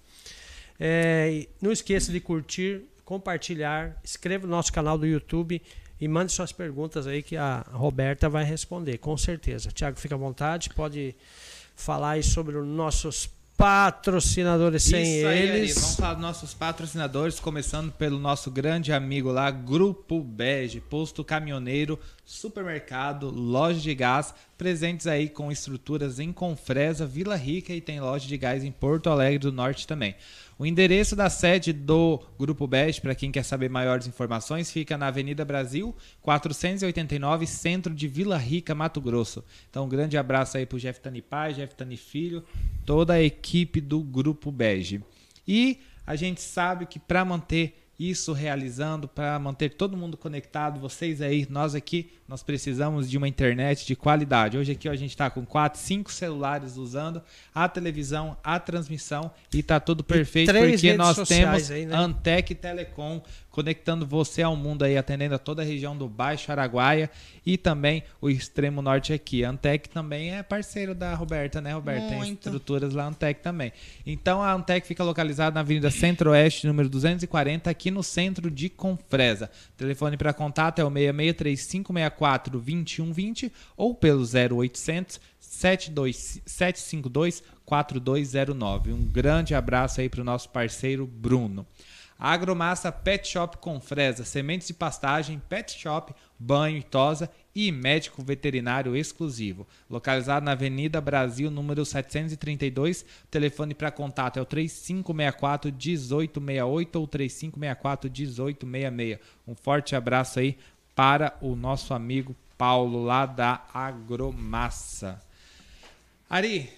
É, 0.78 1.46
não 1.60 1.72
esqueça 1.72 2.12
de 2.12 2.20
curtir, 2.20 2.82
compartilhar, 3.04 3.96
inscreva 4.04 4.46
no 4.46 4.50
nosso 4.50 4.72
canal 4.72 4.96
do 4.98 5.06
YouTube 5.06 5.60
e 6.00 6.06
mande 6.06 6.32
suas 6.32 6.52
perguntas 6.52 7.06
aí 7.06 7.22
que 7.22 7.36
a 7.36 7.64
Roberta 7.72 8.28
vai 8.28 8.44
responder, 8.44 8.98
com 8.98 9.16
certeza. 9.16 9.70
Tiago, 9.70 9.98
fica 9.98 10.14
à 10.14 10.18
vontade, 10.18 10.70
pode 10.70 11.14
falar 11.74 12.10
aí 12.10 12.22
sobre 12.22 12.56
os 12.56 12.66
nossos 12.66 13.28
patrocinadores 13.56 14.84
sem 14.84 15.02
Isso 15.18 15.26
aí, 15.26 15.48
Ari, 15.48 15.58
eles. 15.58 15.74
vamos 15.74 15.96
falar 15.96 16.14
dos 16.14 16.22
nossos 16.22 16.54
patrocinadores, 16.54 17.40
começando 17.40 17.90
pelo 17.90 18.16
nosso 18.16 18.52
grande 18.52 18.92
amigo 18.92 19.32
lá, 19.32 19.50
Grupo 19.50 20.22
Bege, 20.22 20.80
posto 20.80 21.24
caminhoneiro, 21.24 21.98
supermercado, 22.28 23.30
loja 23.30 23.80
de 23.80 23.94
gás, 23.94 24.34
presentes 24.58 25.06
aí 25.06 25.30
com 25.30 25.50
estruturas 25.50 26.20
em 26.20 26.30
Confresa, 26.30 27.06
Vila 27.06 27.34
Rica 27.34 27.72
e 27.72 27.80
tem 27.80 28.00
loja 28.00 28.28
de 28.28 28.36
gás 28.36 28.62
em 28.62 28.70
Porto 28.70 29.08
Alegre 29.08 29.38
do 29.38 29.50
Norte 29.50 29.86
também. 29.86 30.14
O 30.58 30.66
endereço 30.66 31.16
da 31.16 31.30
sede 31.30 31.72
do 31.72 32.20
Grupo 32.38 32.66
Bege, 32.66 33.00
para 33.00 33.14
quem 33.14 33.32
quer 33.32 33.44
saber 33.44 33.70
maiores 33.70 34.06
informações, 34.06 34.70
fica 34.70 34.98
na 34.98 35.06
Avenida 35.06 35.42
Brasil, 35.42 35.96
489, 36.20 37.46
centro 37.46 37.94
de 37.94 38.06
Vila 38.06 38.36
Rica, 38.36 38.74
Mato 38.74 39.00
Grosso. 39.00 39.42
Então, 39.70 39.86
um 39.86 39.88
grande 39.88 40.18
abraço 40.18 40.58
aí 40.58 40.66
pro 40.66 40.78
Jeff 40.78 41.00
Tani 41.00 41.22
Pai, 41.22 41.54
Jeff 41.54 41.74
Tani 41.74 41.96
Filho, 41.96 42.44
toda 42.84 43.14
a 43.14 43.22
equipe 43.22 43.80
do 43.80 44.02
Grupo 44.02 44.52
Bege. 44.52 45.02
E 45.46 45.78
a 46.06 46.14
gente 46.14 46.42
sabe 46.42 46.84
que 46.84 46.98
para 46.98 47.24
manter 47.24 47.87
isso 47.98 48.32
realizando, 48.32 49.08
para 49.08 49.36
manter 49.38 49.70
todo 49.70 49.96
mundo 49.96 50.16
conectado, 50.16 50.78
vocês 50.78 51.20
aí, 51.20 51.46
nós 51.50 51.74
aqui, 51.74 52.12
nós 52.28 52.42
precisamos 52.44 53.10
de 53.10 53.18
uma 53.18 53.26
internet 53.26 53.84
de 53.84 53.96
qualidade. 53.96 54.56
Hoje 54.56 54.72
aqui 54.72 54.88
ó, 54.88 54.92
a 54.92 54.96
gente 54.96 55.10
está 55.10 55.28
com 55.28 55.44
quatro, 55.44 55.80
cinco 55.80 56.12
celulares 56.12 56.76
usando 56.76 57.20
a 57.52 57.68
televisão, 57.68 58.36
a 58.44 58.60
transmissão 58.60 59.32
e 59.52 59.62
tá 59.62 59.80
tudo 59.80 60.04
perfeito 60.04 60.52
porque 60.52 60.92
nós 60.96 61.16
temos 61.26 61.70
aí, 61.70 61.86
né? 61.86 61.96
Antec 61.96 62.54
Telecom 62.54 63.20
conectando 63.50 64.06
você 64.06 64.42
ao 64.42 64.54
mundo 64.54 64.84
aí, 64.84 64.96
atendendo 64.96 65.34
a 65.34 65.38
toda 65.38 65.62
a 65.62 65.64
região 65.64 65.96
do 65.96 66.08
Baixo 66.08 66.50
Araguaia 66.52 67.10
e 67.44 67.56
também 67.56 68.02
o 68.20 68.28
extremo 68.30 68.80
norte 68.82 69.12
aqui. 69.12 69.44
A 69.44 69.50
Antec 69.50 69.88
também 69.88 70.34
é 70.34 70.42
parceiro 70.42 70.94
da 70.94 71.14
Roberta, 71.14 71.60
né, 71.60 71.72
Roberta? 71.72 72.08
Tem 72.08 72.18
Muito. 72.18 72.46
estruturas 72.46 72.94
lá, 72.94 73.06
Antec 73.06 73.42
também. 73.42 73.72
Então 74.06 74.42
a 74.42 74.52
Antec 74.52 74.86
fica 74.86 75.02
localizada 75.02 75.54
na 75.54 75.60
Avenida 75.60 75.90
Centro-Oeste, 75.90 76.66
número 76.66 76.88
240, 76.88 77.70
aqui 77.70 77.90
no 77.90 78.02
centro 78.02 78.50
de 78.50 78.68
Confresa. 78.68 79.50
Telefone 79.76 80.16
para 80.16 80.32
contato 80.32 80.78
é 80.78 80.84
o 80.84 80.90
663564 80.90 82.52
2120 82.52 83.52
ou 83.76 83.94
pelo 83.94 84.22
0800 84.22 85.20
72 85.40 86.42
752 86.44 87.42
4209. 87.64 88.92
Um 88.92 89.04
grande 89.04 89.54
abraço 89.54 90.00
aí 90.00 90.08
para 90.08 90.20
o 90.20 90.24
nosso 90.24 90.48
parceiro 90.48 91.06
Bruno. 91.06 91.66
Agromassa 92.18 92.90
Pet 92.90 93.28
Shop 93.28 93.58
Confresa, 93.58 94.24
sementes 94.24 94.66
de 94.66 94.74
pastagem, 94.74 95.40
pet 95.48 95.78
shop, 95.78 96.12
banho 96.36 96.78
e 96.78 96.82
tosa 96.82 97.30
e 97.54 97.70
médico 97.70 98.24
veterinário 98.24 98.96
exclusivo. 98.96 99.66
Localizado 99.88 100.44
na 100.44 100.52
Avenida 100.52 101.00
Brasil, 101.00 101.48
número 101.48 101.84
732. 101.84 103.04
Telefone 103.30 103.72
para 103.72 103.92
contato 103.92 104.36
é 104.36 104.42
o 104.42 104.44
3564 104.44 105.70
1868 105.70 106.96
ou 106.96 107.06
3564 107.06 108.10
1866. 108.10 109.18
Um 109.46 109.54
forte 109.54 109.94
abraço 109.94 110.40
aí 110.40 110.58
para 110.96 111.36
o 111.40 111.54
nosso 111.54 111.94
amigo 111.94 112.34
Paulo 112.56 113.04
lá 113.04 113.26
da 113.26 113.64
Agromassa. 113.72 115.20
Ari, 116.28 116.68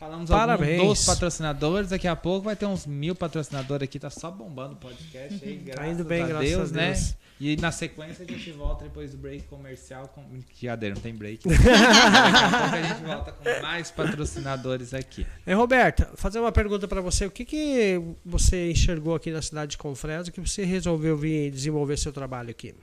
falamos 0.00 0.30
Parabéns. 0.30 0.80
alguns 0.80 0.98
dos 0.98 1.06
patrocinadores. 1.06 1.90
Daqui 1.90 2.08
a 2.08 2.16
pouco 2.16 2.46
vai 2.46 2.56
ter 2.56 2.64
uns 2.64 2.86
mil 2.86 3.14
patrocinadores 3.14 3.84
aqui. 3.84 3.98
Tá 3.98 4.08
só 4.08 4.30
bombando 4.30 4.72
o 4.72 4.76
podcast 4.76 5.44
aí. 5.44 5.58
Tá 5.70 5.72
Graças 5.74 5.92
indo 5.92 6.04
bem, 6.04 6.22
a 6.22 6.26
graças 6.26 6.48
Deus, 6.48 6.72
a 6.72 6.74
né? 6.74 6.86
Deus. 6.92 7.16
E 7.38 7.56
na 7.56 7.70
sequência 7.70 8.24
a 8.24 8.28
gente 8.28 8.50
volta 8.52 8.84
depois 8.84 9.12
do 9.12 9.18
break 9.18 9.44
comercial. 9.44 10.08
Com... 10.08 10.22
Brincadeira, 10.22 10.94
não 10.94 11.02
tem 11.02 11.14
break. 11.14 11.46
Daqui 11.48 11.68
a 11.68 12.50
pouco 12.50 12.74
a 12.74 12.82
gente 12.82 13.04
volta 13.04 13.32
com 13.32 13.62
mais 13.62 13.90
patrocinadores 13.90 14.94
aqui. 14.94 15.26
É, 15.46 15.52
Roberta, 15.52 16.10
fazer 16.16 16.40
uma 16.40 16.50
pergunta 16.52 16.88
para 16.88 17.02
você. 17.02 17.26
O 17.26 17.30
que, 17.30 17.44
que 17.44 18.00
você 18.24 18.70
enxergou 18.70 19.14
aqui 19.14 19.30
na 19.30 19.42
cidade 19.42 19.72
de 19.72 19.78
Confresa 19.78 20.30
que 20.30 20.40
você 20.40 20.64
resolveu 20.64 21.16
vir 21.16 21.50
desenvolver 21.50 21.98
seu 21.98 22.12
trabalho 22.12 22.50
aqui? 22.50 22.74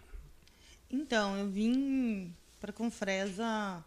Então, 0.89 1.36
eu 1.36 1.49
vim 1.49 2.34
para 2.60 2.71
Confresa 2.71 3.84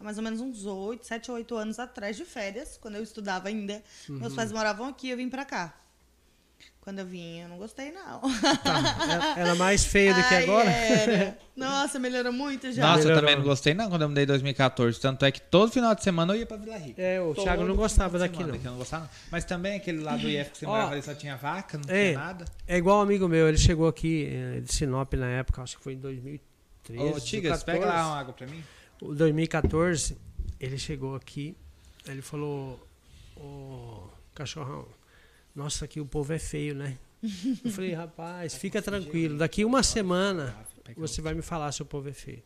há 0.00 0.04
mais 0.04 0.16
ou 0.16 0.24
menos 0.24 0.40
uns 0.40 0.64
8, 0.64 1.06
7 1.06 1.30
ou 1.30 1.36
8 1.36 1.54
anos 1.56 1.78
atrás 1.78 2.16
de 2.16 2.24
férias, 2.24 2.78
quando 2.80 2.96
eu 2.96 3.02
estudava 3.02 3.48
ainda. 3.48 3.82
Meus 4.08 4.34
pais 4.34 4.50
moravam 4.50 4.86
aqui, 4.88 5.10
eu 5.10 5.16
vim 5.16 5.28
para 5.28 5.44
cá. 5.44 5.74
Quando 6.80 6.98
eu 7.00 7.06
vim, 7.06 7.40
eu 7.40 7.48
não 7.48 7.58
gostei, 7.58 7.92
não. 7.92 8.20
Tá, 8.64 8.96
era- 9.36 9.40
era 9.40 9.54
mais 9.54 9.84
feio 9.84 10.14
do 10.14 10.22
que 10.26 10.34
Ai, 10.34 10.42
agora? 10.44 10.70
era. 10.70 11.38
Nossa, 11.54 11.98
melhorou 11.98 12.32
muito 12.32 12.72
já. 12.72 12.82
Nossa, 12.82 13.00
eu 13.00 13.04
Melhorou. 13.08 13.20
também 13.20 13.36
não 13.36 13.42
gostei 13.44 13.74
não 13.74 13.90
quando 13.90 14.02
eu 14.02 14.08
mudei 14.08 14.24
em 14.24 14.26
2014. 14.26 14.98
Tanto 14.98 15.24
é 15.26 15.30
que 15.30 15.40
todo 15.42 15.70
final 15.70 15.94
de 15.94 16.02
semana 16.02 16.32
eu 16.34 16.38
ia 16.38 16.46
pra 16.46 16.56
Vila 16.56 16.76
Rica. 16.78 17.00
É, 17.02 17.20
o 17.20 17.34
Todo 17.34 17.44
Thiago 17.44 17.64
não 17.64 17.76
gostava 17.76 18.18
daqui, 18.18 18.38
semana, 18.38 18.56
não. 18.56 18.64
eu 18.64 18.70
não 18.72 18.78
gostava, 18.78 19.04
não. 19.04 19.10
Mas 19.30 19.44
também 19.44 19.76
aquele 19.76 20.02
lado 20.02 20.20
do 20.22 20.28
IF 20.30 20.50
que 20.52 20.58
você 20.58 20.66
Ó, 20.66 20.70
morava 20.70 20.92
ali 20.92 21.02
só 21.02 21.14
tinha 21.14 21.36
vaca, 21.36 21.76
não 21.78 21.84
é, 21.94 22.08
tinha 22.12 22.18
nada. 22.18 22.44
É 22.66 22.76
igual 22.78 22.98
um 22.98 23.02
amigo 23.02 23.28
meu, 23.28 23.46
ele 23.46 23.58
chegou 23.58 23.86
aqui 23.86 24.30
eh, 24.32 24.60
de 24.60 24.74
Sinop 24.74 25.12
na 25.14 25.28
época, 25.28 25.60
acho 25.62 25.76
que 25.76 25.84
foi 25.84 25.92
em 25.92 25.98
2013. 25.98 27.02
Ô, 27.02 27.20
Tigas, 27.20 27.62
2014. 27.62 27.64
pega 27.66 27.86
lá 27.86 28.06
uma 28.08 28.18
água 28.20 28.32
pra 28.32 28.46
mim. 28.46 28.64
O 29.00 29.14
2014, 29.14 30.16
ele 30.58 30.78
chegou 30.78 31.14
aqui, 31.14 31.56
ele 32.06 32.22
falou, 32.22 32.78
ô 33.36 34.08
cachorrão, 34.34 34.86
nossa, 35.54 35.84
aqui 35.84 36.00
o 36.00 36.06
povo 36.06 36.32
é 36.32 36.38
feio, 36.38 36.74
né? 36.74 36.98
Eu 37.64 37.70
falei, 37.70 37.92
rapaz, 37.92 38.54
fica 38.54 38.80
tranquilo, 38.80 39.38
daqui 39.38 39.64
uma 39.64 39.82
semana 39.82 40.54
você 40.96 41.20
vai 41.20 41.34
me 41.34 41.42
falar 41.42 41.72
se 41.72 41.82
o 41.82 41.86
povo 41.86 42.08
é 42.08 42.12
feio. 42.12 42.42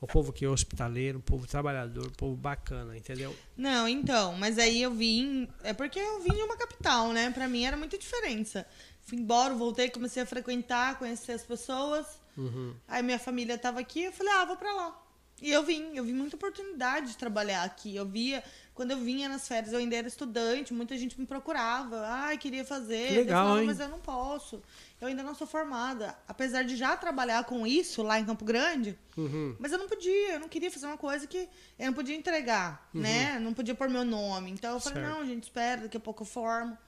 O 0.00 0.06
povo 0.06 0.32
que 0.32 0.44
é 0.44 0.48
hospitaleiro, 0.48 1.18
o 1.18 1.22
povo 1.22 1.46
trabalhador, 1.46 2.06
o 2.08 2.12
povo 2.12 2.36
bacana, 2.36 2.96
entendeu? 2.96 3.34
Não, 3.56 3.88
então, 3.88 4.34
mas 4.34 4.58
aí 4.58 4.82
eu 4.82 4.92
vim. 4.92 5.48
É 5.62 5.72
porque 5.72 5.98
eu 5.98 6.20
vim 6.20 6.30
de 6.30 6.42
uma 6.42 6.58
capital, 6.58 7.10
né? 7.12 7.30
Pra 7.30 7.48
mim 7.48 7.64
era 7.64 7.74
muita 7.74 7.96
diferença. 7.96 8.66
Fui 9.00 9.16
embora, 9.16 9.54
voltei, 9.54 9.88
comecei 9.88 10.22
a 10.22 10.26
frequentar, 10.26 10.98
conhecer 10.98 11.32
as 11.32 11.42
pessoas. 11.42 12.06
Uhum. 12.36 12.74
Aí 12.86 13.02
minha 13.02 13.18
família 13.18 13.56
tava 13.56 13.80
aqui, 13.80 14.02
eu 14.02 14.12
falei, 14.12 14.32
ah, 14.34 14.44
vou 14.44 14.56
pra 14.56 14.74
lá. 14.74 15.03
E 15.42 15.50
eu 15.50 15.62
vim, 15.62 15.94
eu 15.94 16.04
vi 16.04 16.12
muita 16.12 16.36
oportunidade 16.36 17.08
de 17.08 17.16
trabalhar 17.18 17.64
aqui. 17.64 17.94
Eu 17.94 18.06
via, 18.06 18.42
quando 18.72 18.92
eu 18.92 18.98
vinha 18.98 19.28
nas 19.28 19.46
férias, 19.46 19.72
eu 19.72 19.78
ainda 19.78 19.94
era 19.96 20.08
estudante, 20.08 20.72
muita 20.72 20.96
gente 20.96 21.20
me 21.20 21.26
procurava. 21.26 22.02
Ai, 22.06 22.38
queria 22.38 22.64
fazer. 22.64 23.08
Que 23.08 23.14
legal, 23.16 23.40
eu 23.40 23.48
falava, 23.50 23.66
mas 23.66 23.80
eu 23.80 23.88
não 23.88 23.98
posso. 24.00 24.62
Eu 25.00 25.08
ainda 25.08 25.22
não 25.22 25.34
sou 25.34 25.46
formada. 25.46 26.16
Apesar 26.26 26.62
de 26.62 26.76
já 26.76 26.96
trabalhar 26.96 27.44
com 27.44 27.66
isso 27.66 28.02
lá 28.02 28.18
em 28.18 28.24
Campo 28.24 28.44
Grande, 28.44 28.96
Uhum. 29.16 29.54
mas 29.58 29.70
eu 29.72 29.78
não 29.78 29.88
podia, 29.88 30.34
eu 30.34 30.40
não 30.40 30.48
queria 30.48 30.70
fazer 30.70 30.86
uma 30.86 30.96
coisa 30.96 31.26
que 31.26 31.48
eu 31.78 31.86
não 31.86 31.92
podia 31.92 32.16
entregar, 32.16 32.88
né? 32.94 33.38
Não 33.38 33.52
podia 33.52 33.74
pôr 33.74 33.90
meu 33.90 34.04
nome. 34.04 34.50
Então 34.52 34.72
eu 34.72 34.80
falei, 34.80 35.02
Uhum. 35.02 35.08
Certo. 35.08 35.18
não, 35.20 35.26
gente, 35.26 35.42
espera, 35.42 35.82
daqui 35.82 35.96
a 35.96 36.00
pouco 36.00 36.22
eu 36.22 36.26
formo. 36.26 36.78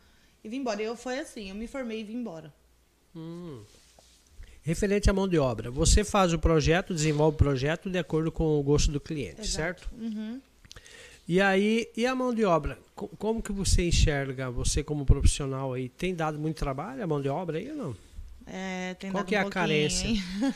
E 0.42 0.48
vim 0.48 0.58
embora. 0.58 0.80
E 0.80 0.84
eu 0.86 0.96
foi 0.96 1.18
assim, 1.18 1.50
eu 1.50 1.54
me 1.54 1.66
formei 1.66 2.00
e 2.00 2.04
vim 2.04 2.14
embora. 2.18 2.54
Referente 4.66 5.08
à 5.08 5.12
mão 5.12 5.28
de 5.28 5.38
obra, 5.38 5.70
você 5.70 6.02
faz 6.02 6.32
o 6.32 6.40
projeto, 6.40 6.92
desenvolve 6.92 7.36
o 7.36 7.38
projeto 7.38 7.88
de 7.88 7.98
acordo 7.98 8.32
com 8.32 8.58
o 8.58 8.62
gosto 8.64 8.90
do 8.90 8.98
cliente, 8.98 9.42
Exato. 9.42 9.48
certo? 9.52 9.88
Uhum. 9.96 10.40
E 11.28 11.40
aí, 11.40 11.88
e 11.96 12.04
a 12.04 12.16
mão 12.16 12.34
de 12.34 12.44
obra? 12.44 12.76
Co- 12.94 13.06
Como 13.16 13.40
que 13.40 13.52
você 13.52 13.86
enxerga, 13.86 14.50
você 14.50 14.82
como 14.82 15.06
profissional 15.06 15.72
aí, 15.72 15.88
tem 15.88 16.16
dado 16.16 16.36
muito 16.36 16.56
trabalho 16.56 17.00
a 17.02 17.06
mão 17.06 17.22
de 17.22 17.28
obra 17.28 17.58
aí 17.58 17.70
ou 17.70 17.76
não? 17.76 17.96
É, 18.44 18.94
tem 18.94 19.08
Qual 19.12 19.22
dado 19.22 19.28
que 19.28 19.36
é 19.36 19.44
um 19.44 19.46
a 19.46 19.50
carência? 19.50 20.08
hein? 20.08 20.20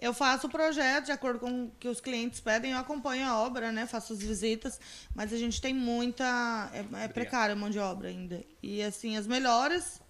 Eu 0.00 0.14
faço 0.14 0.46
o 0.46 0.50
projeto 0.50 1.06
de 1.06 1.10
acordo 1.12 1.40
com 1.40 1.64
o 1.64 1.70
que 1.80 1.88
os 1.88 2.00
clientes 2.00 2.38
pedem, 2.38 2.70
eu 2.70 2.78
acompanho 2.78 3.26
a 3.26 3.36
obra, 3.42 3.72
né? 3.72 3.84
Faço 3.84 4.12
as 4.12 4.20
visitas, 4.20 4.78
mas 5.12 5.32
a 5.32 5.36
gente 5.36 5.60
tem 5.60 5.74
muita. 5.74 6.70
É, 6.72 7.04
é 7.04 7.08
precário 7.08 7.52
a 7.52 7.58
mão 7.58 7.68
de 7.68 7.80
obra 7.80 8.06
ainda. 8.08 8.40
E 8.62 8.80
assim, 8.80 9.16
as 9.16 9.26
melhores 9.26 10.00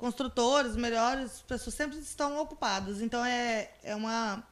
construtoras, 0.00 0.72
as 0.72 0.76
melhores 0.76 1.40
pessoas 1.46 1.74
sempre 1.74 1.98
estão 1.98 2.40
ocupadas. 2.40 3.00
Então 3.00 3.24
é, 3.24 3.70
é 3.84 3.94
uma 3.94 4.42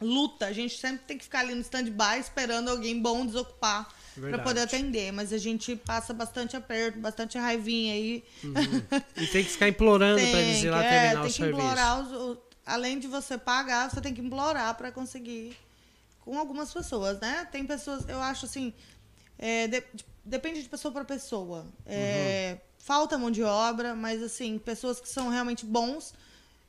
luta. 0.00 0.46
A 0.46 0.52
gente 0.52 0.78
sempre 0.78 1.04
tem 1.06 1.18
que 1.18 1.24
ficar 1.24 1.40
ali 1.40 1.54
no 1.54 1.60
stand-by 1.60 2.18
esperando 2.20 2.68
alguém 2.70 3.00
bom 3.00 3.26
desocupar 3.26 3.88
para 4.14 4.38
poder 4.38 4.60
atender. 4.62 5.12
Mas 5.12 5.32
a 5.32 5.38
gente 5.38 5.76
passa 5.76 6.14
bastante 6.14 6.56
aperto, 6.56 6.98
bastante 7.00 7.36
raivinha 7.36 7.92
aí. 7.94 8.24
E 9.16 9.26
tem 9.26 9.44
que 9.44 9.50
ficar 9.50 9.68
implorando 9.68 10.20
para 10.20 10.40
eles 10.40 10.62
ir 10.62 10.70
lá 10.70 10.82
que- 10.82 10.88
terminar 10.88 11.14
é, 11.14 11.18
o 11.18 11.22
tem 11.22 11.30
que 11.30 11.36
serviço. 11.36 11.60
implorar 11.60 12.00
os- 12.00 12.38
além 12.64 12.98
de 12.98 13.06
você 13.08 13.36
pagar, 13.36 13.90
você 13.90 14.00
tem 14.00 14.14
que 14.14 14.20
implorar 14.20 14.74
para 14.76 14.90
conseguir 14.92 15.56
com 16.20 16.38
algumas 16.38 16.72
pessoas, 16.72 17.20
né? 17.20 17.46
Tem 17.52 17.66
pessoas, 17.66 18.08
eu 18.08 18.18
acho 18.22 18.46
assim, 18.46 18.72
é, 19.38 19.66
de- 19.68 19.80
de- 19.92 20.04
depende 20.24 20.62
de 20.62 20.68
pessoa 20.68 20.90
para 20.92 21.04
pessoa. 21.04 21.66
É, 21.84 22.56
Falta 22.84 23.16
mão 23.16 23.30
de 23.30 23.42
obra, 23.42 23.94
mas 23.94 24.22
assim, 24.22 24.58
pessoas 24.58 25.00
que 25.00 25.08
são 25.08 25.30
realmente 25.30 25.64
bons, 25.64 26.12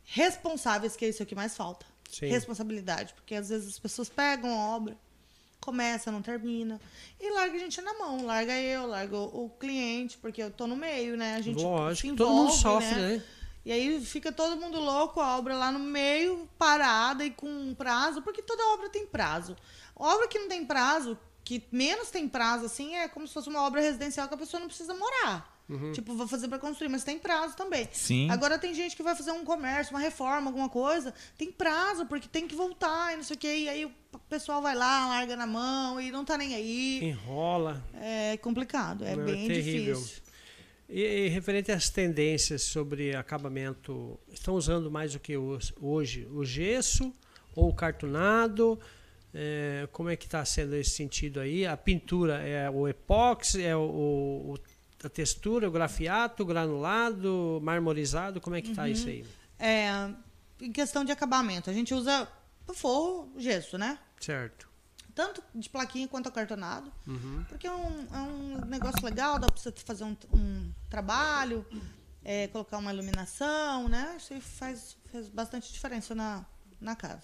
responsáveis, 0.05 0.95
que 0.95 1.03
é 1.03 1.09
isso 1.09 1.25
que 1.25 1.35
mais 1.35 1.57
falta. 1.57 1.85
Sim. 2.09 2.27
Responsabilidade, 2.27 3.13
porque 3.13 3.35
às 3.35 3.49
vezes 3.49 3.73
as 3.73 3.79
pessoas 3.79 4.07
pegam 4.07 4.49
a 4.49 4.77
obra, 4.77 4.97
começa, 5.59 6.13
não 6.13 6.21
termina, 6.21 6.79
e 7.19 7.29
larga 7.31 7.57
a 7.57 7.59
gente 7.59 7.81
na 7.81 7.93
mão, 7.95 8.25
larga 8.25 8.57
eu, 8.57 8.87
larga 8.87 9.17
o, 9.17 9.43
o 9.43 9.49
cliente, 9.59 10.17
porque 10.19 10.41
eu 10.41 10.49
tô 10.49 10.65
no 10.65 10.77
meio, 10.77 11.17
né? 11.17 11.35
A 11.35 11.41
gente 11.41 11.61
Lógico, 11.61 12.15
todo 12.15 12.29
mundo 12.29 12.43
envolve, 12.43 12.61
sofre, 12.61 12.95
né? 12.95 13.23
e 13.65 13.73
aí 13.73 14.05
fica 14.05 14.31
todo 14.31 14.55
mundo 14.55 14.79
louco, 14.79 15.19
a 15.19 15.37
obra 15.37 15.53
lá 15.57 15.69
no 15.69 15.79
meio, 15.79 16.47
parada 16.57 17.25
e 17.25 17.31
com 17.31 17.49
um 17.49 17.75
prazo, 17.75 18.21
porque 18.21 18.41
toda 18.41 18.73
obra 18.73 18.87
tem 18.89 19.05
prazo. 19.05 19.53
Obra 19.93 20.29
que 20.29 20.39
não 20.39 20.47
tem 20.47 20.65
prazo, 20.65 21.19
que 21.43 21.61
menos 21.73 22.09
tem 22.09 22.25
prazo, 22.25 22.67
assim, 22.67 22.95
é 22.95 23.09
como 23.09 23.27
se 23.27 23.33
fosse 23.33 23.49
uma 23.49 23.63
obra 23.63 23.81
residencial 23.81 24.29
que 24.29 24.33
a 24.33 24.37
pessoa 24.37 24.61
não 24.61 24.67
precisa 24.67 24.93
morar. 24.93 25.53
Uhum. 25.67 25.91
Tipo, 25.93 26.13
vou 26.15 26.27
fazer 26.27 26.47
para 26.47 26.59
construir, 26.59 26.89
mas 26.89 27.03
tem 27.03 27.17
prazo 27.17 27.55
também. 27.55 27.89
Sim. 27.91 28.29
Agora 28.29 28.59
tem 28.59 28.73
gente 28.73 28.95
que 28.95 29.01
vai 29.01 29.15
fazer 29.15 29.31
um 29.31 29.43
comércio, 29.43 29.93
uma 29.95 29.99
reforma, 29.99 30.47
alguma 30.49 30.69
coisa, 30.69 31.13
tem 31.37 31.51
prazo, 31.51 32.05
porque 32.05 32.27
tem 32.27 32.47
que 32.47 32.53
voltar 32.55 33.13
e 33.13 33.17
não 33.17 33.23
sei 33.23 33.35
o 33.35 33.39
quê. 33.39 33.55
E 33.59 33.69
aí 33.69 33.85
o 33.85 33.91
pessoal 34.29 34.61
vai 34.61 34.75
lá, 34.75 35.07
larga 35.07 35.35
na 35.35 35.47
mão 35.47 35.99
e 35.99 36.11
não 36.11 36.23
tá 36.23 36.37
nem 36.37 36.53
aí. 36.53 36.99
Enrola. 37.03 37.83
É 37.95 38.37
complicado, 38.37 39.03
é 39.03 39.15
Não, 39.15 39.23
é 39.23 39.25
bem 39.25 39.47
terrível. 39.47 39.95
difícil. 39.95 40.21
E, 40.87 41.01
e 41.01 41.27
referente 41.29 41.71
às 41.71 41.89
tendências 41.89 42.61
sobre 42.61 43.15
acabamento, 43.15 44.19
estão 44.31 44.53
usando 44.53 44.91
mais 44.91 45.15
o 45.15 45.19
que 45.19 45.35
hoje? 45.35 46.27
O 46.31 46.45
gesso 46.45 47.11
ou 47.55 47.69
o 47.69 47.73
cartonado? 47.73 48.79
É, 49.33 49.89
como 49.91 50.09
é 50.09 50.15
que 50.15 50.25
está 50.25 50.45
sendo 50.45 50.75
esse 50.75 50.91
sentido 50.91 51.39
aí? 51.39 51.65
A 51.65 51.75
pintura 51.75 52.35
é 52.47 52.69
o 52.69 52.87
epóxi, 52.87 53.63
é 53.63 53.75
o, 53.75 53.81
o- 53.81 54.57
a 55.07 55.09
textura, 55.09 55.67
o 55.67 55.71
grafiato, 55.71 56.45
granulado, 56.45 57.59
marmorizado? 57.63 58.39
Como 58.41 58.55
é 58.55 58.61
que 58.61 58.69
está 58.69 58.83
Uhum. 58.83 58.87
isso 58.89 59.07
aí? 59.07 59.25
É, 59.59 60.09
em 60.61 60.71
questão 60.71 61.03
de 61.05 61.11
acabamento, 61.11 61.69
a 61.69 61.73
gente 61.73 61.93
usa 61.93 62.27
forro, 62.73 63.31
gesso, 63.37 63.77
né? 63.77 63.97
Certo. 64.19 64.67
Tanto 65.13 65.41
de 65.53 65.69
plaquinha 65.69 66.07
quanto 66.07 66.27
acartonado. 66.27 66.91
Uhum. 67.07 67.45
Porque 67.47 67.65
é 67.67 67.71
um, 67.71 68.07
é 68.13 68.17
um 68.19 68.65
negócio 68.65 69.03
legal, 69.05 69.39
dá 69.39 69.47
pra 69.47 69.55
você 69.57 69.71
fazer 69.71 70.03
um, 70.03 70.15
um 70.33 70.71
trabalho, 70.89 71.65
é, 72.23 72.47
colocar 72.47 72.77
uma 72.79 72.91
iluminação, 72.91 73.87
né? 73.87 74.15
Isso 74.17 74.33
aí 74.33 74.41
faz, 74.41 74.97
faz 75.11 75.29
bastante 75.29 75.71
diferença 75.71 76.13
na, 76.13 76.45
na 76.81 76.95
casa. 76.95 77.23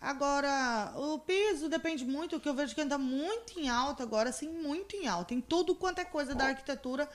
Agora, 0.00 0.92
o 0.96 1.18
piso 1.18 1.68
depende 1.68 2.04
muito, 2.04 2.36
o 2.36 2.40
que 2.40 2.48
eu 2.48 2.54
vejo 2.54 2.74
que 2.74 2.80
anda 2.80 2.98
muito 2.98 3.58
em 3.58 3.68
alta 3.68 4.02
agora, 4.02 4.28
assim, 4.30 4.48
muito 4.48 4.94
em 4.96 5.06
alta. 5.06 5.32
Em 5.32 5.40
tudo 5.40 5.74
quanto 5.74 5.98
é 6.00 6.04
coisa 6.04 6.34
da 6.34 6.46
arquitetura 6.48 7.08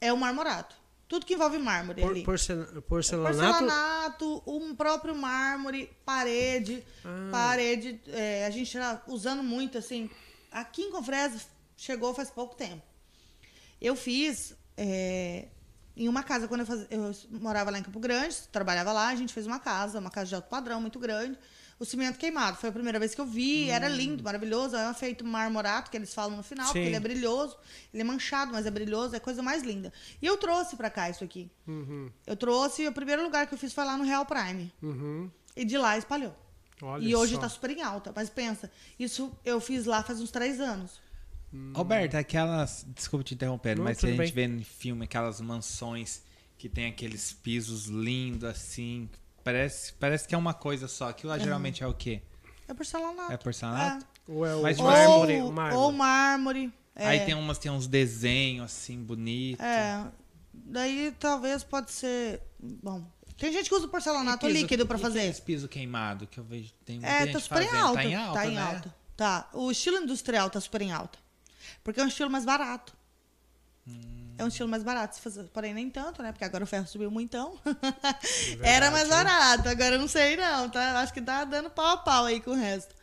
é 0.00 0.12
o 0.12 0.16
marmorato. 0.16 0.74
Tudo 1.08 1.24
que 1.24 1.34
envolve 1.34 1.56
mármore 1.58 2.02
Por, 2.02 2.20
porcela- 2.24 2.82
porcelanato? 2.82 3.36
Porcelanato, 3.38 4.42
um 4.44 4.74
próprio 4.74 5.14
mármore, 5.14 5.88
parede, 6.04 6.84
Ah. 7.04 7.28
parede, 7.30 8.00
é, 8.08 8.44
a 8.44 8.50
gente 8.50 8.66
está 8.76 9.00
usando 9.06 9.40
muito, 9.40 9.78
assim, 9.78 10.10
aqui 10.50 10.82
em 10.82 10.90
Confresa 10.90 11.40
chegou 11.76 12.12
faz 12.12 12.28
pouco 12.28 12.56
tempo. 12.56 12.82
Eu 13.80 13.94
fiz 13.94 14.56
é, 14.76 15.46
em 15.96 16.08
uma 16.08 16.24
casa, 16.24 16.48
quando 16.48 16.60
eu, 16.62 16.66
fazia, 16.66 16.88
eu 16.90 17.14
morava 17.40 17.70
lá 17.70 17.78
em 17.78 17.82
Campo 17.84 18.00
Grande, 18.00 18.36
trabalhava 18.50 18.92
lá, 18.92 19.06
a 19.08 19.14
gente 19.14 19.32
fez 19.32 19.46
uma 19.46 19.60
casa, 19.60 20.00
uma 20.00 20.10
casa 20.10 20.28
de 20.30 20.34
alto 20.34 20.48
padrão, 20.48 20.80
muito 20.80 20.98
grande, 20.98 21.38
o 21.78 21.84
cimento 21.84 22.18
queimado, 22.18 22.56
foi 22.56 22.70
a 22.70 22.72
primeira 22.72 22.98
vez 22.98 23.14
que 23.14 23.20
eu 23.20 23.26
vi, 23.26 23.68
era 23.68 23.88
lindo, 23.88 24.22
maravilhoso, 24.24 24.76
é 24.76 24.94
feito 24.94 25.24
marmorato, 25.24 25.90
que 25.90 25.96
eles 25.96 26.14
falam 26.14 26.36
no 26.36 26.42
final, 26.42 26.66
porque 26.66 26.80
Sim. 26.80 26.86
ele 26.86 26.96
é 26.96 27.00
brilhoso, 27.00 27.56
ele 27.92 28.00
é 28.00 28.04
manchado, 28.04 28.52
mas 28.52 28.64
é 28.64 28.70
brilhoso, 28.70 29.14
é 29.14 29.18
a 29.18 29.20
coisa 29.20 29.42
mais 29.42 29.62
linda. 29.62 29.92
E 30.20 30.26
eu 30.26 30.36
trouxe 30.36 30.76
pra 30.76 30.88
cá 30.88 31.10
isso 31.10 31.22
aqui. 31.22 31.50
Uhum. 31.66 32.10
Eu 32.26 32.36
trouxe, 32.36 32.86
o 32.86 32.92
primeiro 32.92 33.22
lugar 33.22 33.46
que 33.46 33.54
eu 33.54 33.58
fiz 33.58 33.72
foi 33.72 33.84
lá 33.84 33.96
no 33.96 34.04
Real 34.04 34.24
Prime. 34.24 34.72
Uhum. 34.82 35.30
E 35.54 35.64
de 35.64 35.76
lá 35.76 35.98
espalhou. 35.98 36.34
Olha 36.82 37.02
e 37.02 37.14
hoje 37.14 37.34
só. 37.34 37.40
tá 37.40 37.48
super 37.48 37.70
em 37.70 37.82
alta. 37.82 38.12
Mas 38.14 38.28
pensa, 38.28 38.70
isso 38.98 39.32
eu 39.44 39.60
fiz 39.60 39.86
lá 39.86 40.02
faz 40.02 40.20
uns 40.20 40.30
três 40.30 40.60
anos. 40.60 41.00
Roberto, 41.74 42.16
aquelas. 42.16 42.84
Desculpa 42.94 43.24
te 43.24 43.34
interrompendo, 43.34 43.78
Não, 43.78 43.84
mas 43.84 43.98
que 43.98 44.06
a 44.06 44.10
gente 44.10 44.32
vê 44.32 44.44
em 44.44 44.62
filme 44.62 45.04
aquelas 45.04 45.40
mansões 45.40 46.22
que 46.58 46.68
tem 46.68 46.86
aqueles 46.86 47.32
pisos 47.32 47.86
lindos 47.86 48.44
assim. 48.44 49.08
Parece, 49.46 49.92
parece 49.92 50.26
que 50.26 50.34
é 50.34 50.38
uma 50.38 50.52
coisa 50.52 50.88
só. 50.88 51.08
Aquilo 51.10 51.30
lá 51.30 51.38
geralmente 51.38 51.82
é 51.84 51.86
o 51.86 51.94
quê? 51.94 52.20
É 52.66 52.74
porcelanato. 52.74 53.32
É 53.32 53.36
porcelanato? 53.36 54.04
Ou 54.26 54.44
é 54.44 54.56
o 54.56 54.62
Mas 54.62 54.76
mármore? 54.78 55.40
ou, 55.40 55.52
mármore. 55.52 55.76
ou 55.84 55.92
mármore. 55.92 56.72
É, 56.96 57.06
Aí 57.06 57.20
tem 57.24 57.34
umas, 57.34 57.56
tem 57.58 57.70
uns 57.70 57.86
desenhos 57.86 58.64
assim 58.64 59.00
bonitos. 59.00 59.64
é, 59.64 60.04
daí 60.52 61.14
talvez 61.20 61.62
pode 61.62 61.92
ser. 61.92 62.42
Bom, 62.58 63.04
tem 63.36 63.52
gente 63.52 63.68
que 63.68 63.74
usa 63.76 63.86
porcelanato 63.86 64.44
E 64.46 64.48
piso- 64.48 64.60
líquido 64.62 64.84
pra 64.84 64.98
e 64.98 65.00
fazer. 65.00 65.18
aqueles 65.20 65.38
piso 65.38 65.68
queimado 65.68 66.26
que 66.26 66.38
eu 66.40 66.44
vejo. 66.44 66.72
Tem 66.84 66.96
muita 66.98 67.08
É, 67.12 67.26
tá 67.26 67.38
super 67.38 67.62
em 67.62 67.66
fazendo. 67.66 67.84
alta. 67.84 67.94
Tá 67.94 68.04
em 68.04 68.14
alta, 68.16 68.32
Tá 68.40 68.46
em 68.48 68.54
né? 68.54 68.60
alta. 68.62 68.94
Tá. 69.16 69.48
O 69.52 69.70
estilo 69.70 69.98
industrial 69.98 70.50
tá 70.50 70.60
super 70.60 70.82
em 70.82 70.90
alta. 70.90 71.18
Porque 71.84 72.00
é 72.00 72.02
um 72.04 72.08
estilo 72.08 72.28
mais 72.30 72.44
barato. 72.44 72.94
Hum. 73.86 74.15
É 74.38 74.44
um 74.44 74.48
estilo 74.48 74.68
mais 74.68 74.82
barato, 74.82 75.18
porém 75.52 75.72
nem 75.72 75.88
tanto, 75.88 76.22
né? 76.22 76.30
Porque 76.32 76.44
agora 76.44 76.64
o 76.64 76.66
ferro 76.66 76.86
subiu 76.86 77.10
muitão. 77.10 77.58
É 78.62 78.74
Era 78.74 78.90
mais 78.90 79.08
barato, 79.08 79.68
agora 79.68 79.94
eu 79.94 79.98
não 79.98 80.08
sei 80.08 80.36
não, 80.36 80.68
tá? 80.68 81.00
Acho 81.00 81.12
que 81.12 81.20
tá 81.22 81.44
dando 81.44 81.70
pau 81.70 81.86
a 81.86 81.96
pau 81.96 82.24
aí 82.26 82.40
com 82.40 82.50
o 82.50 82.54
resto. 82.54 82.94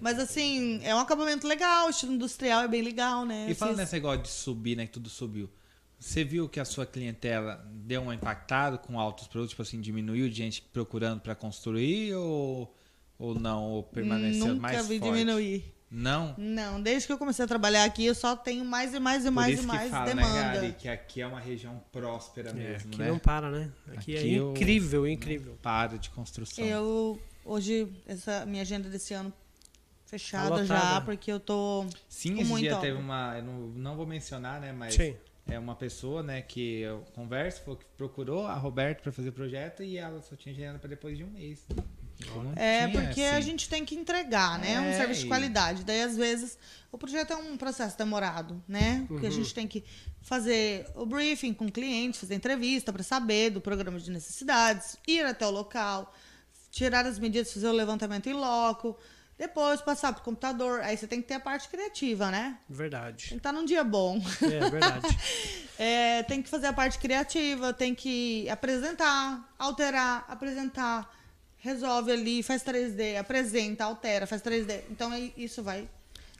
Mas 0.00 0.18
assim, 0.18 0.80
é 0.84 0.94
um 0.94 0.98
acabamento 0.98 1.46
legal, 1.46 1.86
o 1.86 1.90
estilo 1.90 2.12
industrial 2.12 2.62
é 2.62 2.68
bem 2.68 2.82
legal, 2.82 3.24
né? 3.26 3.46
E 3.50 3.54
fiz- 3.54 3.76
nesse 3.76 3.92
negócio 3.94 4.22
de 4.22 4.28
subir, 4.28 4.76
né? 4.76 4.86
Que 4.86 4.92
tudo 4.92 5.08
subiu. 5.08 5.50
Você 5.98 6.22
viu 6.22 6.48
que 6.48 6.60
a 6.60 6.64
sua 6.64 6.86
clientela 6.86 7.66
deu 7.72 8.02
um 8.02 8.12
impactado 8.12 8.78
com 8.78 9.00
altos 9.00 9.26
produtos, 9.26 9.50
tipo 9.50 9.62
assim, 9.62 9.80
diminuiu 9.80 10.28
de 10.28 10.36
gente 10.36 10.62
procurando 10.62 11.20
para 11.20 11.34
construir 11.34 12.14
ou, 12.14 12.72
ou 13.18 13.34
não? 13.34 13.64
Ou 13.64 13.82
permaneceu 13.82 14.46
Nunca 14.46 14.60
mais 14.60 14.86
vi 14.86 15.00
forte? 15.00 15.12
diminuir. 15.12 15.74
Não? 15.90 16.34
Não, 16.36 16.82
desde 16.82 17.06
que 17.06 17.12
eu 17.12 17.18
comecei 17.18 17.44
a 17.44 17.48
trabalhar 17.48 17.84
aqui, 17.84 18.04
eu 18.04 18.14
só 18.14 18.36
tenho 18.36 18.62
mais 18.64 18.92
e 18.92 19.00
mais 19.00 19.22
e 19.24 19.28
Por 19.28 19.32
mais 19.32 19.58
e 19.62 19.66
mais 19.66 19.84
que 19.84 19.90
fala, 19.90 20.04
demanda. 20.04 20.32
né, 20.34 20.54
Gary, 20.54 20.72
que 20.74 20.88
aqui 20.88 21.22
é 21.22 21.26
uma 21.26 21.40
região 21.40 21.82
próspera 21.90 22.50
É, 22.50 22.52
mesmo, 22.52 22.88
aqui 22.90 22.98
né? 22.98 23.08
não 23.08 23.18
para, 23.18 23.50
né? 23.50 23.70
Aqui, 23.88 23.96
Aqui 23.96 24.16
é 24.16 24.26
eu- 24.38 24.50
incrível, 24.50 25.08
incrível. 25.08 25.56
Para 25.62 25.96
de 25.98 26.10
construção. 26.10 26.62
Eu, 26.62 27.18
hoje, 27.44 27.88
essa 28.06 28.44
minha 28.44 28.60
agenda 28.62 28.88
desse 28.90 29.14
ano 29.14 29.32
fechada 30.04 30.56
Tá 30.56 30.64
já, 30.64 31.00
porque 31.00 31.32
eu 31.32 31.40
tô 31.40 31.86
Sim, 32.08 32.34
com 32.36 32.40
esse 32.42 32.50
muita 32.50 32.66
dia 32.68 32.76
obra. 32.76 32.86
teve 32.88 32.98
uma. 33.00 33.36
Eu 33.38 33.44
não, 33.44 33.54
não 33.68 33.96
vou 33.96 34.06
mencionar, 34.06 34.60
né? 34.60 34.72
Mas 34.72 34.94
Sim. 34.94 35.16
é 35.46 35.58
uma 35.58 35.74
pessoa, 35.74 36.22
né, 36.22 36.42
que 36.42 36.80
eu 36.80 37.02
converso, 37.14 37.62
falou 37.62 37.76
que 37.78 37.84
procurou 37.96 38.46
a 38.46 38.54
Roberta 38.54 39.02
para 39.02 39.12
fazer 39.12 39.30
o 39.30 39.32
projeto 39.32 39.82
e 39.82 39.96
ela 39.96 40.20
só 40.20 40.36
tinha 40.36 40.54
agenda 40.54 40.78
para 40.78 40.88
depois 40.90 41.16
de 41.16 41.24
um 41.24 41.30
mês. 41.30 41.64
Não 41.70 41.82
É, 42.56 42.88
porque 42.88 43.22
assim. 43.22 43.36
a 43.36 43.40
gente 43.40 43.68
tem 43.68 43.84
que 43.84 43.94
entregar, 43.94 44.58
né? 44.58 44.80
um 44.80 44.84
É, 44.84 44.96
serviço 44.96 45.20
de 45.22 45.26
qualidade. 45.28 45.84
Daí, 45.84 46.02
às 46.02 46.16
vezes, 46.16 46.58
o 46.90 46.98
projeto 46.98 47.32
é 47.32 47.36
um 47.36 47.56
processo 47.56 47.96
demorado, 47.96 48.62
né? 48.66 49.04
Porque 49.08 49.26
Uhum. 49.26 49.32
a 49.32 49.34
gente 49.34 49.54
tem 49.54 49.66
que 49.68 49.84
fazer 50.22 50.86
o 50.94 51.06
briefing 51.06 51.54
com 51.54 51.66
o 51.66 51.72
cliente, 51.72 52.18
fazer 52.18 52.34
entrevista 52.34 52.92
para 52.92 53.02
saber 53.02 53.50
do 53.50 53.60
programa 53.60 53.98
de 54.00 54.10
necessidades, 54.10 54.96
ir 55.06 55.24
até 55.24 55.46
o 55.46 55.50
local, 55.50 56.12
tirar 56.70 57.06
as 57.06 57.18
medidas, 57.18 57.52
fazer 57.52 57.68
o 57.68 57.72
levantamento 57.72 58.28
em 58.28 58.32
loco, 58.34 58.96
depois 59.38 59.80
passar 59.80 60.12
para 60.12 60.20
o 60.20 60.24
computador. 60.24 60.80
Aí 60.80 60.96
você 60.96 61.06
tem 61.06 61.22
que 61.22 61.28
ter 61.28 61.34
a 61.34 61.40
parte 61.40 61.68
criativa, 61.68 62.30
né? 62.30 62.58
Tem 62.66 62.76
Verdade. 62.76 63.28
que 63.28 63.34
estar 63.36 63.52
num 63.52 63.64
dia 63.64 63.84
bom. 63.84 64.20
É 64.42 64.68
verdade. 64.70 65.06
É, 65.80 66.24
tem 66.24 66.42
que 66.42 66.48
fazer 66.48 66.66
a 66.66 66.72
parte 66.72 66.98
criativa, 66.98 67.72
tem 67.72 67.94
que 67.94 68.50
apresentar, 68.50 69.48
alterar, 69.56 70.24
apresentar, 70.26 71.08
resolve 71.68 72.10
ali, 72.12 72.42
faz 72.42 72.62
3D, 72.62 73.16
apresenta, 73.18 73.84
altera, 73.84 74.26
faz 74.26 74.42
3D. 74.42 74.82
Então 74.90 75.12
é- 75.12 75.30
isso 75.36 75.62
vai 75.62 75.88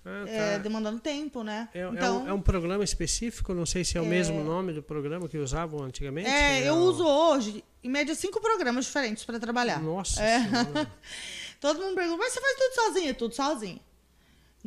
Ah, 0.05 0.25
tá. 0.25 0.31
é, 0.31 0.59
demandando 0.59 0.99
tempo, 1.01 1.43
né? 1.43 1.69
É, 1.75 1.81
é 1.81 1.89
então, 1.89 2.25
um, 2.25 2.29
é 2.29 2.33
um 2.33 2.41
programa 2.41 2.83
específico, 2.83 3.53
não 3.55 3.67
sei 3.67 3.85
se 3.85 3.99
é 3.99 4.01
o 4.01 4.07
mesmo 4.07 4.43
nome 4.43 4.73
do 4.73 4.83
programa 4.83 5.29
que 5.29 5.37
usavam 5.39 5.83
antigamente. 5.83 6.29
é, 6.29 6.69
eu 6.69 6.75
o- 6.75 6.85
uso 6.85 7.05
hoje, 7.05 7.63
em 7.85 7.89
média, 7.91 8.15
cinco 8.15 8.41
programas 8.41 8.87
diferentes 8.87 9.25
para 9.25 9.39
trabalhar. 9.39 9.81
Nossa 9.83 10.23
É. 10.23 10.39
Todo 11.61 11.81
mundo 11.81 11.95
pergunta, 11.97 12.19
mas 12.19 12.33
você 12.33 12.41
faz 12.41 12.55
tudo 12.57 12.75
sozinha? 12.75 13.15
Tudo 13.15 13.35
sozinho. 13.35 13.81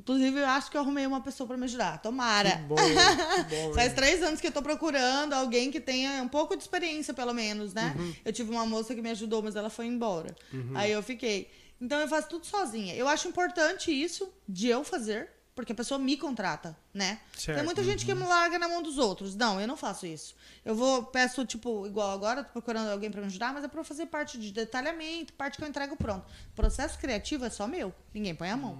Inclusive, 0.01 0.39
eu 0.39 0.47
acho 0.47 0.71
que 0.71 0.75
eu 0.75 0.81
arrumei 0.81 1.05
uma 1.05 1.21
pessoa 1.21 1.45
para 1.47 1.55
me 1.57 1.65
ajudar. 1.65 2.01
Tomara. 2.01 2.57
Que 2.57 2.63
bom, 2.63 2.75
que 2.75 3.55
bom. 3.55 3.73
Faz 3.75 3.93
três 3.93 4.23
anos 4.23 4.41
que 4.41 4.47
eu 4.47 4.51
tô 4.51 4.61
procurando 4.61 5.33
alguém 5.33 5.69
que 5.69 5.79
tenha 5.79 6.23
um 6.23 6.27
pouco 6.27 6.55
de 6.55 6.63
experiência, 6.63 7.13
pelo 7.13 7.33
menos, 7.33 7.71
né? 7.71 7.95
Uhum. 7.97 8.15
Eu 8.25 8.33
tive 8.33 8.49
uma 8.49 8.65
moça 8.65 8.95
que 8.95 9.01
me 9.01 9.11
ajudou, 9.11 9.43
mas 9.43 9.55
ela 9.55 9.69
foi 9.69 9.85
embora. 9.85 10.35
Aí 10.73 10.91
eu 10.91 11.03
fiquei. 11.03 11.51
Então 11.79 11.99
eu 11.99 12.07
faço 12.07 12.29
tudo 12.29 12.47
sozinha. 12.47 12.95
Eu 12.95 13.07
acho 13.07 13.27
importante 13.27 13.91
isso 13.91 14.27
de 14.49 14.67
eu 14.67 14.83
fazer, 14.83 15.29
porque 15.53 15.71
a 15.71 15.75
pessoa 15.75 15.99
me 15.99 16.17
contrata, 16.17 16.75
né? 16.91 17.19
Certo. 17.37 17.57
Tem 17.57 17.65
muita 17.65 17.83
gente 17.83 18.03
que 18.03 18.13
me 18.15 18.23
larga 18.23 18.57
na 18.57 18.67
mão 18.67 18.81
dos 18.81 18.97
outros. 18.97 19.35
Não, 19.35 19.61
eu 19.61 19.67
não 19.67 19.77
faço 19.77 20.07
isso. 20.07 20.35
Eu 20.65 20.73
vou, 20.73 21.03
peço, 21.03 21.45
tipo, 21.45 21.85
igual 21.85 22.09
agora, 22.09 22.43
tô 22.43 22.53
procurando 22.53 22.89
alguém 22.89 23.11
pra 23.11 23.21
me 23.21 23.27
ajudar, 23.27 23.53
mas 23.53 23.63
é 23.63 23.67
pra 23.67 23.79
eu 23.79 23.83
fazer 23.83 24.07
parte 24.07 24.39
de 24.39 24.51
detalhamento, 24.51 25.33
parte 25.33 25.57
que 25.57 25.63
eu 25.63 25.67
entrego 25.67 25.95
pronto. 25.95 26.25
Processo 26.55 26.97
criativo 26.97 27.45
é 27.45 27.51
só 27.51 27.67
meu. 27.67 27.93
Ninguém 28.11 28.33
põe 28.33 28.49
a 28.49 28.57
mão. 28.57 28.79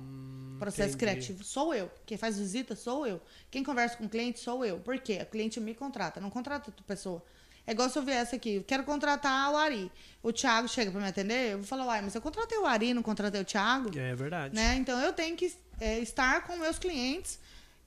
Processo 0.62 0.95
entendi. 0.95 0.97
criativo 0.97 1.43
sou 1.43 1.74
eu. 1.74 1.89
Quem 2.06 2.19
faz 2.19 2.38
visita 2.38 2.76
sou 2.76 3.08
eu. 3.08 3.19
Quem 3.50 3.63
conversa 3.63 3.97
com 3.97 4.06
o 4.06 4.10
cliente 4.10 4.39
sou 4.39 4.63
eu. 4.63 4.78
Por 4.80 5.00
quê? 5.00 5.17
O 5.24 5.26
cliente 5.26 5.60
me 5.60 5.74
contrata, 5.74 6.21
não 6.21 6.30
contrata 6.30 6.69
outra 6.69 6.86
pessoa. 6.86 7.24
É 7.65 7.71
igual 7.71 7.89
se 7.89 7.97
eu 7.97 8.04
viesse 8.04 8.36
aqui, 8.36 8.58
eu 8.58 8.63
quero 8.63 8.84
contratar 8.84 9.52
o 9.52 9.58
Ari. 9.58 9.91
O 10.21 10.32
Thiago 10.32 10.67
chega 10.67 10.91
pra 10.91 11.02
me 11.02 11.08
atender, 11.08 11.54
eu 11.54 11.58
vou 11.58 11.65
falar, 11.65 11.88
uai, 11.88 12.04
mas 12.04 12.13
eu 12.13 12.21
contratei 12.21 12.60
o 12.60 12.67
Ari, 12.67 12.93
não 12.93 13.02
contratei 13.02 13.41
o 13.41 13.43
Thiago? 13.43 13.89
É 13.97 14.13
verdade. 14.13 14.54
né? 14.54 14.76
Então 14.76 15.00
eu 15.00 15.12
tenho 15.12 15.36
que 15.36 15.52
é, 15.80 15.97
estar 15.97 16.45
com 16.45 16.56
meus 16.58 16.78
clientes 16.78 17.39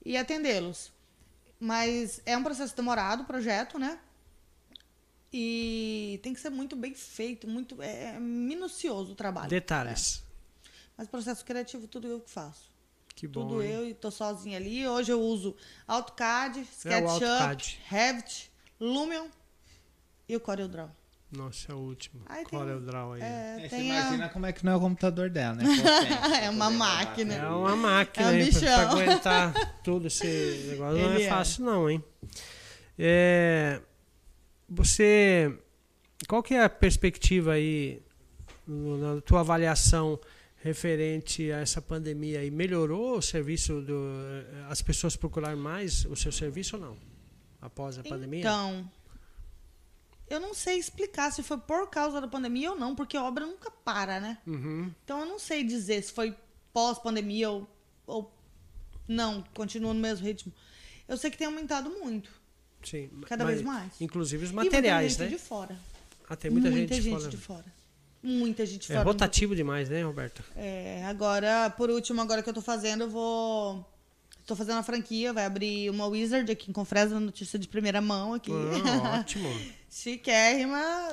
e 0.05 0.17
atendê-los. 0.17 0.91
Mas 1.61 2.21
é 2.27 2.37
um 2.37 2.43
processo 2.43 2.75
demorado 2.75 3.23
o 3.23 3.25
projeto, 3.25 3.79
né? 3.79 4.01
E 5.33 6.19
tem 6.25 6.35
que 6.35 6.41
ser 6.41 6.51
muito 6.51 6.75
bem 6.75 6.93
feito, 6.93 7.47
muito 7.47 7.81
é, 7.81 8.19
minucioso 8.19 9.13
o 9.13 9.15
trabalho. 9.15 9.49
Detalhes. 9.49 10.24
Mas 10.97 11.09
processo 11.09 11.45
criativo, 11.45 11.87
tudo 11.89 12.07
eu 12.09 12.21
que 12.21 12.31
faço. 12.31 12.73
Que 13.15 13.27
bom. 13.29 13.43
Tudo 13.47 13.63
hein? 13.63 13.71
eu 13.73 13.89
e 13.89 13.95
tô 13.95 14.11
sozinha 14.11 14.57
ali. 14.59 14.87
Hoje 14.87 15.13
eu 15.13 15.21
uso 15.21 15.55
AutoCAD, 15.87 16.61
É 16.61 16.63
SketchUp, 16.63 17.09
AutoCAD. 17.25 17.81
Revit, 17.87 18.53
Lumion 18.81 19.29
e 20.29 20.35
o 20.37 20.41
CorelDRAW. 20.41 20.91
Nossa, 21.33 21.73
é 21.73 21.75
o 21.75 21.79
último. 21.79 22.23
Aí 22.27 22.45
tem- 22.45 22.59
Qual 22.59 22.69
é 22.69 22.73
draw 22.81 23.13
aí? 23.15 23.21
É, 23.23 23.57
É, 23.65 23.69
você 23.69 23.75
a- 23.75 23.79
imagina 23.81 24.29
como 24.29 24.47
é 24.47 24.53
que 24.53 24.65
não 24.65 24.73
é 24.73 24.77
o 24.77 24.81
computador 24.81 25.29
dela, 25.31 25.57
né? 25.57 25.65
É 26.45 26.51
uma 26.51 26.67
pra 26.69 26.71
máquina. 26.71 27.35
É 27.35 27.49
uma 27.49 27.75
máquina, 27.77 28.27
É 28.27 28.31
um 28.31 28.35
hein, 28.37 28.51
pra- 28.53 28.61
pra, 28.61 28.69
bichão. 28.71 28.91
aguentar 28.91 29.53
tudo 29.83 30.07
esse 30.07 30.67
negócio. 30.71 30.99
Não 31.03 31.13
Ele 31.15 31.23
é 31.23 31.27
é. 31.27 31.29
fácil, 31.29 31.65
não, 31.65 31.91
hein? 31.91 32.05
É, 32.99 33.81
você. 34.69 35.57
Qual 36.29 36.43
que 36.43 36.55
é 36.55 36.63
a 36.65 36.69
perspectiva 36.69 37.53
aí, 37.53 38.01
na 38.67 39.21
tua 39.23 39.41
avaliação 39.41 40.19
referente 40.65 41.53
a 41.53 41.59
essa 41.59 41.83
pandemia 41.83 42.41
aí? 42.41 42.51
Melhorou 42.51 43.19
o 43.19 43.23
serviço 43.23 43.83
do. 43.83 43.95
As 44.71 44.81
pessoas 44.81 45.15
procuraram 45.15 45.59
mais 45.59 46.07
o 46.07 46.17
seu 46.17 46.33
serviço 46.33 46.77
ou 46.77 46.83
não? 46.83 46.97
Após 47.61 47.99
a 47.99 48.03
pandemia? 48.03 48.41
Então, 48.41 48.91
eu 50.29 50.41
não 50.41 50.55
sei 50.55 50.79
explicar 50.79 51.31
se 51.31 51.43
foi 51.43 51.59
por 51.59 51.89
causa 51.91 52.19
da 52.19 52.27
pandemia 52.27 52.73
ou 52.73 52.79
não, 52.79 52.95
porque 52.95 53.15
a 53.15 53.23
obra 53.23 53.45
nunca 53.45 53.71
para, 53.71 54.19
né? 54.19 54.39
Uhum. 54.47 54.91
Então 55.05 55.21
eu 55.21 55.27
não 55.27 55.39
sei 55.39 55.63
dizer 55.63 56.03
se 56.03 56.13
foi 56.13 56.35
pós-pandemia 56.73 57.51
ou, 57.51 57.69
ou 58.07 58.35
não, 59.07 59.45
continua 59.55 59.93
no 59.93 60.01
mesmo 60.01 60.27
ritmo. 60.27 60.51
Eu 61.07 61.19
sei 61.19 61.31
que 61.31 61.37
tem 61.37 61.47
aumentado 61.47 61.91
muito. 61.91 62.31
Sim. 62.83 63.11
Cada 63.27 63.45
mas, 63.45 63.57
vez 63.57 63.67
mais. 63.67 64.01
Inclusive 64.01 64.45
os 64.45 64.51
E 64.51 64.55
muita 64.55 64.71
materiais, 64.77 65.13
gente 65.13 65.23
né? 65.23 65.29
de 65.29 65.39
fora. 65.39 65.79
Ah, 66.27 66.37
tem 66.37 66.51
muita, 66.51 66.71
muita 66.71 66.95
gente, 66.95 67.03
gente 67.03 67.19
fora. 67.19 67.31
de 67.31 67.37
fora. 67.37 67.84
Muita 68.27 68.65
gente 68.65 68.87
de 68.87 68.93
É 68.93 68.97
fora. 68.97 69.07
rotativo 69.07 69.55
demais, 69.55 69.91
né, 69.91 70.03
Roberto? 70.03 70.43
É, 70.57 71.05
agora, 71.07 71.69
por 71.69 71.91
último, 71.91 72.23
agora 72.23 72.43
que 72.43 72.49
eu 72.49 72.55
tô 72.55 72.63
fazendo, 72.63 73.03
eu 73.05 73.11
vou. 73.11 73.85
Tô 74.47 74.57
fazendo 74.57 74.79
a 74.79 74.83
franquia, 74.83 75.33
vai 75.33 75.45
abrir 75.45 75.91
uma 75.91 76.07
Wizard 76.07 76.51
aqui 76.51 76.71
em 76.71 76.73
Confresa, 76.73 77.21
notícia 77.21 77.59
de 77.59 77.69
primeira 77.69 78.01
mão 78.01 78.33
aqui. 78.35 78.51
Ah, 78.53 79.21
ótimo. 79.21 79.49
Chiquérrima. 79.91 81.13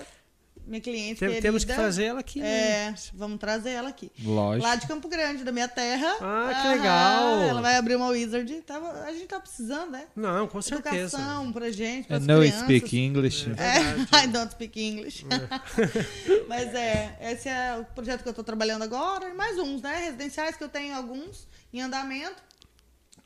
Minha 0.71 0.81
cliente 0.81 1.19
Tem- 1.19 1.27
querida. 1.27 1.41
temos 1.41 1.65
que 1.65 1.73
trazer 1.73 2.05
ela 2.05 2.21
aqui. 2.21 2.39
né? 2.39 2.47
É, 2.47 2.93
vamos 3.13 3.37
trazer 3.39 3.71
ela 3.71 3.89
aqui. 3.89 4.09
Lógico. 4.23 4.65
Lá 4.65 4.75
de 4.75 4.87
Campo 4.87 5.09
Grande, 5.09 5.43
da 5.43 5.51
minha 5.51 5.67
terra. 5.67 6.07
Ah, 6.21 6.49
que 6.61 6.67
Aham, 6.67 6.71
legal. 6.71 7.41
Ela 7.41 7.61
vai 7.61 7.75
abrir 7.75 7.95
uma 7.97 8.07
Wizard. 8.07 8.61
Tava, 8.61 8.89
a 9.03 9.11
gente 9.11 9.25
tá 9.27 9.37
precisando, 9.39 9.91
né? 9.91 10.05
Não, 10.15 10.47
com 10.47 10.61
certeza. 10.61 11.17
Educação 11.17 11.51
pra 11.51 11.69
gente, 11.71 12.07
crianças. 12.45 12.61
speak 12.63 12.97
English. 12.97 13.51
É, 13.57 14.23
I 14.23 14.27
don't 14.27 14.51
speak 14.53 14.81
English. 14.81 15.25
Mas 16.47 16.73
é, 16.73 17.17
esse 17.21 17.49
é 17.49 17.77
o 17.77 17.83
projeto 17.93 18.23
que 18.23 18.29
eu 18.29 18.33
tô 18.33 18.43
trabalhando 18.43 18.83
agora. 18.83 19.29
E 19.29 19.33
mais 19.33 19.57
uns, 19.59 19.81
né? 19.81 20.05
Residenciais 20.05 20.55
que 20.55 20.63
eu 20.63 20.69
tenho 20.69 20.95
alguns 20.95 21.47
em 21.73 21.81
andamento. 21.81 22.41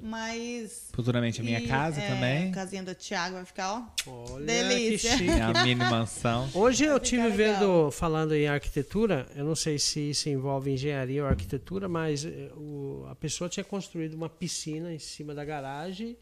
Mas. 0.06 0.90
Futuramente 0.94 1.42
a 1.42 1.44
minha 1.44 1.60
e, 1.60 1.68
casa 1.68 2.00
é, 2.00 2.08
também. 2.08 2.50
A 2.50 2.52
casinha 2.54 2.84
do 2.84 2.94
Thiago 2.94 3.36
vai 3.36 3.46
ficar, 3.46 3.74
ó. 4.08 4.12
Olha 4.34 4.46
Delícia. 4.46 5.18
que. 5.18 5.24
Minha 5.24 5.52
mini 5.64 5.76
mansão. 5.84 6.48
Hoje 6.54 6.86
eu 6.86 6.92
Vai 6.92 7.00
tive 7.00 7.24
ficar 7.24 7.36
vendo, 7.36 7.60
legal. 7.62 7.92
falando 7.92 8.34
em 8.36 8.48
arquitetura, 8.48 9.26
eu 9.36 9.44
não 9.44 9.56
sei 9.56 9.80
se 9.80 10.12
isso 10.12 10.30
envolve 10.30 10.70
engenharia 10.72 11.24
ou 11.24 11.28
arquitetura, 11.30 11.90
mas 11.90 12.24
eh, 12.24 12.52
o- 12.56 13.06
a 13.10 13.16
pessoa 13.16 13.50
tinha 13.50 13.64
construído 13.64 14.14
uma 14.14 14.30
piscina 14.30 14.94
em 14.94 15.00
cima 15.00 15.34
da 15.34 15.44
garagem 15.44 16.16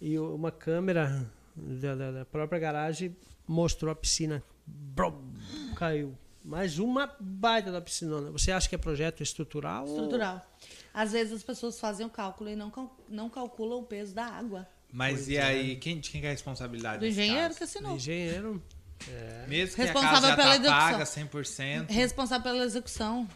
e 0.00 0.18
uma 0.18 0.50
câmera 0.52 1.26
da, 1.56 1.94
da- 1.94 2.10
da 2.10 2.24
própria 2.26 2.58
garagem 2.60 3.16
mostrou 3.48 3.90
a 3.90 3.94
piscina. 3.94 4.42
Brum, 4.66 5.32
caiu. 5.74 6.14
Mais 6.44 6.78
uma 6.78 7.10
baita 7.20 7.70
da 7.72 7.80
piscinona. 7.80 8.30
Você 8.30 8.50
acha 8.52 8.68
que 8.68 8.74
é 8.74 8.78
projeto 8.78 9.22
estrutural? 9.22 9.84
ou- 9.86 9.90
Estrutural. 9.94 10.44
Às 10.94 11.12
vezes 11.12 11.32
as 11.32 11.42
pessoas 11.42 11.78
fazem 11.80 12.04
o 12.06 12.10
cálculo 12.10 12.50
e 12.50 12.56
não, 12.56 12.70
cal- 12.70 12.96
não 13.08 13.28
calculam 13.30 13.78
o 13.80 13.82
peso 13.82 14.14
da 14.14 14.26
água. 14.26 14.68
Mas 14.92 15.26
e 15.28 15.38
aí, 15.38 15.76
quem, 15.76 15.98
de 16.00 16.10
quem 16.10 16.20
que 16.20 16.26
é 16.26 16.30
a 16.30 16.32
responsabilidade? 16.32 16.98
Do 16.98 17.06
engenheiro 17.06 17.46
caso? 17.48 17.58
que 17.58 17.64
assinou. 17.64 17.96
Engenheiro. 17.96 18.62
É, 19.08 19.46
Mesmo 19.48 19.74
que 19.74 19.80
a 19.80 19.84
Responsável 19.84 20.20
casa 20.20 20.28
já 20.28 20.36
pela 20.36 20.48
tá 20.48 20.54
execução. 20.56 20.90
paga 20.90 21.04
100%. 21.04 21.90
Responsável 21.90 22.42
pela 22.52 22.64
execução. 22.64 23.28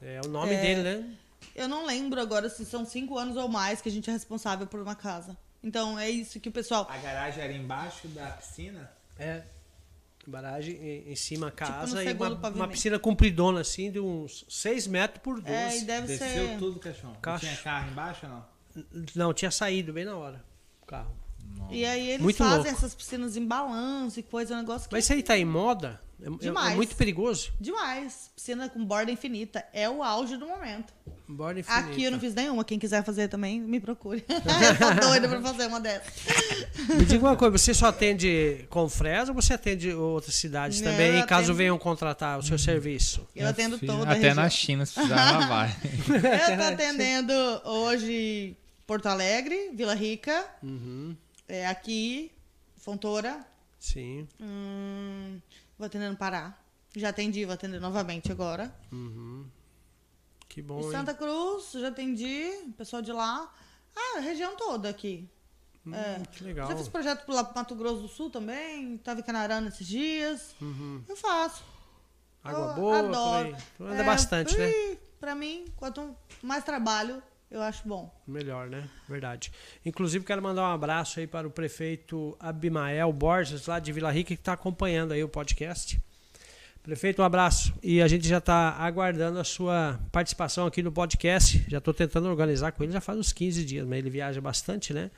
é 0.00 0.20
o 0.24 0.28
nome 0.28 0.54
É. 0.54 0.60
dele, 0.60 0.82
né? 0.82 1.14
Eu 1.54 1.68
não 1.68 1.84
lembro 1.86 2.20
agora 2.20 2.48
se 2.48 2.64
são 2.64 2.84
cinco 2.86 3.18
anos 3.18 3.36
ou 3.36 3.46
mais 3.48 3.80
que 3.82 3.88
a 3.88 3.92
gente 3.92 4.08
é 4.08 4.12
responsável 4.12 4.66
por 4.66 4.80
uma 4.80 4.94
casa. 4.94 5.36
Então 5.62 5.98
é 5.98 6.08
isso 6.10 6.40
que 6.40 6.48
o 6.48 6.52
pessoal. 6.52 6.88
A 6.90 6.96
garagem 6.96 7.44
era 7.44 7.52
embaixo 7.52 8.08
da 8.08 8.26
piscina? 8.30 8.90
É. 9.18 9.42
Barragem 10.26 10.76
em, 10.76 11.12
em 11.12 11.16
cima 11.16 11.46
da 11.46 11.52
Tipo, 11.52 11.64
casa 11.66 11.94
no 11.96 12.02
e 12.02 12.12
uma, 12.12 12.48
uma 12.50 12.68
piscina 12.68 12.98
compridona 12.98 13.60
assim 13.60 13.90
de 13.90 13.98
uns 14.00 14.44
6 14.48 14.86
metros 14.86 15.20
por 15.22 15.40
12. 15.40 15.52
É, 15.52 15.78
e 15.78 15.84
deve 15.84 16.06
Desceu 16.06 16.48
ser. 16.48 16.58
tudo, 16.58 16.78
cachorro. 16.78 17.16
Caixa. 17.20 17.46
Tinha 17.46 17.56
carro 17.58 17.90
embaixo 17.90 18.26
ou 18.26 18.32
não? 18.32 18.52
Não, 19.14 19.34
tinha 19.34 19.50
saído 19.50 19.92
bem 19.92 20.04
na 20.04 20.16
hora 20.16 20.44
o 20.82 20.86
carro. 20.86 21.14
E 21.70 21.84
aí 21.84 22.08
eles 22.10 22.22
Muito 22.22 22.36
fazem 22.36 22.56
louco. 22.56 22.70
essas 22.70 22.94
piscinas 22.94 23.36
em 23.36 23.46
balanço 23.46 24.18
e 24.20 24.22
coisa, 24.22 24.54
um 24.54 24.58
negócio 24.58 24.88
que 24.88 24.94
Mas 24.94 25.04
isso 25.04 25.12
aí 25.12 25.22
tá 25.22 25.36
em 25.36 25.44
moda? 25.44 26.00
É, 26.22 26.28
é- 26.28 26.32
é 26.32 26.36
Demais. 26.38 26.76
muito 26.76 26.94
perigoso. 26.96 27.52
demais. 27.60 28.30
Piscina 28.34 28.68
com 28.68 28.84
borda 28.84 29.10
infinita. 29.10 29.64
É 29.72 29.88
o 29.88 30.02
auge 30.02 30.36
do 30.36 30.46
momento. 30.46 30.92
Borda 31.28 31.60
infinita. 31.60 31.86
Aqui 31.86 32.04
eu 32.04 32.10
não 32.10 32.20
fiz 32.20 32.34
nenhuma. 32.34 32.64
Quem 32.64 32.78
quiser 32.78 33.02
fazer 33.04 33.28
também, 33.28 33.60
me 33.60 33.80
procure. 33.80 34.24
eu 34.28 34.40
tô 35.00 35.06
doida 35.08 35.28
pra 35.28 35.40
fazer 35.40 35.66
uma 35.66 35.80
dessas. 35.80 36.12
Me 36.88 37.04
diga 37.04 37.24
uma 37.26 37.36
coisa, 37.36 37.56
você 37.58 37.74
só 37.74 37.86
atende 37.86 38.66
Confresa 38.70 39.30
ou 39.30 39.34
você 39.34 39.54
atende 39.54 39.92
outras 39.92 40.34
cidades 40.34 40.80
Não, 40.80 40.90
também, 40.90 41.24
caso 41.26 41.42
atendo- 41.44 41.54
venham 41.58 41.78
contratar 41.78 42.38
o 42.38 42.42
seu 42.42 42.58
serviço? 42.58 43.26
Eu 43.34 43.48
atendo 43.48 43.78
toda 43.78 44.02
Até 44.04 44.14
região. 44.14 44.34
na 44.36 44.48
China, 44.50 44.86
se 44.86 44.94
precisar, 44.94 45.48
vai. 45.48 45.68
Eu 46.52 46.56
tô 46.58 46.62
atendendo 46.74 47.32
hoje 47.64 48.56
Porto 48.86 49.06
Alegre, 49.06 49.70
Vila 49.74 49.94
Rica, 49.94 50.44
Uhum. 50.62 51.16
é, 51.48 51.66
aqui, 51.66 52.30
Fontoura. 52.76 53.40
Sim. 53.78 54.28
Hum, 54.40 55.38
vou 55.82 55.86
atendendo 55.88 56.16
Pará. 56.16 56.56
Já 56.94 57.08
atendi, 57.08 57.44
vou 57.44 57.54
atender 57.54 57.80
novamente 57.80 58.30
agora. 58.30 58.72
Que 60.48 60.60
bom, 60.62 60.80
Em 60.80 60.84
hein? 60.84 60.90
Santa 60.92 61.14
Cruz, 61.14 61.72
já 61.72 61.88
atendi, 61.88 62.50
pessoal 62.76 63.02
de 63.02 63.12
lá. 63.12 63.52
Ah, 63.96 64.18
a 64.18 64.20
região 64.20 64.54
toda 64.56 64.88
aqui. 64.88 65.28
é. 65.92 66.18
Hum, 66.18 66.22
Que 66.30 66.44
legal. 66.44 66.68
Já 66.68 66.76
fiz 66.76 66.88
projeto 66.88 67.24
pro 67.24 67.34
lá 67.34 67.42
pro 67.42 67.54
Mato 67.56 67.74
Grosso 67.74 68.02
do 68.02 68.08
Sul 68.08 68.30
também. 68.30 68.98
Tava 68.98 69.20
em 69.20 69.22
Canarana 69.22 69.68
esses 69.68 69.86
dias. 69.86 70.54
Eu 71.08 71.16
faço. 71.16 71.64
Água 72.44 72.68
Eu 72.70 72.74
boa, 72.74 72.98
adoro. 72.98 73.56
Anda 73.80 74.02
É, 74.02 74.04
bastante, 74.04 74.56
né? 74.56 74.66
ui, 74.68 74.98
Pra 75.18 75.34
mim, 75.34 75.64
quanto 75.76 76.14
mais 76.42 76.64
trabalho, 76.64 77.22
eu 77.52 77.62
acho 77.62 77.86
bom. 77.86 78.10
Melhor, 78.26 78.68
né? 78.68 78.88
Verdade. 79.08 79.52
Inclusive, 79.84 80.24
quero 80.24 80.42
mandar 80.42 80.62
um 80.62 80.72
abraço 80.72 81.20
aí 81.20 81.26
para 81.26 81.46
o 81.46 81.50
prefeito 81.50 82.36
Abimael 82.40 83.12
Borges, 83.12 83.66
lá 83.66 83.78
de 83.78 83.92
Vila 83.92 84.10
Rica, 84.10 84.28
que 84.28 84.40
está 84.40 84.54
acompanhando 84.54 85.12
aí 85.12 85.22
o 85.22 85.28
podcast. 85.28 86.00
Prefeito, 86.82 87.22
um 87.22 87.24
abraço. 87.24 87.72
E 87.82 88.02
a 88.02 88.08
gente 88.08 88.26
já 88.26 88.38
está 88.38 88.70
aguardando 88.70 89.38
a 89.38 89.44
sua 89.44 90.00
participação 90.10 90.66
aqui 90.66 90.82
no 90.82 90.90
podcast. 90.90 91.64
Já 91.68 91.78
estou 91.78 91.94
tentando 91.94 92.28
organizar 92.28 92.72
com 92.72 92.82
ele 92.82 92.92
já 92.92 93.00
faz 93.00 93.18
uns 93.18 93.32
15 93.32 93.64
dias, 93.64 93.86
mas 93.86 93.98
ele 93.98 94.10
viaja 94.10 94.40
bastante, 94.40 94.92
né? 94.92 95.10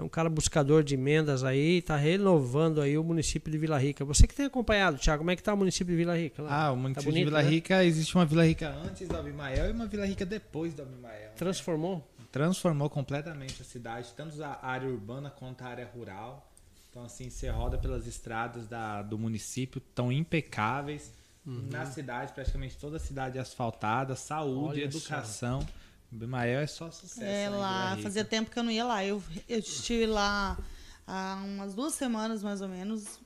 É 0.00 0.02
um 0.02 0.08
cara 0.08 0.30
buscador 0.30 0.82
de 0.82 0.94
emendas 0.94 1.44
aí, 1.44 1.76
está 1.76 1.94
renovando 1.94 2.80
aí 2.80 2.96
o 2.96 3.04
município 3.04 3.52
de 3.52 3.58
Vila 3.58 3.76
Rica. 3.76 4.02
Você 4.02 4.26
que 4.26 4.34
tem 4.34 4.46
acompanhado, 4.46 4.96
Thiago, 4.96 5.18
como 5.20 5.30
é 5.30 5.36
que 5.36 5.42
está 5.42 5.52
o 5.52 5.56
município 5.58 5.92
de 5.92 5.96
Vila 5.98 6.16
Rica? 6.16 6.42
Lá? 6.42 6.68
Ah, 6.68 6.72
o 6.72 6.76
município 6.76 7.12
bonito, 7.12 7.24
de 7.26 7.30
Vila 7.30 7.42
né? 7.42 7.50
Rica, 7.50 7.84
existe 7.84 8.14
uma 8.14 8.24
Vila 8.24 8.42
Rica 8.42 8.70
antes 8.82 9.06
do 9.06 9.14
Abimael 9.14 9.68
e 9.68 9.72
uma 9.72 9.86
Vila 9.86 10.06
Rica 10.06 10.24
depois 10.24 10.72
do 10.72 10.80
Abimael. 10.80 11.32
Transformou? 11.36 12.10
Transformou 12.32 12.88
completamente 12.88 13.60
a 13.60 13.64
cidade, 13.64 14.08
tanto 14.16 14.42
a 14.42 14.58
área 14.62 14.88
urbana 14.88 15.28
quanto 15.28 15.60
a 15.60 15.66
área 15.66 15.86
rural. 15.94 16.50
Então, 16.88 17.04
assim, 17.04 17.28
você 17.28 17.50
roda 17.50 17.76
pelas 17.76 18.06
estradas 18.06 18.66
da, 18.66 19.02
do 19.02 19.18
município, 19.18 19.82
tão 19.94 20.10
impecáveis. 20.10 21.12
Uhum. 21.44 21.68
Na 21.70 21.84
cidade, 21.84 22.32
praticamente 22.32 22.78
toda 22.78 22.96
a 22.96 23.00
cidade 23.00 23.38
asfaltada, 23.38 24.16
saúde, 24.16 24.80
Olha 24.80 24.84
educação. 24.84 25.58
O 25.58 25.89
Abimael 26.12 26.60
é 26.60 26.66
só 26.66 26.90
sucesso. 26.90 27.22
É 27.22 27.48
lá 27.48 27.90
Rica. 27.90 28.02
fazia 28.02 28.24
tempo 28.24 28.50
que 28.50 28.58
eu 28.58 28.62
não 28.64 28.70
ia 28.70 28.84
lá. 28.84 29.04
Eu, 29.04 29.22
eu 29.48 29.58
estive 29.58 30.06
lá 30.06 30.58
há 31.06 31.42
umas 31.44 31.74
duas 31.74 31.94
semanas, 31.94 32.42
mais 32.42 32.60
ou 32.60 32.68
menos. 32.68 33.20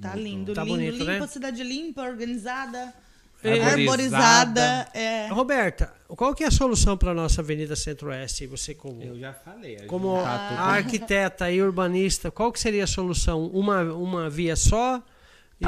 Tá 0.00 0.10
Muito 0.10 0.22
lindo, 0.22 0.54
Tá 0.54 0.62
lindo, 0.62 0.76
bonito, 0.76 0.98
limpa, 0.98 1.18
né? 1.20 1.26
cidade 1.26 1.62
limpa, 1.64 2.02
organizada, 2.02 2.94
Arborizada. 3.42 3.70
arborizada. 3.72 4.88
É. 4.94 5.26
Roberta, 5.28 5.92
qual 6.08 6.34
que 6.34 6.44
é 6.44 6.46
a 6.46 6.50
solução 6.52 6.96
para 6.96 7.10
a 7.10 7.14
nossa 7.14 7.40
Avenida 7.40 7.74
Centro-Oeste? 7.74 8.46
Você 8.46 8.74
como, 8.74 9.02
Eu 9.02 9.18
já 9.18 9.32
falei. 9.32 9.76
a 9.76 9.86
como 9.86 10.08
tudo- 10.16 10.24
a 10.24 10.66
arquiteta 10.74 11.50
e 11.50 11.60
urbanista, 11.62 12.30
qual 12.30 12.52
que 12.52 12.60
seria 12.60 12.84
a 12.84 12.86
solução? 12.86 13.46
Uma, 13.46 13.82
uma 13.94 14.30
via 14.30 14.54
só? 14.54 15.02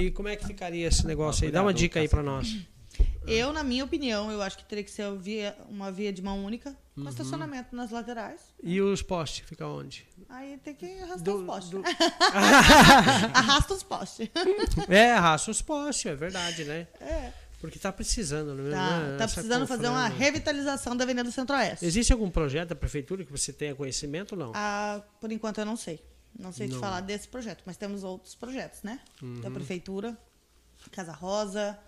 E 0.01 0.11
como 0.13 0.29
é 0.29 0.37
que 0.37 0.47
ficaria 0.47 0.87
esse 0.87 1.05
negócio 1.07 1.45
aí? 1.45 1.51
Dá 1.51 1.63
uma 1.63 1.75
dica 1.75 1.99
aí 1.99 2.09
para 2.09 2.23
nós. 2.23 2.57
Eu, 3.27 3.53
na 3.53 3.63
minha 3.63 3.85
opinião, 3.85 4.31
eu 4.31 4.41
acho 4.43 4.57
que 4.59 4.65
teria 4.65 4.83
que 4.85 4.91
ser 4.91 5.11
via- 5.19 5.57
uma 5.69 5.91
via 5.93 6.13
de 6.13 6.21
mão 6.23 6.45
única, 6.45 6.77
com 6.95 7.03
Uhum. 7.03 7.09
estacionamento 7.09 7.75
nas 7.77 7.91
laterais. 7.91 8.41
E 8.63 8.81
os 8.81 9.03
postes, 9.03 9.47
fica 9.49 9.67
onde? 9.67 10.07
Aí 10.29 10.59
tem 10.59 10.75
que 10.75 10.87
arrastar 11.01 11.23
Do- 11.23 11.37
os 11.41 11.47
postes. 11.47 11.71
do- 11.71 11.83
Arrasta 13.35 13.75
os 13.75 13.83
postes. 13.83 14.29
É, 14.89 15.13
raça 15.15 15.51
os 15.51 15.63
postes, 15.63 16.07
é 16.07 16.15
verdade, 16.15 16.65
né? 16.65 16.87
É. 17.01 17.33
Porque 17.61 17.79
tá 17.79 17.93
precisando, 17.93 18.55
né? 18.55 18.71
Tá, 18.71 19.17
tá 19.27 19.29
precisando 19.33 19.67
fazer 19.67 19.89
uma 19.89 20.09
revitalização 20.09 20.97
da 20.97 21.05
Avenida 21.05 21.31
Centro-Oeste. 21.31 21.85
Existe 21.85 22.13
algum 22.13 22.31
projeto 22.31 22.71
da 22.71 22.75
prefeitura 22.75 23.23
que 23.25 23.31
você 23.31 23.53
tenha 23.53 23.75
conhecimento 23.75 24.33
ou 24.33 24.39
não? 24.39 24.53
Ah, 24.55 25.03
por 25.21 25.31
enquanto 25.31 25.59
eu 25.59 25.67
não 25.67 25.77
sei. 25.77 26.03
Não 26.39 26.53
sei 26.53 26.69
te 26.69 26.75
Não. 26.75 26.81
falar 26.81 27.01
desse 27.01 27.29
projeto, 27.29 27.63
mas 27.67 27.77
temos 27.77 28.03
outros 28.03 28.35
projetos, 28.35 28.83
né? 28.83 29.01
Uhum. 29.21 29.41
Da 29.43 29.51
prefeitura, 29.51 30.17
Casa 30.91 31.13
Rosa. 31.13 31.79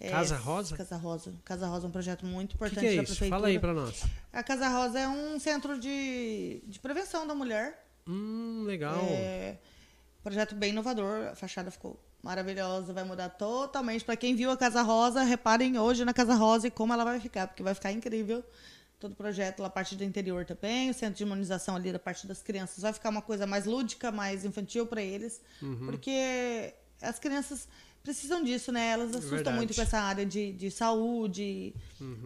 É, 0.00 0.10
Casa 0.10 0.36
Rosa? 0.36 0.76
Casa 0.76 0.96
Rosa. 0.96 1.34
Casa 1.44 1.66
Rosa 1.66 1.86
é 1.86 1.88
um 1.88 1.92
projeto 1.92 2.26
muito 2.26 2.54
O 2.54 2.58
que, 2.58 2.64
importante 2.64 2.80
que 2.80 2.86
é 2.86 2.96
da 2.96 3.02
isso? 3.02 3.12
prefeitura. 3.12 3.38
Fala 3.38 3.48
aí 3.48 3.58
para 3.58 3.72
nós. 3.72 4.04
A 4.32 4.42
Casa 4.42 4.68
Rosa 4.68 4.98
é 4.98 5.08
um 5.08 5.38
centro 5.38 5.78
de, 5.78 6.62
de 6.66 6.78
prevenção 6.78 7.26
da 7.26 7.34
mulher. 7.34 7.86
Hum, 8.06 8.64
legal. 8.66 8.98
É, 9.08 9.58
projeto 10.22 10.54
bem 10.54 10.70
inovador, 10.70 11.28
a 11.28 11.34
fachada 11.34 11.70
ficou 11.70 11.98
maravilhosa, 12.22 12.92
vai 12.92 13.04
mudar 13.04 13.28
totalmente. 13.30 14.04
Para 14.04 14.16
quem 14.16 14.34
viu 14.34 14.50
a 14.50 14.56
Casa 14.56 14.82
Rosa, 14.82 15.22
reparem 15.22 15.78
hoje 15.78 16.04
na 16.04 16.14
Casa 16.14 16.34
Rosa 16.34 16.66
e 16.66 16.70
como 16.70 16.92
ela 16.92 17.04
vai 17.04 17.20
ficar, 17.20 17.46
porque 17.46 17.62
vai 17.62 17.74
ficar 17.74 17.92
incrível. 17.92 18.42
Todo 18.98 19.12
o 19.12 19.16
projeto, 19.16 19.60
lá 19.60 19.66
a 19.66 19.70
parte 19.70 19.94
do 19.96 20.02
interior 20.04 20.46
também, 20.46 20.88
o 20.88 20.94
centro 20.94 21.16
de 21.16 21.22
imunização 21.24 21.76
ali 21.76 21.92
da 21.92 21.98
parte 21.98 22.26
das 22.26 22.40
crianças, 22.42 22.80
vai 22.80 22.92
ficar 22.92 23.10
uma 23.10 23.20
coisa 23.20 23.46
mais 23.46 23.66
lúdica, 23.66 24.10
mais 24.10 24.46
infantil 24.46 24.86
para 24.86 25.02
eles, 25.02 25.42
porque 25.84 26.72
as 27.02 27.18
crianças 27.18 27.68
precisam 28.04 28.44
disso, 28.44 28.70
né? 28.70 28.90
Elas 28.90 29.10
assustam 29.10 29.30
verdade. 29.36 29.56
muito 29.56 29.74
com 29.74 29.82
essa 29.82 29.98
área 29.98 30.24
de, 30.24 30.52
de 30.52 30.70
saúde. 30.70 31.74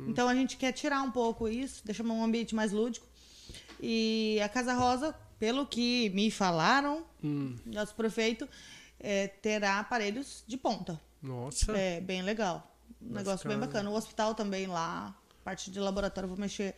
Então 0.07 0.29
a 0.29 0.35
gente 0.35 0.57
quer 0.57 0.73
tirar 0.73 1.01
um 1.03 1.11
pouco 1.11 1.49
isso, 1.49 1.83
deixar 1.87 2.05
um 2.05 2.23
ambiente 2.23 2.55
mais 2.55 2.73
lúdico. 2.73 3.07
E 3.81 4.39
a 4.45 4.49
Casa 4.49 4.75
Rosa, 4.75 5.15
pelo 5.39 5.65
que 5.67 6.11
me 6.11 6.31
falaram, 6.31 7.05
Hum. 7.23 7.57
nosso 7.65 7.95
prefeito, 7.95 8.49
é, 9.01 9.29
terá 9.29 9.79
aparelhos 9.79 10.43
de 10.47 10.57
ponta. 10.57 11.01
Nossa. 11.23 11.73
É 11.77 12.01
bem 12.01 12.23
legal. 12.23 12.75
Um 13.01 13.15
negócio 13.15 13.49
bem 13.49 13.59
bacana. 13.59 13.89
O 13.91 13.95
hospital 13.95 14.35
também 14.35 14.67
lá, 14.67 15.15
parte 15.45 15.71
de 15.71 15.79
laboratório, 15.79 16.29
vou 16.29 16.39
mexer. 16.39 16.75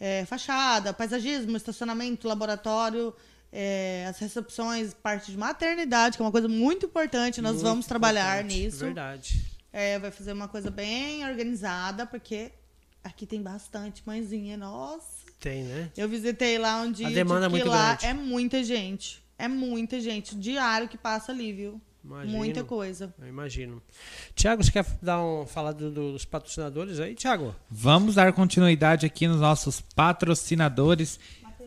é, 0.00 0.24
fachada, 0.24 0.92
paisagismo, 0.92 1.56
estacionamento, 1.56 2.26
laboratório, 2.26 3.14
é, 3.52 4.06
as 4.08 4.18
recepções, 4.18 4.94
parte 4.94 5.30
de 5.30 5.36
maternidade, 5.36 6.16
que 6.16 6.22
é 6.22 6.24
uma 6.24 6.32
coisa 6.32 6.48
muito 6.48 6.86
importante. 6.86 7.40
Nós 7.42 7.52
Muito 7.54 7.64
vamos 7.64 7.86
trabalhar 7.86 8.42
nisso. 8.42 8.78
Verdade. 8.78 9.44
É, 9.72 9.98
vai 9.98 10.10
fazer 10.10 10.32
uma 10.32 10.48
coisa 10.48 10.70
bem 10.70 11.24
organizada, 11.26 12.06
porque 12.06 12.50
aqui 13.04 13.26
tem 13.26 13.42
bastante 13.42 14.02
mãezinha. 14.06 14.56
Nossa. 14.56 15.22
Tem, 15.38 15.64
né? 15.64 15.90
Eu 15.96 16.08
visitei 16.08 16.56
lá 16.58 16.80
um 16.80 16.90
dia. 16.92 17.08
A 17.08 17.10
demanda 17.10 17.46
é 17.46 17.48
muito 17.48 17.68
lá 17.68 17.94
grande. 17.96 18.06
é 18.06 18.14
muita 18.14 18.62
gente. 18.64 19.22
É 19.38 19.48
muita 19.48 20.00
gente. 20.00 20.34
Diário 20.36 20.88
que 20.88 20.96
passa 20.96 21.32
ali, 21.32 21.52
viu? 21.52 21.80
Imagino. 22.04 22.36
Muita 22.36 22.64
coisa. 22.64 23.14
Eu 23.20 23.28
imagino. 23.28 23.80
Tiago, 24.34 24.62
você 24.62 24.72
quer 24.72 24.84
dar 25.00 25.22
um, 25.22 25.46
falar 25.46 25.72
do- 25.72 25.90
dos 25.90 26.24
patrocinadores 26.24 26.98
aí, 26.98 27.14
Tiago? 27.14 27.54
Vamos 27.70 28.16
dar 28.16 28.32
continuidade 28.32 29.06
aqui 29.06 29.28
nos 29.28 29.40
nossos 29.40 29.80
patrocinadores. 29.80 31.18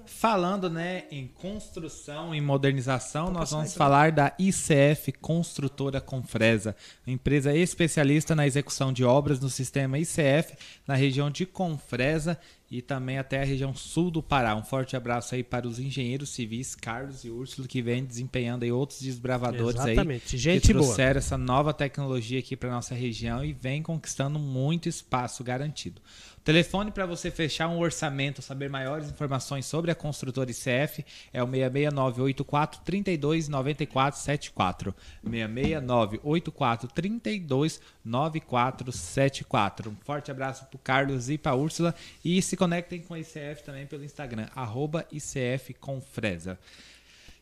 Falando 0.06 0.70
né, 0.70 1.04
em 1.12 1.28
construção 1.28 2.34
e 2.34 2.39
modernização, 2.39 3.32
nós 3.32 3.52
vamos 3.52 3.74
falar 3.74 4.12
da 4.12 4.34
ICF 4.38 5.12
Construtora 5.13 6.00
Confresa, 6.00 6.76
uma 7.06 7.13
empresa 7.13 7.56
especialista 7.56 8.36
na 8.36 8.46
execução 8.46 8.94
de 8.94 9.04
obras 9.04 9.39
no 9.39 9.50
sistema 9.50 9.98
ICF, 9.98 10.56
na 10.88 10.96
região 10.96 11.30
de 11.30 11.46
Confresa 11.46 12.38
e 12.70 12.82
também 12.82 13.18
até 13.18 13.41
a 13.41 13.46
região 13.46 13.76
sul 13.76 14.10
do 14.10 14.24
Pará. 14.24 14.56
Um 14.56 14.63
forte 14.63 14.96
abraço 14.96 15.36
aí 15.36 15.44
para 15.44 15.68
os 15.68 15.80
engenheiros 15.80 16.30
civis 16.30 16.76
Carlos 16.76 17.24
e 17.24 17.30
Úrsulo, 17.30 17.68
que 17.68 17.82
vem 17.82 18.04
desempenhando 18.04 18.63
aí 18.63 18.72
outros 18.72 19.02
desbravadores 19.02 19.80
aí 19.80 19.94
Exatamente, 19.94 20.38
gente 20.38 20.68
que 20.68 20.74
boa. 20.74 20.84
trouxeram 20.84 21.18
essa 21.18 21.38
nova 21.38 21.74
tecnologia 21.74 22.39
aqui 22.39 22.56
para 22.56 22.72
nossa 22.72 22.96
região 22.96 23.46
e 23.46 23.54
vem 23.54 23.82
conquistando 23.82 24.39
muito 24.39 24.89
espaço 24.89 25.44
garantido. 25.44 26.02
Telefone 26.45 26.91
para 26.91 27.08
você 27.08 27.31
fechar 27.31 27.67
um 27.67 27.79
orçamento, 27.79 28.39
saber 28.39 28.69
maiores 28.69 29.10
informações 29.10 29.65
sobre 29.65 29.89
a 29.89 29.95
construtora 29.95 30.51
ICF 30.51 31.03
é 31.34 31.41
o 31.41 31.47
66984 31.47 32.81
32 32.86 33.47
94 33.47 34.19
74. 34.19 34.95
66984 35.23 36.88
32 36.89 37.81
94 38.05 38.91
74. 38.91 39.89
Um 39.89 39.95
forte 40.05 40.29
abraço 40.29 40.65
para 40.65 40.79
Carlos 40.84 41.31
e 41.31 41.38
para 41.39 41.55
Úrsula 41.55 41.95
e 42.23 42.39
se 42.43 42.55
conectem 42.55 43.01
com 43.01 43.15
a 43.15 43.19
ICF 43.19 43.63
também 43.65 43.88
pelo 43.88 44.03
Instagram, 44.03 44.47
arroba 44.53 45.03
ICF. 45.12 45.73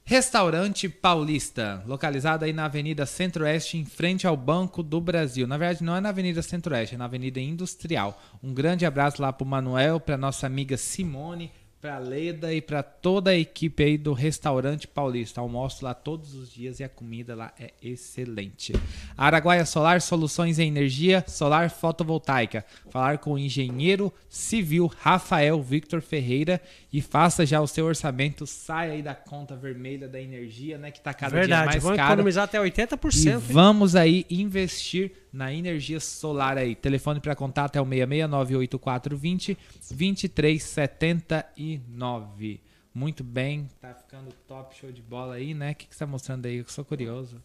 Restaurante 0.06 0.90
Paulista, 0.90 1.82
localizado 1.88 2.44
aí 2.44 2.52
na 2.52 2.66
Avenida 2.66 3.06
Centro-Oeste, 3.06 3.78
em 3.78 3.86
frente 3.86 4.28
ao 4.28 4.36
Banco 4.36 4.84
do 4.84 5.00
Brasil. 5.00 5.48
Na 5.48 5.58
verdade, 5.58 5.82
não 5.82 5.96
é 5.96 6.02
na 6.02 6.10
Avenida 6.10 6.42
Centro-Oeste, 6.42 6.96
é 6.96 6.98
na 6.98 7.06
Avenida 7.06 7.40
Industrial. 7.40 8.22
Um 8.44 8.54
grande 8.54 8.86
abraço 8.86 9.22
lá 9.22 9.32
pro 9.32 9.46
Manuel, 9.46 10.02
pra 10.02 10.18
nossa 10.18 10.46
amiga 10.46 10.76
Simone, 10.76 11.54
pra 11.84 11.98
Leda 11.98 12.54
e 12.54 12.62
pra 12.62 12.82
toda 12.82 13.32
a 13.32 13.36
equipe 13.38 13.84
aí 13.84 13.98
do 13.98 14.14
Restaurante 14.14 14.88
Paulista. 14.88 15.42
Almoço 15.42 15.84
lá 15.84 15.94
todos 15.94 16.34
os 16.34 16.50
dias 16.50 16.80
e 16.80 16.84
a 16.86 16.88
comida 16.88 17.36
lá 17.36 17.52
é 17.60 17.74
excelente. 17.82 18.72
Araguaia 19.18 19.66
Solar, 19.66 20.00
soluções 20.00 20.60
em 20.60 20.68
energia 20.70 21.26
solar 21.28 21.70
fotovoltaica. 21.70 22.64
Falar 22.90 23.18
com 23.18 23.34
o 23.34 23.38
engenheiro 23.38 24.14
civil 24.30 24.90
Rafael 24.98 25.62
Victor 25.62 26.00
Ferreira 26.02 26.62
e 26.92 27.02
faça 27.02 27.46
já 27.46 27.60
o 27.60 27.68
seu 27.68 27.86
orçamento. 27.86 28.48
Saia 28.48 28.94
aí 28.94 29.04
da 29.04 29.14
conta 29.14 29.54
vermelha 29.54 30.08
da 30.08 30.22
energia, 30.22 30.78
né? 30.78 30.90
Que 30.90 31.02
tá 31.02 31.14
cada 31.14 31.32
dia 31.32 31.42
Verdade, 31.42 31.66
mais 31.66 31.84
vamos 31.84 31.98
caro. 31.98 32.14
economizar 32.14 32.46
até 32.46 32.60
E 32.66 32.72
80%. 32.72 33.28
hein? 33.28 33.38
vamos 33.40 33.94
aí 33.94 34.26
investir 34.30 35.12
na 35.34 35.52
energia 35.52 36.00
solar 36.00 36.58
aí. 36.58 36.74
Telefone 36.76 37.20
para 37.20 37.36
contato 37.36 37.76
é 37.76 37.82
o 37.82 37.86
6698420 37.86 39.58
2379. 39.90 42.62
Muito 42.94 43.24
bem, 43.24 43.68
tá 43.82 43.96
ficando 43.96 44.32
top, 44.48 44.76
show 44.76 44.92
de 44.92 45.02
bola 45.02 45.34
aí, 45.34 45.56
né? 45.56 45.72
O 45.72 45.76
que, 45.76 45.88
que 45.88 45.96
você 45.96 46.06
tá 46.06 46.08
mostrando 46.08 46.46
aí? 46.46 46.58
Eu 46.58 46.66
sou 46.68 46.86
curioso. 46.86 47.42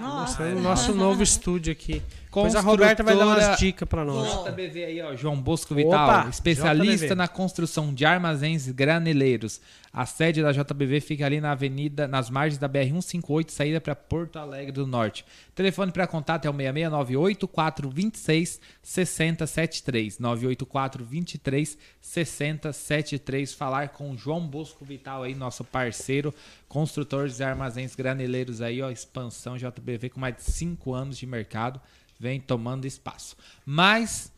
Nossa. 0.00 0.26
Mostrando 0.26 0.58
o 0.58 0.62
nosso 0.62 0.94
novo 0.94 1.22
estúdio 1.22 1.72
aqui. 1.72 2.02
Depois 2.36 2.54
a 2.54 2.60
Roberta 2.60 3.02
vai 3.02 3.16
dar 3.16 3.26
umas 3.26 3.58
dicas 3.58 3.88
pra 3.88 4.04
nós. 4.04 4.44
JBV 4.44 4.84
aí, 4.84 5.00
ó, 5.00 5.16
João 5.16 5.40
Bosco 5.40 5.74
Vital, 5.74 6.04
Opa, 6.04 6.28
especialista 6.28 7.06
JBV. 7.06 7.14
na 7.14 7.26
construção 7.26 7.94
de 7.94 8.04
armazéns 8.04 8.70
graneleiros. 8.70 9.58
A 9.90 10.04
sede 10.04 10.42
da 10.42 10.52
JBV 10.52 11.00
fica 11.00 11.24
ali 11.24 11.40
na 11.40 11.52
avenida, 11.52 12.06
nas 12.06 12.28
margens 12.28 12.58
da 12.58 12.68
BR-158, 12.68 13.48
saída 13.48 13.80
para 13.80 13.96
Porto 13.96 14.38
Alegre 14.38 14.70
do 14.70 14.86
Norte. 14.86 15.24
telefone 15.54 15.90
para 15.90 16.06
contato 16.06 16.44
é 16.44 16.50
o 16.50 16.52
6698-426 16.52 18.60
6073. 18.82 20.18
984-23 20.18 21.78
6073. 22.02 23.54
Falar 23.54 23.88
com 23.88 24.10
o 24.10 24.18
João 24.18 24.46
Bosco 24.46 24.84
Vital 24.84 25.22
aí, 25.22 25.34
nosso 25.34 25.64
parceiro, 25.64 26.34
construtor 26.68 27.28
de 27.28 27.42
armazéns 27.42 27.94
graneleiros 27.94 28.60
aí, 28.60 28.82
ó, 28.82 28.90
expansão 28.90 29.56
JBV 29.56 29.85
com 30.12 30.20
mais 30.20 30.36
de 30.36 30.42
5 30.42 30.92
anos 30.92 31.16
de 31.18 31.26
mercado. 31.26 31.80
Vem 32.18 32.40
tomando 32.40 32.86
espaço. 32.86 33.36
Mas 33.64 34.32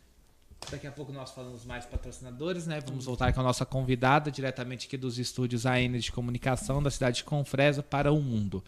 Daqui 0.69 0.85
a 0.85 0.91
pouco 0.91 1.11
nós 1.11 1.31
falamos 1.31 1.65
mais 1.65 1.85
patrocinadores, 1.85 2.67
né? 2.67 2.79
Vamos 2.85 3.05
voltar 3.05 3.33
com 3.33 3.39
a 3.39 3.43
nossa 3.43 3.65
convidada, 3.65 4.29
diretamente 4.29 4.85
aqui 4.87 4.97
dos 4.97 5.17
estúdios 5.17 5.65
AN 5.65 5.97
de 5.97 6.11
comunicação 6.11 6.83
da 6.83 6.91
cidade 6.91 7.17
de 7.17 7.23
Confresa 7.23 7.81
para 7.81 8.11
o 8.11 8.21
mundo. 8.21 8.63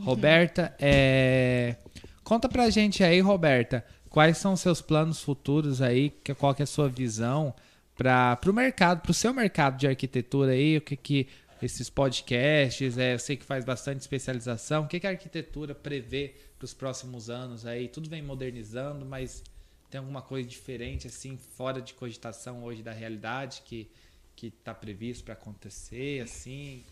Roberta, 0.00 0.74
é... 0.80 1.76
conta 2.24 2.48
pra 2.48 2.70
gente 2.70 3.04
aí, 3.04 3.20
Roberta, 3.20 3.84
quais 4.10 4.38
são 4.38 4.54
os 4.54 4.60
seus 4.60 4.80
planos 4.80 5.22
futuros 5.22 5.80
aí, 5.80 6.10
qual 6.38 6.54
que 6.54 6.62
é 6.62 6.64
a 6.64 6.66
sua 6.66 6.88
visão 6.88 7.54
para 7.94 8.40
o 8.46 8.52
mercado, 8.52 9.00
para 9.00 9.10
o 9.12 9.14
seu 9.14 9.32
mercado 9.32 9.76
de 9.76 9.86
arquitetura 9.86 10.52
aí, 10.52 10.78
o 10.78 10.80
que 10.80 10.96
que 10.96 11.28
esses 11.64 11.88
podcasts, 11.88 12.98
é, 12.98 13.14
eu 13.14 13.18
sei 13.18 13.36
que 13.36 13.44
faz 13.44 13.64
bastante 13.64 14.00
especialização, 14.00 14.84
o 14.84 14.88
que 14.88 15.00
que 15.00 15.06
a 15.06 15.10
arquitetura 15.10 15.74
prevê 15.74 16.34
para 16.58 16.64
os 16.64 16.74
próximos 16.74 17.30
anos 17.30 17.64
aí? 17.64 17.88
Tudo 17.88 18.08
vem 18.08 18.22
modernizando, 18.22 19.04
mas 19.04 19.42
tem 19.90 19.98
alguma 19.98 20.22
coisa 20.22 20.48
diferente, 20.48 21.06
assim, 21.06 21.36
fora 21.36 21.80
de 21.80 21.94
cogitação 21.94 22.64
hoje 22.64 22.82
da 22.82 22.92
realidade 22.92 23.62
que 23.64 23.88
que 24.36 24.48
está 24.48 24.74
previsto 24.74 25.24
para 25.24 25.34
acontecer, 25.34 26.20
assim, 26.20 26.82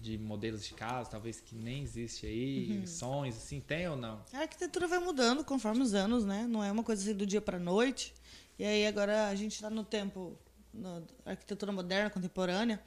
de 0.00 0.18
modelos 0.18 0.64
de 0.64 0.74
casa, 0.74 1.10
talvez 1.10 1.40
que 1.40 1.54
nem 1.54 1.82
existe 1.82 2.26
aí, 2.26 2.82
sonhos, 2.86 3.36
assim, 3.36 3.60
tem 3.60 3.86
ou 3.88 3.96
não? 3.96 4.22
A 4.32 4.38
arquitetura 4.38 4.88
vai 4.88 4.98
mudando 4.98 5.44
conforme 5.44 5.82
os 5.82 5.94
anos, 5.94 6.24
né? 6.24 6.46
Não 6.48 6.64
é 6.64 6.72
uma 6.72 6.82
coisa 6.82 7.02
assim 7.02 7.14
do 7.14 7.26
dia 7.26 7.40
para 7.40 7.58
noite. 7.58 8.14
E 8.58 8.64
aí 8.64 8.86
agora 8.86 9.28
a 9.28 9.34
gente 9.34 9.52
está 9.52 9.68
no 9.68 9.84
tempo 9.84 10.36
na 10.72 11.02
arquitetura 11.24 11.72
moderna, 11.72 12.10
contemporânea, 12.10 12.82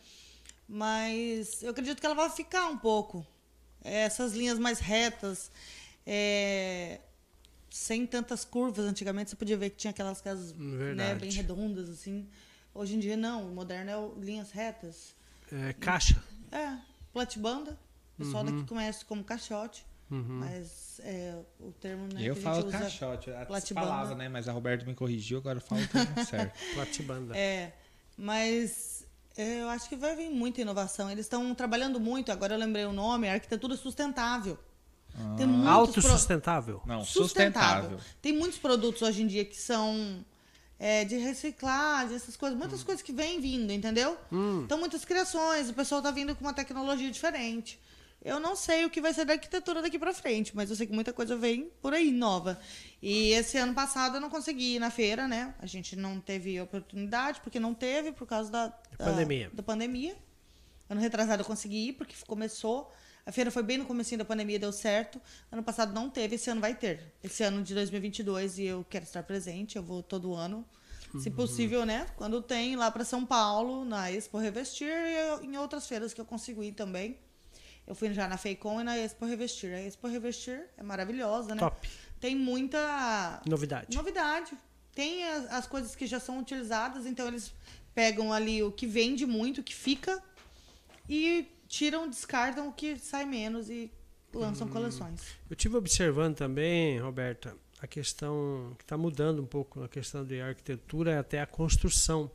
mas 0.70 1.64
eu 1.64 1.72
acredito 1.72 2.00
que 2.00 2.06
ela 2.06 2.14
vai 2.16 2.30
ficar 2.30 2.68
um 2.68 2.78
pouco. 2.78 3.26
Essas 3.84 4.34
linhas 4.34 4.60
mais 4.60 4.80
retas, 4.80 5.52
é, 6.06 7.00
sem 7.72 8.06
tantas 8.06 8.46
curvas. 8.46 8.86
Antigamente 8.86 9.32
você 9.32 9.36
podia 9.36 9.58
ver 9.58 9.72
que 9.72 9.78
tinha 9.78 9.92
aquelas 9.92 10.22
casas 10.22 10.54
né, 10.54 11.16
bem 11.16 11.32
redondas 11.32 11.90
assim. 11.90 12.28
Hoje 12.74 12.96
em 12.96 13.00
dia 13.00 13.18
não, 13.18 13.48
o 13.50 13.56
moderno 13.56 13.90
é 13.90 13.98
o- 13.98 14.14
linhas 14.20 14.52
retas. 14.52 15.16
É, 15.52 15.74
caixa. 15.74 16.22
É, 16.52 16.78
platibanda. 17.12 17.72
O 18.16 18.24
pessoal 18.24 18.46
Uhum. 18.46 18.52
daqui 18.52 18.68
conhece 18.68 19.04
como 19.06 19.24
caixote. 19.24 19.86
Mas 20.12 21.00
é, 21.04 21.40
o 21.60 21.72
termo 21.72 22.08
né, 22.12 22.22
eu 22.28 22.34
que 22.34 22.40
a 22.40 22.44
falo 22.44 22.64
caixote, 22.72 23.30
platibanda. 23.48 23.88
palavra, 23.88 24.16
né? 24.16 24.28
Mas 24.28 24.48
a 24.48 24.52
Roberta 24.52 24.84
me 24.84 24.96
corrigiu, 24.96 25.38
agora 25.38 25.58
eu 25.58 25.62
falo 25.62 25.84
o 25.84 25.88
termo 25.88 26.18
certo. 26.26 26.60
Platibanda. 26.74 27.38
É, 27.38 27.72
mas 28.18 28.99
é, 28.99 28.99
eu 29.42 29.70
acho 29.70 29.88
que 29.90 29.96
vai 29.96 30.16
vir 30.16 30.30
muita 30.30 30.62
inovação. 30.62 31.10
Eles 31.10 31.26
estão 31.26 31.54
trabalhando 31.56 32.00
muito, 32.00 32.32
agora 32.32 32.54
eu 32.56 32.60
lembrei 32.60 32.86
o 32.86 32.94
nome, 32.94 33.30
arquitetura 33.30 33.76
sustentável. 33.78 34.58
Tem 35.38 35.46
muitos 35.48 35.66
pro- 35.66 36.12
Autossustentável. 36.12 36.82
Não, 36.86 37.04
sustentável. 37.04 38.00
Tem 38.22 38.32
muitos 38.34 38.60
produtos 38.60 39.02
hoje 39.02 39.24
em 39.24 39.28
dia 39.28 39.44
que 39.44 39.58
são 39.60 40.24
é, 40.80 41.04
de 41.04 41.18
reciclagem, 41.18 42.16
essas 42.16 42.38
coisas, 42.38 42.58
muitas 42.58 42.84
coisas 42.84 43.02
que 43.02 43.12
vêm 43.12 43.40
vindo, 43.42 43.72
entendeu? 43.72 44.18
Então, 44.64 44.78
muitas 44.78 45.04
criações, 45.04 45.70
o 45.70 45.74
pessoal 45.74 46.02
tá 46.02 46.12
vindo 46.12 46.34
com 46.36 46.42
uma 46.46 46.54
tecnologia 46.54 47.10
diferente. 47.12 47.80
Eu 48.22 48.40
não 48.40 48.56
sei 48.56 48.84
o 48.86 48.90
que 48.90 49.00
vai 49.00 49.14
ser 49.14 49.24
da 49.24 49.34
arquitetura 49.34 49.82
daqui 49.82 49.98
para 49.98 50.14
frente, 50.14 50.54
mas 50.54 50.70
eu 50.70 50.76
sei 50.76 50.86
que 50.86 50.94
muita 50.94 51.14
coisa 51.14 51.38
vem 51.38 51.72
por 51.82 51.94
aí 51.94 52.12
nova. 52.12 52.60
E 53.02 53.32
esse 53.32 53.58
ano 53.58 53.74
passado 53.74 54.18
eu 54.18 54.22
não 54.22 54.30
consegui 54.30 54.76
ir 54.76 54.80
na 54.80 54.92
feira, 54.92 55.28
né? 55.28 55.56
A 55.60 55.66
gente 55.66 55.96
não 55.96 56.20
teve 56.20 56.60
oportunidade, 56.60 57.40
porque 57.40 57.60
não 57.60 57.74
teve, 57.74 58.12
por 58.12 58.28
causa 58.28 58.52
da, 58.52 58.68
da 58.68 59.06
pandemia. 59.06 59.50
Da 59.54 59.64
pandemia. 59.64 60.18
Ano 60.90 61.00
retrasado 61.00 61.44
eu 61.44 61.46
consegui 61.46 61.90
ir, 61.90 61.94
porque 61.94 62.14
começou. 62.28 62.92
A 63.26 63.32
feira 63.32 63.52
foi 63.52 63.64
bem 63.64 63.78
no 63.78 63.86
comecinho 63.86 64.20
da 64.20 64.26
pandemia, 64.26 64.60
deu 64.60 64.74
certo. 64.74 65.22
Ano 65.50 65.64
passado 65.64 65.94
não 65.94 66.10
teve, 66.10 66.36
esse 66.36 66.50
ano 66.50 66.60
vai 66.60 66.76
ter. 66.76 67.14
Esse 67.24 67.44
ano 67.44 67.64
de 67.64 67.74
2022 67.74 68.60
e 68.60 68.66
eu 68.66 68.86
quero 68.90 69.06
estar 69.06 69.24
presente, 69.24 69.78
eu 69.78 69.84
vou 69.84 70.04
todo 70.04 70.34
ano. 70.34 70.66
Se 71.18 71.32
possível, 71.32 71.86
né? 71.86 72.06
Quando 72.18 72.42
tem 72.42 72.76
lá 72.76 72.92
para 72.92 73.04
São 73.04 73.26
Paulo, 73.26 73.84
na 73.84 74.12
Expo 74.12 74.38
Revestir 74.38 74.92
e 74.92 75.46
em 75.46 75.58
outras 75.58 75.88
feiras 75.88 76.14
que 76.14 76.22
eu 76.22 76.26
consigo 76.26 76.64
ir 76.64 76.74
também. 76.74 77.18
Eu 77.90 77.96
fui 77.96 78.14
já 78.14 78.28
na 78.28 78.38
Feicom 78.38 78.80
e 78.80 78.84
na 78.84 78.96
Expo 78.96 79.26
Revestir. 79.26 79.74
A 79.74 79.82
Expo 79.82 80.08
Revestir 80.08 80.62
é 80.78 80.84
maravilhosa, 80.84 81.56
né? 81.56 81.60
Top. 81.60 81.90
Tem 82.20 82.36
muita 82.36 83.42
Novidade. 83.48 83.98
Novidade. 83.98 84.52
Tem 84.94 85.28
as, 85.28 85.52
as 85.52 85.68
coisas 85.68 85.96
que 85.96 86.06
já 86.06 86.20
são 86.20 86.38
utilizadas, 86.40 87.08
então 87.08 87.28
eles 87.28 87.52
pegam 87.96 88.32
ali 88.32 88.62
o 88.62 88.72
que 88.72 88.86
vende 88.86 89.26
muito, 89.26 89.62
o 89.62 89.64
que 89.64 89.74
fica, 89.74 90.22
e 91.10 91.48
tiram, 91.68 92.08
descartam 92.08 92.68
o 92.68 92.72
que 92.72 93.00
sai 93.00 93.26
menos 93.26 93.72
e 93.72 93.92
lançam 94.32 94.68
coleções. 94.68 95.22
Eu 95.50 95.56
tive 95.56 95.76
observando 95.76 96.36
também, 96.36 97.00
Roberta, 97.00 97.58
a 97.82 97.88
questão 97.88 98.76
que 98.78 98.84
está 98.84 98.98
mudando 98.98 99.42
um 99.42 99.48
pouco 99.48 99.82
a 99.82 99.90
questão 99.90 100.24
de 100.24 100.40
arquitetura 100.40 101.14
é 101.14 101.18
até 101.18 101.42
a 101.42 101.48
construção. 101.48 102.30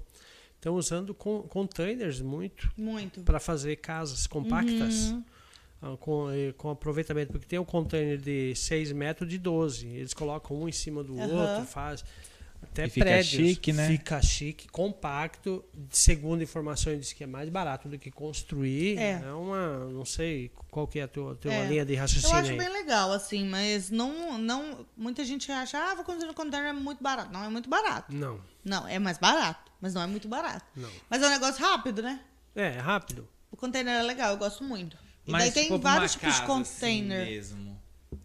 Estão 0.57 0.75
usando 0.75 1.15
con 1.15 1.43
containers 1.43 2.21
muito 2.21 2.73
Muito. 2.77 3.21
para 3.23 3.39
fazer 3.39 3.77
casas 3.77 4.27
compactas 4.27 5.11
Uhum. 5.11 5.25
Ah, 5.85 5.97
com, 5.99 6.29
com 6.57 6.71
aproveitamento, 6.71 7.33
porque 7.33 7.47
tem 7.47 7.59
um 7.59 7.65
container 7.65 8.17
de 8.19 8.55
6 8.55 8.93
metros 8.93 9.29
de 9.29 9.39
12. 9.39 9.87
Eles 9.89 10.15
colocam 10.15 10.57
um 10.63 10.69
em 10.69 10.73
cima 10.73 11.03
do 11.05 11.19
Aham. 11.21 11.33
outro, 11.33 11.67
faz 11.67 12.05
até 12.63 12.87
E 12.87 12.89
fica 12.91 13.05
prédios. 13.05 13.27
chique, 13.49 13.73
né? 13.75 13.87
Fica 13.89 14.23
chique, 14.23 14.67
compacto. 14.69 15.63
Segundo 15.91 16.43
informações, 16.43 16.99
diz 17.01 17.13
que 17.13 17.23
é 17.23 17.27
mais 17.27 17.51
barato 17.51 17.89
do 17.91 17.99
que 17.99 18.11
construir. 18.11 18.97
É. 18.99 19.21
uma, 19.35 19.85
não 19.91 20.05
sei 20.07 20.51
qual 20.71 20.87
que 20.89 20.99
é 20.99 21.03
a 21.03 21.09
tua, 21.09 21.35
tua 21.37 21.53
É. 21.53 21.67
linha 21.69 21.85
de 21.85 21.93
Eu 21.93 21.99
raciocínio 22.01 22.37
acho 22.39 22.51
aí. 22.53 22.57
bem 22.59 22.71
legal, 22.73 23.13
assim, 23.13 23.45
mas 23.47 23.91
não, 23.91 24.39
não. 24.39 24.87
Muita 24.97 25.23
gente 25.27 25.53
acha, 25.53 25.77
ah, 25.79 25.95
vou 25.95 26.05
construir 26.05 26.27
no 26.29 26.33
container 26.35 26.71
é 26.71 26.73
muito 26.73 27.03
barato. 27.03 27.31
Não 27.31 27.45
é 27.45 27.49
muito 27.51 27.69
barato. 27.69 28.15
Não, 28.15 28.41
Não, 28.65 28.89
é 28.89 28.99
mais 28.99 29.19
barato, 29.19 29.71
mas 29.79 29.93
não 29.93 30.01
é 30.01 30.07
muito 30.07 30.27
barato. 30.27 30.65
não. 30.75 30.89
Mas 31.11 31.23
é 31.23 31.27
um 31.27 31.31
negócio 31.31 31.63
rápido, 31.63 32.01
né? 32.03 32.19
É, 32.57 32.69
é 32.77 32.79
rápido. 32.79 33.29
O 33.51 33.57
container 33.59 33.95
é 34.01 34.03
legal, 34.03 34.31
eu 34.33 34.39
gosto 34.39 34.65
muito. 34.65 34.97
E 35.27 35.33
Mas 35.33 35.43
daí 35.45 35.53
tem 35.53 35.69
uma 35.71 35.79
vários 35.79 36.13
tipos 36.13 36.29
de 36.35 36.41
casa 36.41 36.47
container. 36.47 37.23
Assim 37.23 37.31
mesmo, 37.33 37.75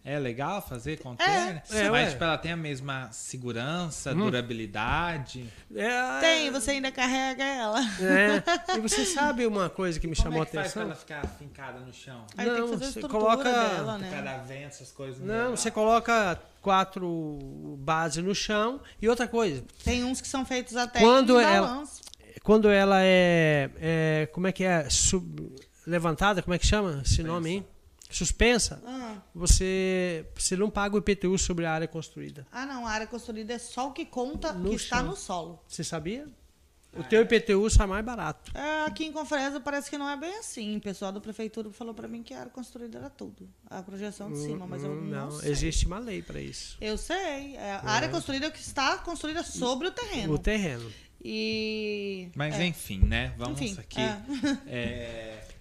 é 0.04 0.18
legal 0.18 0.60
fazer 0.66 0.98
container? 0.98 1.62
É, 1.70 1.88
Mas 1.88 1.90
ué. 1.90 2.10
tipo, 2.10 2.24
ela 2.24 2.38
tem 2.38 2.52
a 2.52 2.56
mesma 2.56 3.08
segurança, 3.10 4.12
Hum. 4.12 4.16
durabilidade. 4.16 5.46
É, 5.74 6.20
Tem, 6.20 6.50
você 6.50 6.72
ainda 6.72 6.92
carrega 6.92 7.42
ela. 7.44 7.80
É. 8.00 8.76
E 8.76 8.80
você 8.80 9.04
sabe 9.06 9.46
uma 9.46 9.68
coisa 9.70 9.98
que 9.98 10.06
me 10.06 10.14
Como 10.14 10.24
chamou 10.28 10.42
é 10.42 10.46
que 10.46 10.56
a 10.56 10.60
faz 10.60 10.72
pra 10.72 10.82
atenção? 10.84 11.14
ela 11.16 11.22
ficar 11.22 11.36
fincada 11.38 11.80
no 11.80 11.92
chão? 11.92 12.24
Aí 12.36 12.44
tem 12.46 12.54
Não, 12.58 12.64
que 12.66 12.72
fazer 12.72 12.84
a 12.84 12.90
você 12.92 13.00
coloca- 13.08 13.44
dela, 13.44 13.98
né? 13.98 14.42
vento, 14.46 14.66
essas 14.68 14.92
coisas. 14.92 15.18
Não, 15.20 15.50
dá. 15.50 15.56
você 15.56 15.70
coloca 15.70 16.38
quatro 16.62 17.38
bases 17.78 18.22
no 18.22 18.34
chão 18.34 18.80
e 19.00 19.08
outra 19.08 19.26
coisa. 19.26 19.64
Tem 19.84 20.04
uns 20.04 20.20
que 20.20 20.28
são 20.28 20.44
feitos 20.44 20.76
até 20.76 21.00
Quando 21.00 21.40
em 21.40 21.44
ela- 21.44 21.66
balanço. 21.66 22.00
Quando 22.42 22.68
ela 22.70 23.00
é, 23.02 23.70
é 23.80 24.28
como 24.32 24.46
é 24.46 24.52
que 24.52 24.64
é 24.64 24.88
Sub- 24.88 25.52
levantada, 25.90 26.40
como 26.42 26.54
é 26.54 26.58
que 26.58 26.66
chama 26.66 27.02
esse 27.04 27.22
nome 27.22 27.50
aí? 27.50 27.64
Suspensa. 28.08 28.82
Ah. 28.86 29.18
Você 29.34 30.26
você 30.34 30.56
não 30.56 30.68
paga 30.70 30.96
o 30.96 30.98
IPTU 30.98 31.38
sobre 31.38 31.64
a 31.66 31.72
área 31.72 31.86
construída. 31.86 32.46
Ah, 32.50 32.66
não, 32.66 32.86
a 32.86 32.90
área 32.90 33.06
construída 33.06 33.52
é 33.52 33.58
só 33.58 33.88
o 33.88 33.92
que 33.92 34.04
conta 34.04 34.52
No 34.52 34.70
que 34.70 34.76
está 34.76 34.96
chão. 34.98 35.06
no 35.06 35.16
solo. 35.16 35.62
Você 35.68 35.84
sabia? 35.84 36.26
Ah, 36.92 37.00
O 37.00 37.04
teu 37.04 37.20
é. 37.20 37.22
IPTU 37.22 37.70
sai 37.70 37.86
mais 37.86 38.04
barato. 38.04 38.50
É, 38.52 38.84
aqui 38.84 39.04
em 39.04 39.12
Confresa 39.12 39.60
parece 39.60 39.88
que 39.88 39.96
não 39.96 40.10
é 40.10 40.16
bem 40.16 40.38
assim. 40.38 40.76
O 40.76 40.80
pessoal 40.80 41.12
da 41.12 41.20
prefeitura 41.20 41.70
falou 41.70 41.94
pra 41.94 42.08
mim 42.08 42.20
que 42.24 42.34
a 42.34 42.40
área 42.40 42.50
construída 42.50 42.98
era 42.98 43.08
tudo. 43.08 43.48
A 43.70 43.80
projeção 43.80 44.32
de 44.32 44.38
cima, 44.40 44.66
mas 44.66 44.82
eu 44.82 44.90
Hum, 44.90 45.02
não, 45.08 45.30
sei. 45.30 45.52
existe 45.52 45.86
uma 45.86 46.00
lei 46.00 46.20
para 46.20 46.40
isso. 46.40 46.76
Eu 46.80 46.98
sei. 46.98 47.54
É, 47.54 47.74
a 47.80 47.90
área 47.92 48.08
construída 48.08 48.46
é 48.46 48.48
o 48.48 48.52
que 48.52 48.58
está 48.60 48.98
construída 48.98 49.44
sobre 49.44 49.86
o 49.86 49.92
terreno. 49.92 50.34
O 50.34 50.38
terreno. 50.38 50.90
E. 51.22 52.28
Mas 52.34 52.54
é, 52.58 52.66
enfim, 52.66 52.98
né? 53.04 53.34
Vamos 53.38 53.60
Enfim, 53.60 53.78
aqui. 53.78 54.00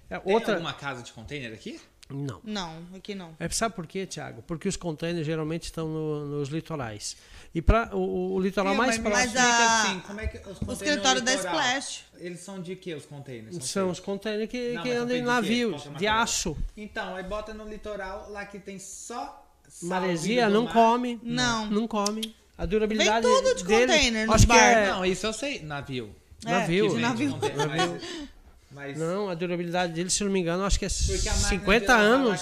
é. 0.10 0.16
É... 0.16 0.18
É, 0.18 0.20
Tem 0.20 0.34
outra 0.34 0.54
alguma 0.54 0.74
casa 0.74 1.02
de 1.04 1.12
container 1.14 1.54
aqui? 1.54 1.80
não. 2.12 2.40
Não, 2.44 2.84
aqui 2.96 3.14
não. 3.14 3.36
É, 3.40 3.48
sabe 3.50 3.76
por 3.76 3.86
quê, 3.86 4.06
Thiago? 4.08 4.42
Porque 4.48 4.68
os 4.68 4.76
containers 4.76 5.26
geralmente 5.28 5.66
estão 5.66 5.88
no- 5.88 6.26
nos 6.26 6.50
litorais. 6.50 7.16
E 7.54 7.62
para 7.62 7.96
o, 7.96 8.34
o 8.34 8.40
litoral 8.40 8.74
mais 8.74 8.98
mas, 8.98 9.08
próximo 9.08 9.34
mas 9.36 9.46
a- 9.46 9.82
assim, 9.84 10.00
como 10.02 10.20
é 10.20 10.28
que 10.28 10.38
os 10.50 10.60
O 10.68 10.72
escritório 10.74 11.20
no 11.22 11.26
da 11.26 11.34
Splash. 11.36 12.06
Eles 12.18 12.40
são 12.40 12.60
de 12.62 12.76
que 12.76 12.94
os 12.96 13.06
containers? 13.06 13.56
são 13.64 13.84
feitos? 13.84 14.00
os 14.00 14.06
containers 14.06 14.50
que, 14.50 14.74
Não, 14.74 14.82
que 14.84 14.92
são 14.94 15.02
andam 15.04 15.16
em 15.18 15.20
de 15.22 15.26
navios, 15.28 15.72
que 15.76 15.82
é 15.82 15.84
de 15.84 15.90
material? 15.94 16.18
aço. 16.24 16.58
Então, 16.76 17.16
aí 17.16 17.24
bota 17.24 17.54
no 17.54 17.68
litoral 17.70 18.28
lá 18.32 18.44
que 18.46 18.58
tem 18.60 18.80
só 18.80 19.48
maresia, 19.84 20.50
não 20.50 20.66
come. 20.68 21.20
Não. 21.24 21.68
Não 21.68 21.88
come. 21.88 22.36
A 22.58 22.66
durabilidade 22.66 23.26
Vem 23.26 23.36
tudo 23.38 23.56
de 23.56 23.64
dele, 23.64 23.86
container 23.94 24.26
nos 24.26 24.36
acho 24.36 24.48
que 24.48 24.54
bar. 24.54 24.58
é, 24.58 24.88
Não, 24.92 25.06
isso 25.06 25.26
eu 25.28 25.34
sei. 25.34 25.62
Navio. 25.62 26.14
É, 26.46 26.52
Navio. 26.52 26.84
de 26.86 26.90
Que 26.90 26.96
vem 26.96 27.02
navio. 27.68 28.00
Container, 28.70 28.98
Mas, 28.98 28.98
Não, 29.00 29.30
a 29.30 29.34
durabilidade 29.36 29.94
dele, 29.94 30.10
se 30.10 30.24
não 30.24 30.32
me 30.32 30.40
engano, 30.40 30.64
acho 30.64 30.78
que 30.80 30.86
é 30.86 30.90
porque 30.90 31.28
a 31.30 31.34
máquina 31.34 31.50
50 31.50 31.80
de 31.80 31.88
lavar 31.88 32.06
lá 32.06 32.14
anos. 32.16 32.42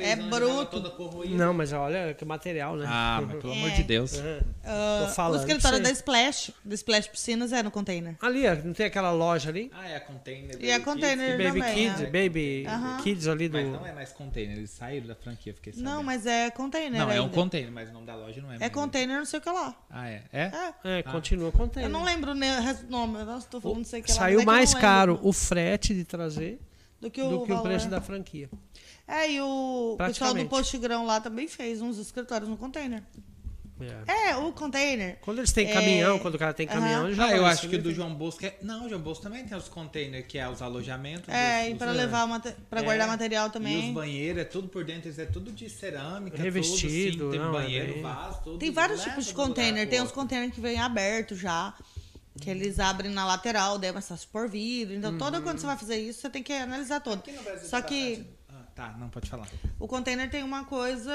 É 0.00 0.12
anos, 0.12 0.26
bruto. 0.38 1.28
Não, 1.30 1.54
mas 1.54 1.72
olha 1.72 2.14
que 2.14 2.24
material, 2.24 2.76
né? 2.76 2.84
Ah, 2.88 3.22
mas 3.26 3.40
pelo 3.40 3.52
amor 3.52 3.70
É. 3.70 3.74
de 3.74 3.82
Deus. 3.84 4.14
É. 4.18 4.40
Ah, 4.64 5.04
Tô 5.06 5.14
falando 5.14 5.38
o 5.38 5.44
escritório 5.44 5.82
da. 5.82 5.90
Splash, 5.90 6.52
da 6.64 6.74
Splash 6.74 7.08
Piscinas, 7.08 7.52
é 7.52 7.62
no 7.62 7.70
container. 7.70 8.16
Ali, 8.20 8.46
ó, 8.46 8.54
não 8.56 8.72
tem 8.72 8.86
aquela 8.86 9.10
loja 9.12 9.50
ali? 9.50 9.70
Ah, 9.74 9.88
é 9.88 10.00
container. 10.00 10.56
E 10.60 10.68
é 10.70 10.78
Baby 10.78 10.84
container 10.84 11.36
Kids? 11.36 11.46
Baby 11.46 11.60
também, 11.60 11.74
Kids, 11.74 12.00
é. 12.00 12.06
Baby. 12.06 12.66
Kids 13.02 13.28
ali 13.28 13.48
do. 13.48 13.58
Mas 13.58 13.68
não 13.72 13.86
é 13.86 13.92
mais 13.92 14.12
container, 14.12 14.56
eles 14.58 14.70
saíram 14.70 15.06
da 15.06 15.14
franquia, 15.14 15.54
fiquei 15.54 15.72
sabendo. 15.72 15.90
Não, 15.90 16.02
mas 16.02 16.26
é 16.26 16.50
container 16.50 17.00
Não, 17.00 17.10
é 17.10 17.20
um 17.20 17.24
ainda. 17.24 17.34
container, 17.34 17.70
mas 17.72 17.88
o 17.88 17.92
nome 17.92 18.06
da 18.06 18.14
loja 18.16 18.40
não 18.40 18.52
é. 18.52 18.56
É 18.56 18.58
mais. 18.58 18.72
container 18.72 19.18
não 19.18 19.24
sei 19.24 19.38
o 19.38 19.42
que 19.42 19.50
lá. 19.50 19.74
Ah, 19.90 20.08
é? 20.08 20.22
É? 20.32 20.50
É. 20.84 20.98
É, 20.98 21.02
continua 21.02 21.50
contendo. 21.52 21.84
Eu 21.84 21.88
não 21.90 22.04
lembro 22.04 22.34
ne- 22.34 22.58
o 22.58 22.62
resto 22.62 22.84
do 22.86 22.90
nome. 22.90 23.22
Nossa, 23.24 23.46
tô 23.48 23.60
falando 23.60 23.78
não 23.78 23.84
sei 23.84 24.00
o 24.00 24.02
que 24.04 24.10
lá. 24.12 24.16
Saiu 24.18 24.38
é 24.40 24.42
eu 24.42 24.46
mais 24.46 24.74
caro 24.74 25.18
o 25.22 25.32
frete 25.32 25.67
de 25.76 26.04
trazer 26.04 26.60
do 27.00 27.10
que 27.10 27.20
o, 27.20 27.28
do 27.30 27.46
que 27.46 27.52
o 27.52 27.60
preço 27.62 27.88
da 27.88 28.00
franquia. 28.00 28.48
É, 29.06 29.30
e 29.32 29.40
o 29.40 29.96
pessoal 29.98 30.32
do. 30.34 30.46
Postigrão 30.46 31.04
lá 31.06 31.20
também 31.20 31.48
fez 31.48 31.80
uns 31.82 31.98
escritórios 31.98 32.48
no 32.48 32.56
container. 32.56 33.02
É. 34.06 34.30
É, 34.30 34.36
o 34.36 34.50
container. 34.52 35.18
Quando 35.20 35.38
eles 35.38 35.52
têm 35.52 35.70
É, 35.70 35.72
caminhão, 35.72 36.18
quando 36.18 36.34
o 36.34 36.38
cara 36.38 36.52
tem 36.52 36.66
caminhão, 36.66 37.06
ele 37.06 37.14
já 37.14 37.26
Ah, 37.26 37.36
eu 37.36 37.46
acho 37.46 37.60
que 37.60 37.66
o 37.68 37.70
vê. 37.70 37.78
do 37.78 37.94
João 37.94 38.12
Bosco 38.12 38.44
é. 38.44 38.56
Não, 38.60 38.86
o 38.86 38.88
João 38.88 39.00
Bosco 39.00 39.22
também 39.22 39.44
tem 39.44 39.56
os 39.56 39.68
containers, 39.68 40.26
que 40.26 40.36
é 40.36 40.48
os 40.48 40.60
alojamentos. 40.60 41.28
É, 41.28 41.60
dos- 41.60 41.66
e 41.68 41.70
dos- 41.74 41.78
para 41.78 41.92
levar 41.92 42.26
mate... 42.26 42.52
para 42.68 42.80
É, 42.80 42.82
guardar 42.82 43.06
material 43.06 43.44
E 43.44 43.46
os 43.46 43.52
também. 43.52 43.92
banheiros, 43.94 44.42
é 44.42 44.44
tudo 44.44 44.66
por 44.66 44.82
dentro, 44.84 45.08
é 45.16 45.24
tudo 45.26 45.52
de 45.52 45.70
cerâmica. 45.70 46.36
Revestido, 46.42 47.18
Tudo, 47.18 47.28
assim, 47.28 47.30
tem 47.30 47.38
não, 47.38 47.48
é 47.50 47.62
banheiro, 47.62 47.92
bem- 47.94 48.02
vaso, 48.02 48.40
tudo. 48.42 48.58
Tem 48.58 48.70
vários 48.72 49.00
tipos 49.00 49.26
de 49.26 49.32
container. 49.34 49.88
Tem 49.88 50.00
outro. 50.00 50.12
containers 50.14 50.52
que 50.52 50.60
vêm 50.60 50.80
abertos 50.80 51.38
já. 51.38 51.72
Que 52.40 52.50
eles 52.50 52.78
abrem 52.78 53.10
na 53.10 53.26
lateral, 53.26 53.78
daí 53.78 53.92
mas 53.92 54.06
tá 54.08 54.16
por 54.32 54.48
vidro. 54.48 54.94
Então, 54.94 55.16
toda 55.18 55.40
quando 55.40 55.58
você 55.58 55.66
vai 55.66 55.76
fazer 55.76 55.96
isso, 55.96 56.20
você 56.20 56.30
tem 56.30 56.42
que 56.42 56.52
analisar 56.52 57.00
todo. 57.00 57.22
Só 57.64 57.80
que 57.82 58.24
Ah, 58.48 58.62
tá, 58.74 58.94
não 58.98 59.08
pode 59.08 59.28
falar. 59.28 59.46
o 59.78 59.86
container 59.88 60.30
tem 60.30 60.42
uma 60.42 60.64
coisa 60.64 61.12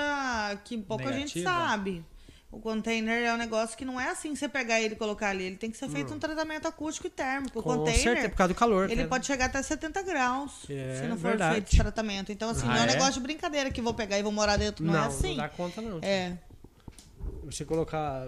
que 0.66 0.78
pouca 0.78 1.12
gente 1.14 1.42
sabe. 1.42 2.04
O 2.52 2.60
container 2.60 3.24
é 3.24 3.34
um 3.34 3.38
negócio 3.38 3.76
que 3.76 3.84
não 3.84 4.00
é 4.00 4.10
assim 4.12 4.36
você 4.36 4.48
pegar 4.48 4.80
ele 4.80 4.94
e 4.94 4.98
colocar 4.98 5.30
ali. 5.30 5.44
Ele 5.46 5.56
tem 5.56 5.72
que 5.72 5.78
ser 5.78 5.90
feito 5.90 6.14
um 6.14 6.20
tratamento 6.20 6.68
acústico 6.68 7.08
e 7.08 7.10
térmico. 7.10 7.60
O 7.60 7.64
Com 7.64 7.78
container, 7.78 8.00
certeza, 8.04 8.30
por 8.30 8.36
causa 8.38 8.54
do 8.54 8.58
calor. 8.58 8.92
ele 8.92 9.02
né? 9.02 9.08
pode 9.08 9.26
chegar 9.26 9.46
até 9.46 9.60
70 9.64 10.04
graus 10.04 10.52
É, 10.70 11.00
se 11.02 11.08
não 11.08 11.18
for 11.18 11.30
verdade. 11.30 11.54
feito 11.56 11.68
esse 11.70 11.78
tratamento. 11.78 12.32
Então, 12.32 12.50
assim, 12.52 12.62
Ah, 12.66 12.68
não 12.68 12.76
é 12.76 12.80
um 12.82 12.84
é? 12.84 12.88
negócio 12.94 13.14
de 13.14 13.22
brincadeira 13.22 13.72
que 13.72 13.82
vou 13.82 13.96
pegar 13.96 14.20
e 14.20 14.22
vou 14.22 14.32
morar 14.32 14.58
dentro. 14.58 14.86
Não, 14.86 14.94
Não, 14.94 15.04
é 15.04 15.08
assim. 15.08 15.30
não 15.30 15.38
dá 15.38 15.50
conta 15.50 15.82
não. 15.82 15.98
É. 16.04 16.38
Você 17.54 17.66
colocar. 17.66 18.28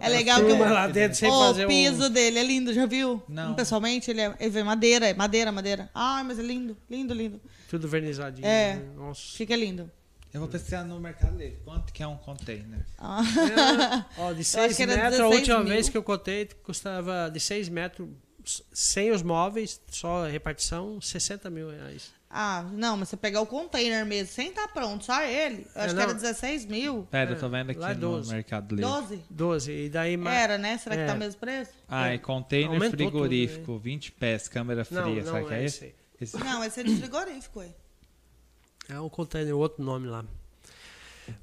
É 0.00 0.08
legal 0.08 0.38
que 0.44 0.52
o- 0.52 0.58
lá 0.58 0.86
dentro 0.86 1.18
sem 1.18 1.28
o 1.28 1.38
fazer 1.38 1.66
piso 1.66 2.06
um... 2.06 2.10
dele 2.10 2.38
é 2.38 2.44
lindo, 2.44 2.72
já 2.72 2.86
viu? 2.86 3.22
Não. 3.28 3.54
Pessoalmente, 3.54 4.10
ele, 4.10 4.20
é, 4.20 4.34
ele 4.38 4.50
vem 4.50 4.62
madeira, 4.64 5.08
é 5.08 5.14
madeira, 5.14 5.50
madeira. 5.50 5.90
Ah, 5.94 6.22
mas 6.24 6.38
é 6.38 6.42
lindo, 6.42 6.76
lindo, 6.88 7.12
lindo. 7.12 7.40
Tudo 7.68 7.88
vernizadinho. 7.88 8.46
É. 8.46 8.76
né? 8.76 8.88
Nossa. 8.96 9.20
Fica 9.36 9.56
lindo. 9.56 9.90
Eu 10.32 10.40
vou 10.40 10.48
pesquisar 10.48 10.82
no 10.84 10.98
Mercado 10.98 11.36
Livre. 11.36 11.58
Quanto 11.64 11.92
que 11.92 12.02
é 12.02 12.06
um 12.06 12.16
container? 12.16 12.86
Ah. 12.98 14.06
Ó, 14.16 14.32
de 14.32 14.40
acho 14.42 14.50
6 14.50 14.76
que 14.76 14.82
era 14.84 14.94
metros, 14.96 15.06
a 15.20 15.22
16 15.24 15.34
última 15.40 15.58
mil. 15.58 15.68
vez 15.68 15.88
que 15.90 15.96
eu 15.98 16.02
cotei, 16.02 16.48
custava 16.62 17.30
de 17.30 17.38
6 17.38 17.68
metros, 17.68 18.08
sem 18.72 19.10
os 19.10 19.22
móveis, 19.22 19.80
só 19.90 20.24
a 20.24 20.28
repartição, 20.28 21.00
60 21.00 21.50
mil 21.50 21.70
reais. 21.70 22.10
Ah, 22.34 22.64
não, 22.72 22.96
mas 22.96 23.10
você 23.10 23.16
pegar 23.18 23.42
o 23.42 23.46
container 23.46 24.06
mesmo, 24.06 24.32
sem 24.32 24.48
estar 24.48 24.66
pronto, 24.68 25.04
só 25.04 25.22
ele. 25.22 25.66
Eu 25.74 25.82
É, 25.82 25.84
acho 25.84 25.88
que 25.88 25.94
não. 25.96 26.02
era 26.02 26.14
16 26.14 26.64
mil. 26.64 27.06
Pera, 27.10 27.32
eu 27.32 27.38
tô 27.38 27.46
vendo 27.50 27.78
lá 27.78 27.88
é 27.88 27.92
aqui 27.92 28.00
no 28.00 28.10
12. 28.12 28.32
Mercado 28.32 28.74
Livre. 28.74 28.90
12? 28.90 29.20
12. 29.28 29.72
E 29.72 29.88
daí. 29.90 30.18
Era, 30.26 30.56
né? 30.56 30.78
Será 30.78 30.96
que 30.96 31.02
É. 31.02 31.06
tá 31.06 31.12
o 31.12 31.18
mesmo 31.18 31.38
preço? 31.38 31.72
Ah, 31.86 32.08
é 32.08 32.16
container 32.16 32.68
Aumentou 32.70 32.90
frigorífico, 32.90 33.78
20 33.78 34.12
pés, 34.12 34.48
câmera 34.48 34.86
Não, 34.90 35.02
fria. 35.02 35.22
não 35.24 35.32
Sabe 35.32 35.46
que 35.46 35.52
é 35.52 35.58
é 35.60 35.64
esse 35.64 35.94
esse? 36.22 36.36
aí. 36.38 36.42
Não, 36.44 36.64
esse 36.64 36.80
é 36.80 36.82
de 36.84 36.96
frigorífico, 36.96 37.58
ué. 37.58 37.68
É 38.88 38.98
um 38.98 39.10
container, 39.10 39.54
outro 39.54 39.84
nome 39.84 40.06
lá. 40.08 40.24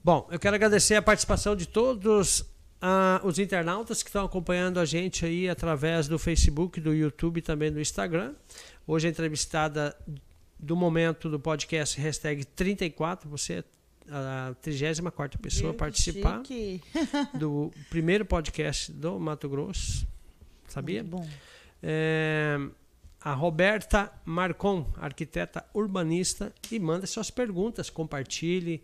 Bom, 0.04 0.28
eu 0.32 0.40
quero 0.40 0.56
agradecer 0.56 0.96
a 0.96 1.02
participação 1.04 1.56
de 1.56 1.68
todos 1.68 2.44
ah, 2.82 3.22
os 3.24 3.38
internautas 3.38 4.02
que 4.02 4.10
estão 4.10 4.26
acompanhando 4.26 4.80
a 4.80 4.86
gente 4.86 5.24
aí 5.24 5.48
através 5.48 6.08
do 6.08 6.18
Facebook, 6.18 6.82
do 6.82 6.94
YouTube 6.96 7.38
e 7.38 7.42
também 7.44 7.72
do 7.72 7.80
Instagram. 7.80 8.34
Hoje 8.88 9.08
a 9.08 9.12
entrevistada 9.12 9.96
do 10.60 10.76
momento 10.76 11.30
do 11.30 11.40
podcast 11.40 12.00
hashtag 12.00 12.44
34, 12.44 13.30
você 13.30 13.54
é 13.54 13.64
a 14.12 14.54
34 14.62 15.40
pessoa 15.40 15.72
a 15.72 15.74
participar 15.74 16.44
Chique. 16.46 16.82
do 17.34 17.72
primeiro 17.90 18.26
podcast 18.26 18.92
do 18.92 19.18
Mato 19.20 19.48
Grosso. 19.48 20.06
Sabia? 20.68 21.02
Muito 21.02 21.18
bom. 21.18 21.30
É, 21.82 22.58
a 23.22 23.34
Roberta 23.34 24.12
Marcon, 24.26 24.86
arquiteta 24.98 25.66
urbanista, 25.74 26.54
e 26.70 26.78
manda 26.78 27.08
suas 27.08 27.32
perguntas, 27.32 27.90
compartilhe, 27.90 28.84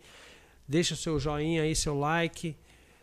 deixa 0.67 0.93
o 0.93 0.97
seu 0.97 1.19
joinha 1.19 1.63
aí, 1.63 1.75
seu 1.75 1.97
like, 1.97 2.55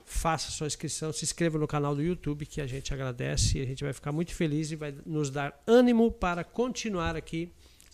faça 0.05 0.51
sua 0.51 0.67
inscrição, 0.67 1.13
se 1.13 1.25
inscreva 1.25 1.59
no 1.59 1.67
canal 1.67 1.95
do 1.95 2.03
YouTube, 2.03 2.47
que 2.47 2.61
a 2.61 2.67
gente 2.67 2.93
agradece 2.95 3.59
e 3.59 3.63
a 3.63 3.67
gente 3.67 3.85
vai 3.85 3.93
ficar 3.93 4.13
muito 4.13 4.35
feliz 4.35 4.71
e 4.71 4.77
vai 4.77 4.95
nos 5.05 5.31
dar 5.31 5.63
ânimo 5.67 6.11
para 6.11 6.43
continuar 6.43 7.17
aqui 7.17 7.53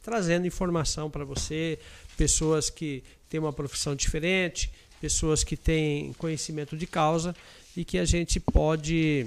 trazendo 0.09 0.47
informação 0.47 1.11
para 1.11 1.23
você, 1.23 1.79
pessoas 2.17 2.71
que 2.71 3.05
têm 3.29 3.39
uma 3.39 3.53
profissão 3.53 3.95
diferente, 3.95 4.71
pessoas 5.03 5.45
que 5.45 5.55
têm 5.55 6.15
conhecimento 6.15 6.79
de 6.79 6.87
causa 6.87 7.37
e 7.77 7.85
que 7.85 7.99
a 7.99 8.07
gente 8.07 8.41
pode 8.41 9.27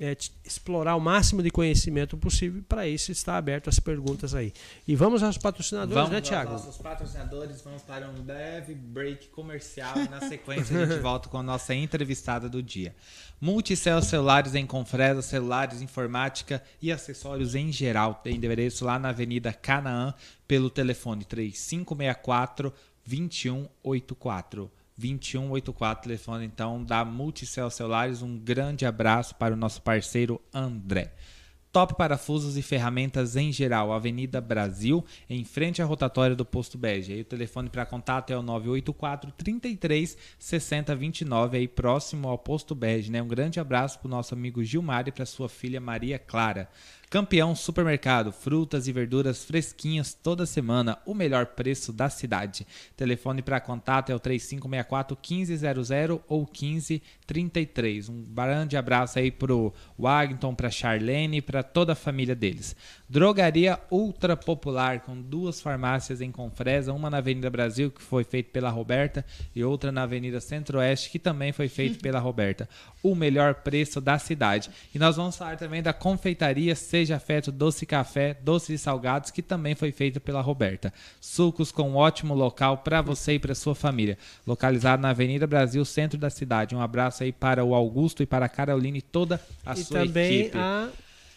é, 0.00 0.16
explorar 0.44 0.94
o 0.94 1.00
máximo 1.00 1.42
de 1.42 1.50
conhecimento 1.50 2.16
possível. 2.16 2.62
Para 2.68 2.86
isso 2.86 3.10
está 3.10 3.36
aberto 3.36 3.68
as 3.68 3.78
perguntas 3.78 4.34
aí. 4.34 4.52
E 4.86 4.94
vamos 4.94 5.22
aos 5.22 5.38
patrocinadores, 5.38 5.94
Vamos 5.94 6.10
né, 6.10 6.18
aos 6.18 6.28
Thiago? 6.28 6.52
nossos 6.52 6.76
patrocinadores, 6.76 7.62
vamos 7.62 7.82
para 7.82 8.08
um 8.08 8.22
breve 8.22 8.74
break 8.74 9.28
comercial 9.28 9.96
e 9.96 10.08
na 10.08 10.20
sequência 10.20 10.82
a 10.82 10.86
gente 10.86 11.00
volta 11.00 11.28
com 11.28 11.38
a 11.38 11.42
nossa 11.42 11.74
entrevistada 11.74 12.48
do 12.48 12.62
dia. 12.62 12.94
Multicel 13.40 14.02
Celulares 14.02 14.54
em 14.54 14.66
Confresa, 14.66 15.22
celulares, 15.22 15.80
informática 15.80 16.62
e 16.80 16.92
acessórios 16.92 17.54
em 17.54 17.72
geral. 17.72 18.14
Tem 18.14 18.36
endereço 18.36 18.84
lá 18.84 18.98
na 18.98 19.10
Avenida 19.10 19.52
Canaã 19.52 20.14
pelo 20.46 20.70
telefone 20.70 21.24
3564 21.24 22.72
2184. 23.06 24.70
2184, 24.96 26.04
telefone 26.04 26.46
então 26.46 26.82
da 26.82 27.04
Multicel 27.04 27.70
Celulares. 27.70 28.22
Um 28.22 28.38
grande 28.38 28.86
abraço 28.86 29.34
para 29.34 29.54
o 29.54 29.56
nosso 29.56 29.82
parceiro 29.82 30.40
André. 30.52 31.12
Top 31.76 31.94
Parafusos 31.94 32.56
e 32.56 32.62
Ferramentas 32.62 33.36
em 33.36 33.52
geral, 33.52 33.92
Avenida 33.92 34.40
Brasil, 34.40 35.04
em 35.28 35.44
frente 35.44 35.82
à 35.82 35.84
rotatória 35.84 36.34
do 36.34 36.42
Posto 36.42 36.78
Bege. 36.78 37.12
Aí 37.12 37.20
o 37.20 37.24
telefone 37.24 37.68
para 37.68 37.84
contato 37.84 38.30
é 38.30 38.38
o 38.38 38.40
984 38.40 39.30
33 39.32 40.16
60 40.38 40.96
29, 40.96 41.58
aí 41.58 41.68
próximo 41.68 42.28
ao 42.28 42.38
Posto 42.38 42.74
Bege. 42.74 43.12
Né? 43.12 43.20
Um 43.20 43.28
grande 43.28 43.60
abraço 43.60 43.98
para 43.98 44.06
o 44.06 44.10
nosso 44.10 44.32
amigo 44.32 44.64
Gilmar 44.64 45.06
e 45.06 45.12
para 45.12 45.26
sua 45.26 45.50
filha 45.50 45.78
Maria 45.78 46.18
Clara. 46.18 46.66
Campeão 47.08 47.54
Supermercado, 47.54 48.32
frutas 48.32 48.88
e 48.88 48.92
verduras 48.92 49.44
fresquinhas 49.44 50.12
toda 50.12 50.44
semana, 50.44 50.98
o 51.06 51.14
melhor 51.14 51.46
preço 51.46 51.92
da 51.92 52.10
cidade. 52.10 52.66
Telefone 52.96 53.42
para 53.42 53.60
contato 53.60 54.10
é 54.10 54.14
o 54.14 54.18
3564 54.18 55.16
1500 55.16 56.20
ou 56.26 56.40
1533. 56.40 58.08
Um 58.08 58.24
grande 58.24 58.76
abraço 58.76 59.20
aí 59.20 59.30
pro 59.30 59.72
Wagton, 59.96 60.52
para 60.52 60.68
Charlene 60.68 61.36
e 61.36 61.42
para 61.42 61.62
toda 61.62 61.92
a 61.92 61.96
família 61.96 62.34
deles. 62.34 62.74
Drogaria 63.08 63.78
Ultra 63.88 64.36
Popular 64.36 65.00
com 65.00 65.20
duas 65.20 65.60
farmácias 65.60 66.20
em 66.20 66.32
Confresa, 66.32 66.92
uma 66.92 67.08
na 67.08 67.18
Avenida 67.18 67.48
Brasil 67.48 67.90
que 67.90 68.02
foi 68.02 68.24
feita 68.24 68.50
pela 68.52 68.68
Roberta 68.68 69.24
e 69.54 69.62
outra 69.62 69.92
na 69.92 70.02
Avenida 70.02 70.40
Centro-Oeste 70.40 71.10
que 71.10 71.18
também 71.18 71.52
foi 71.52 71.68
feita 71.68 72.00
pela 72.00 72.18
Roberta. 72.18 72.68
O 73.02 73.14
melhor 73.14 73.54
preço 73.54 74.00
da 74.00 74.18
cidade. 74.18 74.70
E 74.92 74.98
nós 74.98 75.16
vamos 75.16 75.36
falar 75.36 75.56
também 75.56 75.82
da 75.82 75.92
confeitaria 75.92 76.74
Seja 76.74 77.20
Feto 77.20 77.52
Doce 77.52 77.86
Café, 77.86 78.36
Doces 78.42 78.80
e 78.80 78.82
Salgados, 78.82 79.30
que 79.30 79.42
também 79.42 79.76
foi 79.76 79.92
feita 79.92 80.18
pela 80.18 80.40
Roberta. 80.40 80.92
Sucos 81.20 81.70
com 81.70 81.90
um 81.90 81.96
ótimo 81.96 82.34
local 82.34 82.78
para 82.78 83.00
você 83.00 83.34
e 83.34 83.38
para 83.38 83.54
sua 83.54 83.76
família. 83.76 84.18
Localizado 84.44 85.00
na 85.00 85.10
Avenida 85.10 85.46
Brasil, 85.46 85.84
centro 85.84 86.18
da 86.18 86.28
cidade. 86.28 86.74
Um 86.74 86.80
abraço 86.80 87.22
aí 87.22 87.30
para 87.30 87.64
o 87.64 87.74
Augusto 87.74 88.22
e 88.22 88.26
para 88.26 88.46
a 88.46 88.48
Caroline 88.48 88.98
e 88.98 89.02
toda 89.02 89.40
a 89.64 89.74
e 89.74 89.76
sua 89.76 90.04
equipe. 90.04 90.50
a 90.58 90.88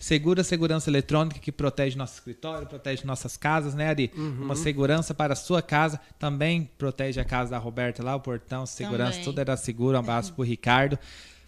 Segura 0.03 0.43
Segurança 0.43 0.91
Eletrônica 0.91 1.39
que 1.39 1.53
protege 1.53 1.97
nosso 1.97 2.15
escritório, 2.15 2.67
protege 2.67 3.07
nossas 3.07 3.37
casas, 3.37 3.73
né, 3.73 3.89
Ari? 3.89 4.11
Uhum. 4.17 4.47
Uma 4.47 4.57
segurança 4.57 5.15
para 5.15 5.35
a 5.35 5.37
sua 5.37 5.63
casa, 5.63 6.01
também 6.19 6.69
protege 6.77 7.21
a 7.21 7.25
casa 7.25 7.53
da 7.53 7.59
Roberta 7.59 8.03
lá, 8.03 8.17
o 8.17 8.21
portão, 8.21 8.67
segurança, 8.67 9.13
Também. 9.13 9.25
tudo 9.25 9.39
era 9.39 9.57
seguro. 9.57 9.97
Um 9.97 10.01
abraço 10.01 10.33
pro 10.33 10.43
Ricardo. 10.43 10.99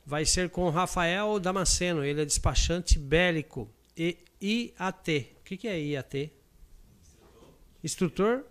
vai 0.04 0.24
ser 0.26 0.50
com 0.50 0.62
o 0.66 0.70
Rafael 0.70 1.40
Damasceno. 1.40 2.04
Ele 2.04 2.20
é 2.22 2.24
despachante 2.24 2.98
bélico 2.98 3.68
e 3.96 4.18
IAT. 4.40 5.32
O 5.40 5.44
que, 5.44 5.56
que 5.56 5.68
é 5.68 5.80
IAT? 5.80 6.30
Instrutor? 7.82 8.44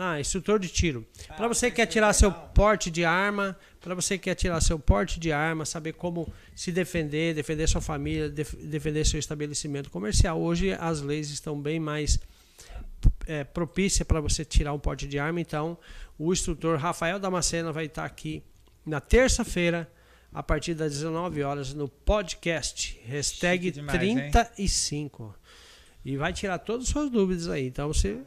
Ah, 0.00 0.20
instrutor 0.20 0.60
de 0.60 0.68
tiro. 0.68 1.04
Para 1.36 1.48
você 1.48 1.70
que 1.70 1.76
quer 1.76 1.86
tirar 1.86 2.12
seu 2.12 2.30
porte 2.30 2.88
de 2.88 3.04
arma, 3.04 3.58
para 3.80 3.96
você 3.96 4.16
que 4.16 4.24
quer 4.24 4.36
tirar 4.36 4.60
seu 4.60 4.78
porte 4.78 5.18
de 5.18 5.32
arma, 5.32 5.64
saber 5.66 5.94
como 5.94 6.32
se 6.54 6.70
defender, 6.70 7.34
defender 7.34 7.68
sua 7.68 7.80
família, 7.80 8.28
def- 8.30 8.54
defender 8.54 9.04
seu 9.04 9.18
estabelecimento 9.18 9.90
comercial. 9.90 10.40
Hoje 10.40 10.72
as 10.74 11.00
leis 11.00 11.30
estão 11.30 11.60
bem 11.60 11.80
mais 11.80 12.16
é, 13.26 13.42
propícia 13.42 14.04
para 14.04 14.20
você 14.20 14.44
tirar 14.44 14.72
um 14.72 14.78
porte 14.78 15.04
de 15.08 15.18
arma. 15.18 15.40
Então, 15.40 15.76
o 16.16 16.32
instrutor 16.32 16.78
Rafael 16.78 17.18
Damasceno 17.18 17.72
vai 17.72 17.86
estar 17.86 18.04
aqui 18.04 18.40
na 18.86 19.00
terça-feira, 19.00 19.90
a 20.32 20.42
partir 20.44 20.74
das 20.74 20.92
19 20.92 21.42
horas, 21.42 21.74
no 21.74 21.88
podcast. 21.88 23.00
Hashtag 23.04 23.72
demais, 23.72 23.98
35. 24.44 25.34
E 26.04 26.16
vai 26.16 26.32
tirar 26.32 26.58
todas 26.60 26.84
as 26.84 26.90
suas 26.90 27.10
dúvidas 27.10 27.48
aí. 27.48 27.66
Então, 27.66 27.88
você. 27.88 28.20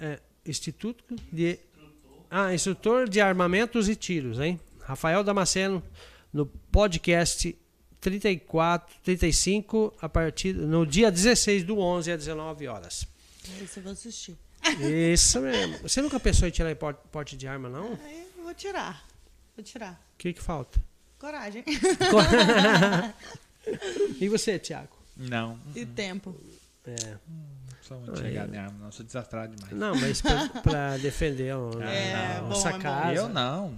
É, 0.00 0.18
Instituto 0.46 1.04
de. 1.32 1.58
Ah, 2.30 2.54
instrutor 2.54 3.08
de 3.08 3.20
armamentos 3.20 3.88
e 3.88 3.94
tiros, 3.94 4.40
hein? 4.40 4.58
Rafael 4.80 5.22
Damasceno, 5.22 5.82
no 6.32 6.46
podcast 6.46 7.56
34, 8.00 8.96
35, 9.04 9.94
a 10.00 10.08
partir, 10.08 10.54
no 10.54 10.86
dia 10.86 11.10
16 11.10 11.62
do 11.64 11.78
11 11.78 12.12
às 12.12 12.18
19 12.18 12.66
horas. 12.66 13.06
Esse 13.62 13.78
eu 13.78 13.82
vou 13.82 13.92
assistir. 13.92 14.36
Isso 15.12 15.40
mesmo. 15.40 15.78
Você 15.82 16.00
nunca 16.00 16.18
pensou 16.18 16.48
em 16.48 16.50
tirar 16.50 16.74
porte, 16.76 17.36
de 17.36 17.46
arma, 17.46 17.68
não? 17.68 17.92
O 17.92 17.98
eu 18.38 18.44
vou 18.44 18.54
tirar. 18.54 19.06
Vou 19.56 19.64
tirar. 19.64 20.00
que, 20.16 20.32
que 20.32 20.42
falta? 20.42 20.82
Coragem. 21.18 21.64
E 24.20 24.28
você, 24.28 24.58
Tiago? 24.58 24.96
Não, 25.16 25.56
e 25.74 25.86
tempo. 25.86 26.34
É. 26.84 27.16
sou 27.82 27.98
muito 28.00 28.18
chegado 28.18 28.50
não. 28.52 28.90
Sou 28.92 29.04
desastrado 29.04 29.54
demais. 29.54 29.72
Não, 29.76 29.94
mas 30.00 30.20
pra, 30.22 30.48
pra 30.62 30.96
defender 30.96 31.54
o, 31.54 31.70
É, 31.82 32.36
a 32.36 32.40
bom, 32.42 32.48
nossa 32.48 32.68
é 32.68 32.72
bom. 32.72 32.78
casa. 32.78 33.12
Eu 33.14 33.28
não. 33.28 33.74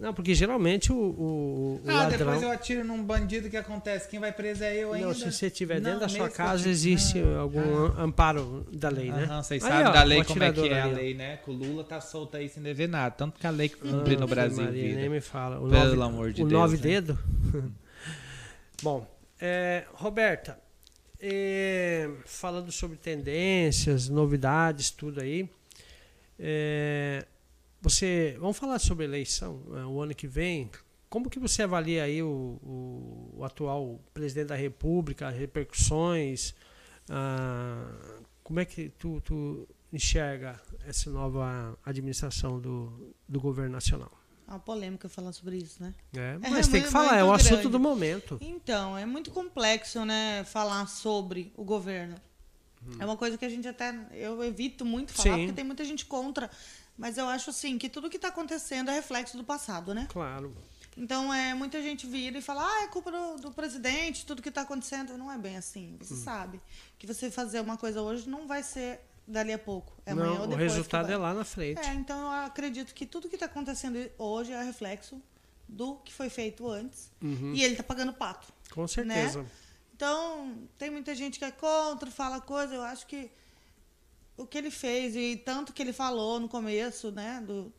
Não, 0.00 0.12
porque 0.12 0.34
geralmente 0.34 0.92
o, 0.92 0.96
o, 0.96 1.80
o 1.82 1.88
Ah, 1.90 1.92
ladrão. 1.94 2.18
depois 2.18 2.42
eu 2.42 2.50
atiro 2.50 2.84
num 2.84 3.02
bandido 3.02 3.48
que 3.48 3.56
acontece. 3.56 4.08
Quem 4.08 4.18
vai 4.20 4.32
preso 4.32 4.62
é 4.64 4.76
eu 4.76 4.92
ainda. 4.92 5.06
Não, 5.06 5.14
se 5.14 5.30
você 5.32 5.46
estiver 5.46 5.76
dentro 5.76 5.92
Não, 5.92 6.00
da 6.00 6.08
sua 6.08 6.28
que 6.28 6.36
casa, 6.36 6.54
atire- 6.54 6.70
existe 6.70 7.18
Ah, 7.20 7.38
algum 7.38 7.84
amparo 7.98 8.66
da 8.72 8.88
lei, 8.90 9.10
né? 9.10 9.24
Aham, 9.24 9.42
vocês 9.42 9.62
sabem 9.62 9.92
da 9.92 10.02
lei 10.02 10.20
o 10.20 10.24
como 10.24 10.42
é 10.42 10.52
que 10.52 10.68
é 10.68 10.80
a 10.82 10.86
lei, 10.86 11.14
né? 11.14 11.36
Que 11.38 11.50
o 11.50 11.54
Lula 11.54 11.84
tá 11.84 12.00
solto 12.00 12.36
aí 12.36 12.48
sem 12.48 12.62
dever 12.62 12.88
nada. 12.88 13.14
Tanto 13.14 13.38
que 13.38 13.46
a 13.46 13.50
lei 13.50 13.68
cumpre 13.68 14.16
no 14.16 14.26
Brasil, 14.26 14.62
Maria, 14.64 14.82
vida. 14.88 15.00
nem 15.00 15.08
me 15.08 15.20
fala. 15.20 15.58
O 15.60 15.70
Pelo 15.70 15.94
nove, 15.96 16.02
amor 16.02 16.32
de 16.32 16.42
o 16.42 16.46
Deus, 16.48 16.60
nove 16.60 16.76
né? 16.76 16.82
dedo. 16.82 17.18
Bom, 18.82 19.06
é, 19.40 19.84
Roberta, 19.94 20.58
é, 21.26 22.10
falando 22.26 22.70
sobre 22.70 22.96
tendências, 22.98 24.08
novidades, 24.08 24.90
tudo 24.90 25.20
aí. 25.20 25.48
é, 26.38 27.24
você, 27.80 28.36
vamos 28.40 28.56
falar 28.56 28.78
sobre 28.78 29.04
eleição, 29.04 29.60
é, 29.76 29.84
o 29.84 30.00
ano 30.00 30.14
que 30.14 30.26
vem. 30.26 30.70
Como 31.10 31.30
que 31.30 31.38
você 31.38 31.62
avalia 31.62 32.02
aí 32.04 32.22
o, 32.22 32.58
o- 32.62 33.34
o 33.38 33.44
atual 33.44 34.00
presidente 34.12 34.48
da 34.48 34.56
República, 34.56 35.28
as 35.28 35.36
repercussões? 35.36 36.54
ah, 37.08 38.20
como 38.42 38.60
é 38.60 38.64
que 38.64 38.88
tu, 38.98 39.20
tu 39.22 39.66
enxerga 39.92 40.60
essa 40.86 41.10
nova 41.10 41.78
administração 41.84 42.58
do, 42.60 43.14
do 43.28 43.40
governo 43.40 43.72
nacional? 43.72 44.12
É 44.46 44.50
uma 44.50 44.58
polêmica 44.58 45.08
falar 45.08 45.32
sobre 45.32 45.56
isso, 45.56 45.82
né? 45.82 45.94
É, 46.14 46.38
É 46.42 46.50
mas 46.50 46.68
tem 46.68 46.82
que 46.82 46.90
falar, 46.90 47.16
é 47.16 47.22
o 47.24 47.28
muito 47.28 47.40
assunto 47.40 47.54
grande. 47.54 47.68
do 47.70 47.80
momento. 47.80 48.38
Então, 48.40 48.96
é 48.96 49.06
muito 49.06 49.30
complexo, 49.30 50.04
né, 50.04 50.44
falar 50.44 50.86
sobre 50.86 51.52
o 51.56 51.64
governo. 51.64 52.16
Hum. 52.86 52.96
É 52.98 53.04
uma 53.04 53.16
coisa 53.16 53.38
que 53.38 53.44
a 53.44 53.48
gente 53.48 53.66
até 53.66 53.94
eu 54.12 54.42
evito 54.44 54.84
muito 54.84 55.12
falar 55.14 55.36
Sim. 55.36 55.40
porque 55.40 55.52
tem 55.54 55.64
muita 55.64 55.84
gente 55.84 56.04
contra 56.04 56.50
Mas 56.98 57.16
eu 57.16 57.26
acho 57.26 57.48
assim 57.50 57.78
que 57.78 57.88
tudo 57.88 58.10
que 58.10 58.16
está 58.16 58.28
acontecendo 58.28 58.90
é 58.90 58.94
reflexo 58.94 59.36
do 59.36 59.42
passado, 59.44 59.94
né? 59.94 60.06
Claro. 60.10 60.54
Então, 60.96 61.34
é, 61.34 61.54
muita 61.54 61.82
gente 61.82 62.06
vira 62.06 62.38
e 62.38 62.42
fala, 62.42 62.64
ah, 62.64 62.84
é 62.84 62.86
culpa 62.86 63.10
do, 63.10 63.36
do 63.38 63.50
presidente, 63.50 64.24
tudo 64.24 64.40
que 64.40 64.48
está 64.48 64.60
acontecendo. 64.60 65.18
Não 65.18 65.32
é 65.32 65.36
bem 65.36 65.56
assim. 65.56 65.96
Você 65.98 66.14
hum. 66.14 66.18
sabe 66.18 66.60
que 66.98 67.06
você 67.06 67.30
fazer 67.30 67.60
uma 67.60 67.76
coisa 67.76 68.00
hoje 68.00 68.28
não 68.28 68.46
vai 68.46 68.62
ser 68.62 69.00
dali 69.26 69.52
a 69.52 69.58
pouco. 69.58 69.96
É 70.04 70.12
amanhã 70.12 70.26
não, 70.26 70.40
ou 70.42 70.46
depois. 70.46 70.72
O 70.72 70.74
resultado 70.74 71.10
é 71.10 71.16
lá 71.16 71.34
na 71.34 71.44
frente. 71.44 71.80
É, 71.80 71.94
então 71.94 72.18
eu 72.20 72.46
acredito 72.46 72.94
que 72.94 73.06
tudo 73.06 73.28
que 73.28 73.36
está 73.36 73.46
acontecendo 73.46 73.98
hoje 74.18 74.52
é 74.52 74.62
reflexo 74.62 75.20
do 75.68 75.96
que 75.96 76.12
foi 76.12 76.28
feito 76.28 76.68
antes. 76.68 77.10
Uhum. 77.22 77.54
E 77.54 77.62
ele 77.62 77.74
está 77.74 77.82
pagando 77.82 78.12
pato. 78.12 78.52
Com 78.70 78.82
né? 78.82 78.88
certeza. 78.88 79.42
Né? 79.42 79.48
Então, 79.94 80.68
tem 80.76 80.90
muita 80.90 81.14
gente 81.14 81.38
que 81.38 81.44
é 81.44 81.50
contra, 81.50 82.10
fala 82.10 82.40
coisa. 82.40 82.74
Eu 82.74 82.82
acho 82.82 83.06
que 83.06 83.30
o 84.36 84.46
que 84.46 84.58
ele 84.58 84.70
fez 84.70 85.14
e 85.14 85.36
tanto 85.36 85.72
que 85.72 85.80
ele 85.80 85.92
falou 85.92 86.40
no 86.40 86.48
começo, 86.48 87.12
né, 87.12 87.42
do, 87.46 87.72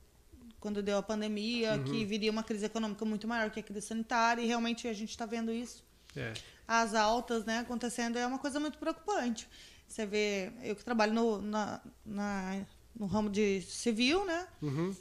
quando 0.60 0.82
deu 0.82 0.98
a 0.98 1.04
pandemia, 1.04 1.74
uhum. 1.74 1.84
que 1.84 2.06
viria 2.06 2.32
uma 2.32 2.44
crise 2.44 2.66
econômica 2.66 3.04
muito 3.06 3.28
maior 3.28 3.52
que 3.52 3.60
a 3.60 3.64
crise 3.64 3.88
sanitária, 3.88 4.42
e 4.42 4.48
realmente 4.48 4.88
a 4.88 4.94
gente 4.94 5.10
está 5.10 5.26
vendo 5.26 5.52
isso. 5.52 5.84
É. 6.16 6.34
As 6.68 6.94
altas 6.96 7.44
né, 7.46 7.60
acontecendo 7.60 8.18
é 8.18 8.26
uma 8.26 8.40
coisa 8.40 8.60
muito 8.60 8.78
preocupante. 8.78 9.48
Você 9.88 10.06
vê, 10.06 10.52
eu 10.64 10.76
que 10.76 10.84
trabalho 10.84 11.14
no, 11.14 11.42
na, 11.42 11.82
na 12.06 12.66
no 12.98 13.06
ramo 13.06 13.30
de 13.30 13.62
civil, 13.62 14.26
né? 14.26 14.48
Uhum. 14.62 14.96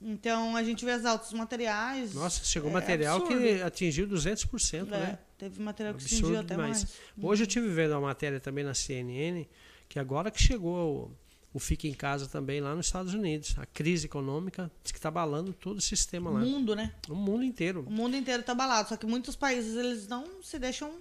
Então 0.00 0.56
a 0.56 0.62
gente 0.62 0.84
vê 0.84 0.92
as 0.92 1.04
altas 1.04 1.32
materiais. 1.32 2.14
Nossa, 2.14 2.42
chegou 2.44 2.70
é 2.70 2.74
material 2.74 3.18
absurdo. 3.18 3.42
que 3.42 3.62
atingiu 3.62 4.08
200%, 4.08 4.74
é, 4.74 4.84
né? 4.84 5.18
Teve 5.36 5.60
material 5.60 5.94
que 5.94 6.02
absurdo 6.02 6.26
atingiu 6.26 6.40
até 6.40 6.54
demais. 6.54 6.84
mais. 6.84 6.96
Hoje 7.22 7.42
eu 7.42 7.46
tive 7.46 7.68
vendo 7.68 7.92
uma 7.92 8.00
matéria 8.00 8.40
também 8.40 8.64
na 8.64 8.72
CNN 8.72 9.46
que 9.88 9.98
agora 9.98 10.30
que 10.30 10.42
chegou 10.42 11.10
o, 11.52 11.56
o 11.56 11.58
Fica 11.58 11.86
em 11.86 11.92
Casa 11.92 12.26
também 12.26 12.60
lá 12.60 12.74
nos 12.74 12.86
Estados 12.86 13.12
Unidos. 13.12 13.54
A 13.58 13.66
crise 13.66 14.06
econômica 14.06 14.70
diz 14.82 14.92
que 14.92 14.98
está 14.98 15.08
abalando 15.08 15.52
todo 15.52 15.78
o 15.78 15.82
sistema 15.82 16.30
o 16.30 16.34
lá. 16.34 16.40
O 16.40 16.46
mundo, 16.46 16.74
né? 16.74 16.94
O 17.08 17.14
mundo 17.14 17.44
inteiro. 17.44 17.84
O 17.86 17.90
mundo 17.90 18.16
inteiro 18.16 18.40
está 18.40 18.52
abalado. 18.52 18.88
Só 18.88 18.96
que 18.96 19.04
muitos 19.04 19.36
países 19.36 19.76
eles 19.76 20.08
não 20.08 20.42
se 20.42 20.58
deixam 20.58 20.94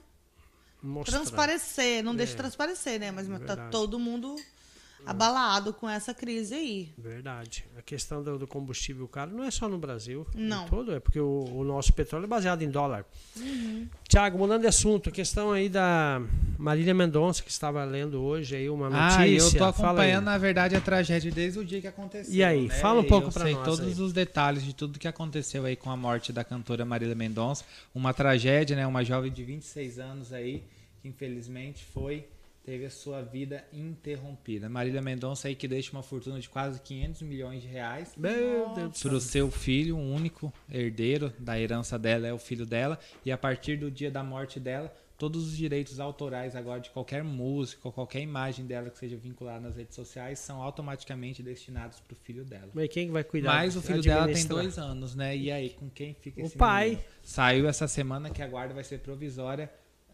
Mostrar. 0.81 1.17
transparecer. 1.17 2.03
Não 2.03 2.13
é. 2.13 2.15
deixam 2.15 2.37
transparecer, 2.37 2.99
né? 2.99 3.11
Mas 3.11 3.27
está 3.29 3.69
todo 3.69 3.99
mundo 3.99 4.35
abalado 5.05 5.73
com 5.73 5.89
essa 5.89 6.13
crise 6.13 6.53
aí. 6.53 6.93
Verdade. 6.97 7.65
A 7.77 7.81
questão 7.81 8.23
do, 8.23 8.37
do, 8.37 8.47
combustível 8.47 9.07
caro 9.07 9.31
não 9.31 9.43
é 9.43 9.51
só 9.51 9.67
no 9.67 9.77
Brasil. 9.77 10.25
Não. 10.35 10.65
Todo, 10.67 10.93
é 10.93 10.99
porque 10.99 11.19
o, 11.19 11.45
o, 11.53 11.63
nosso 11.63 11.93
petróleo 11.93 12.25
é 12.25 12.27
baseado 12.27 12.61
em 12.61 12.69
dólar. 12.69 13.05
Uhum. 13.37 13.87
Tiago, 14.07 14.37
mudando 14.37 14.61
de 14.61 14.67
assunto, 14.67 15.09
a 15.09 15.11
questão 15.11 15.51
aí 15.51 15.69
da 15.69 16.21
Marília 16.57 16.93
Mendonça, 16.93 17.41
que 17.41 17.49
estava 17.49 17.83
lendo 17.83 18.21
hoje 18.21 18.55
aí 18.55 18.69
uma 18.69 18.89
notícia. 18.89 19.19
Ah, 19.19 19.27
eu 19.27 19.57
tô 19.57 19.63
acompanhando, 19.65 20.25
na 20.25 20.37
verdade, 20.37 20.75
a 20.75 20.81
tragédia 20.81 21.31
desde 21.31 21.59
o 21.59 21.65
dia 21.65 21.81
que 21.81 21.87
aconteceu. 21.87 22.33
E 22.33 22.43
aí, 22.43 22.67
né? 22.67 22.75
fala 22.75 23.01
um 23.01 23.05
pouco 23.05 23.31
para 23.31 23.45
nós. 23.45 23.53
Eu 23.53 23.63
sei 23.63 23.65
todos 23.65 23.97
aí. 23.97 24.03
os 24.03 24.13
detalhes 24.13 24.63
de 24.63 24.73
tudo 24.73 24.99
que 24.99 25.07
aconteceu 25.07 25.65
aí 25.65 25.75
com 25.75 25.89
a 25.89 25.97
morte 25.97 26.31
da 26.31 26.43
cantora 26.43 26.85
Marília 26.85 27.15
Mendonça. 27.15 27.63
Uma 27.93 28.13
tragédia, 28.13 28.75
né? 28.75 28.85
Uma 28.85 29.03
jovem 29.03 29.31
de 29.31 29.43
26 29.43 29.99
anos 29.99 30.33
aí, 30.33 30.63
que 31.01 31.07
infelizmente 31.07 31.83
foi 31.93 32.27
teve 32.69 32.85
a 32.85 32.89
sua 32.91 33.23
vida 33.23 33.65
interrompida. 33.73 34.69
Marília 34.69 35.01
Mendonça 35.01 35.47
aí 35.47 35.55
que 35.55 35.67
deixa 35.67 35.91
uma 35.91 36.03
fortuna 36.03 36.39
de 36.39 36.47
quase 36.47 36.79
500 36.79 37.23
milhões 37.23 37.63
de 37.63 37.67
reais 37.67 38.13
para 38.15 39.15
o 39.15 39.19
seu 39.19 39.49
filho, 39.49 39.97
o 39.97 40.13
único 40.13 40.53
herdeiro 40.71 41.33
da 41.39 41.59
herança 41.59 41.97
dela 41.97 42.27
é 42.27 42.33
o 42.33 42.37
filho 42.37 42.67
dela 42.67 42.99
e 43.25 43.31
a 43.31 43.37
partir 43.37 43.77
do 43.77 43.89
dia 43.89 44.11
da 44.11 44.23
morte 44.23 44.59
dela 44.59 44.93
todos 45.17 45.47
os 45.47 45.57
direitos 45.57 45.99
autorais 45.99 46.55
agora 46.55 46.79
de 46.79 46.91
qualquer 46.91 47.23
música, 47.23 47.91
qualquer 47.91 48.21
imagem 48.21 48.67
dela 48.67 48.91
que 48.91 48.99
seja 48.99 49.17
vinculada 49.17 49.59
nas 49.59 49.75
redes 49.75 49.95
sociais 49.95 50.37
são 50.37 50.61
automaticamente 50.61 51.41
destinados 51.41 51.99
para 51.99 52.13
o 52.13 52.17
filho 52.17 52.45
dela. 52.45 52.69
Mas 52.73 52.87
quem 52.87 53.09
vai 53.09 53.23
cuidar? 53.23 53.55
Mas 53.55 53.75
o 53.75 53.81
filho 53.81 54.01
dela 54.01 54.31
tem 54.31 54.45
dois 54.45 54.77
anos, 54.77 55.15
né? 55.15 55.35
E 55.35 55.51
aí, 55.51 55.71
com 55.71 55.89
quem 55.89 56.13
fica 56.13 56.39
o 56.39 56.45
esse 56.45 56.55
pai? 56.55 56.89
Menino? 56.89 57.03
Saiu 57.21 57.67
essa 57.67 57.87
semana 57.87 58.29
que 58.29 58.41
a 58.41 58.47
guarda 58.47 58.73
vai 58.73 58.83
ser 58.83 58.99
provisória 58.99 59.69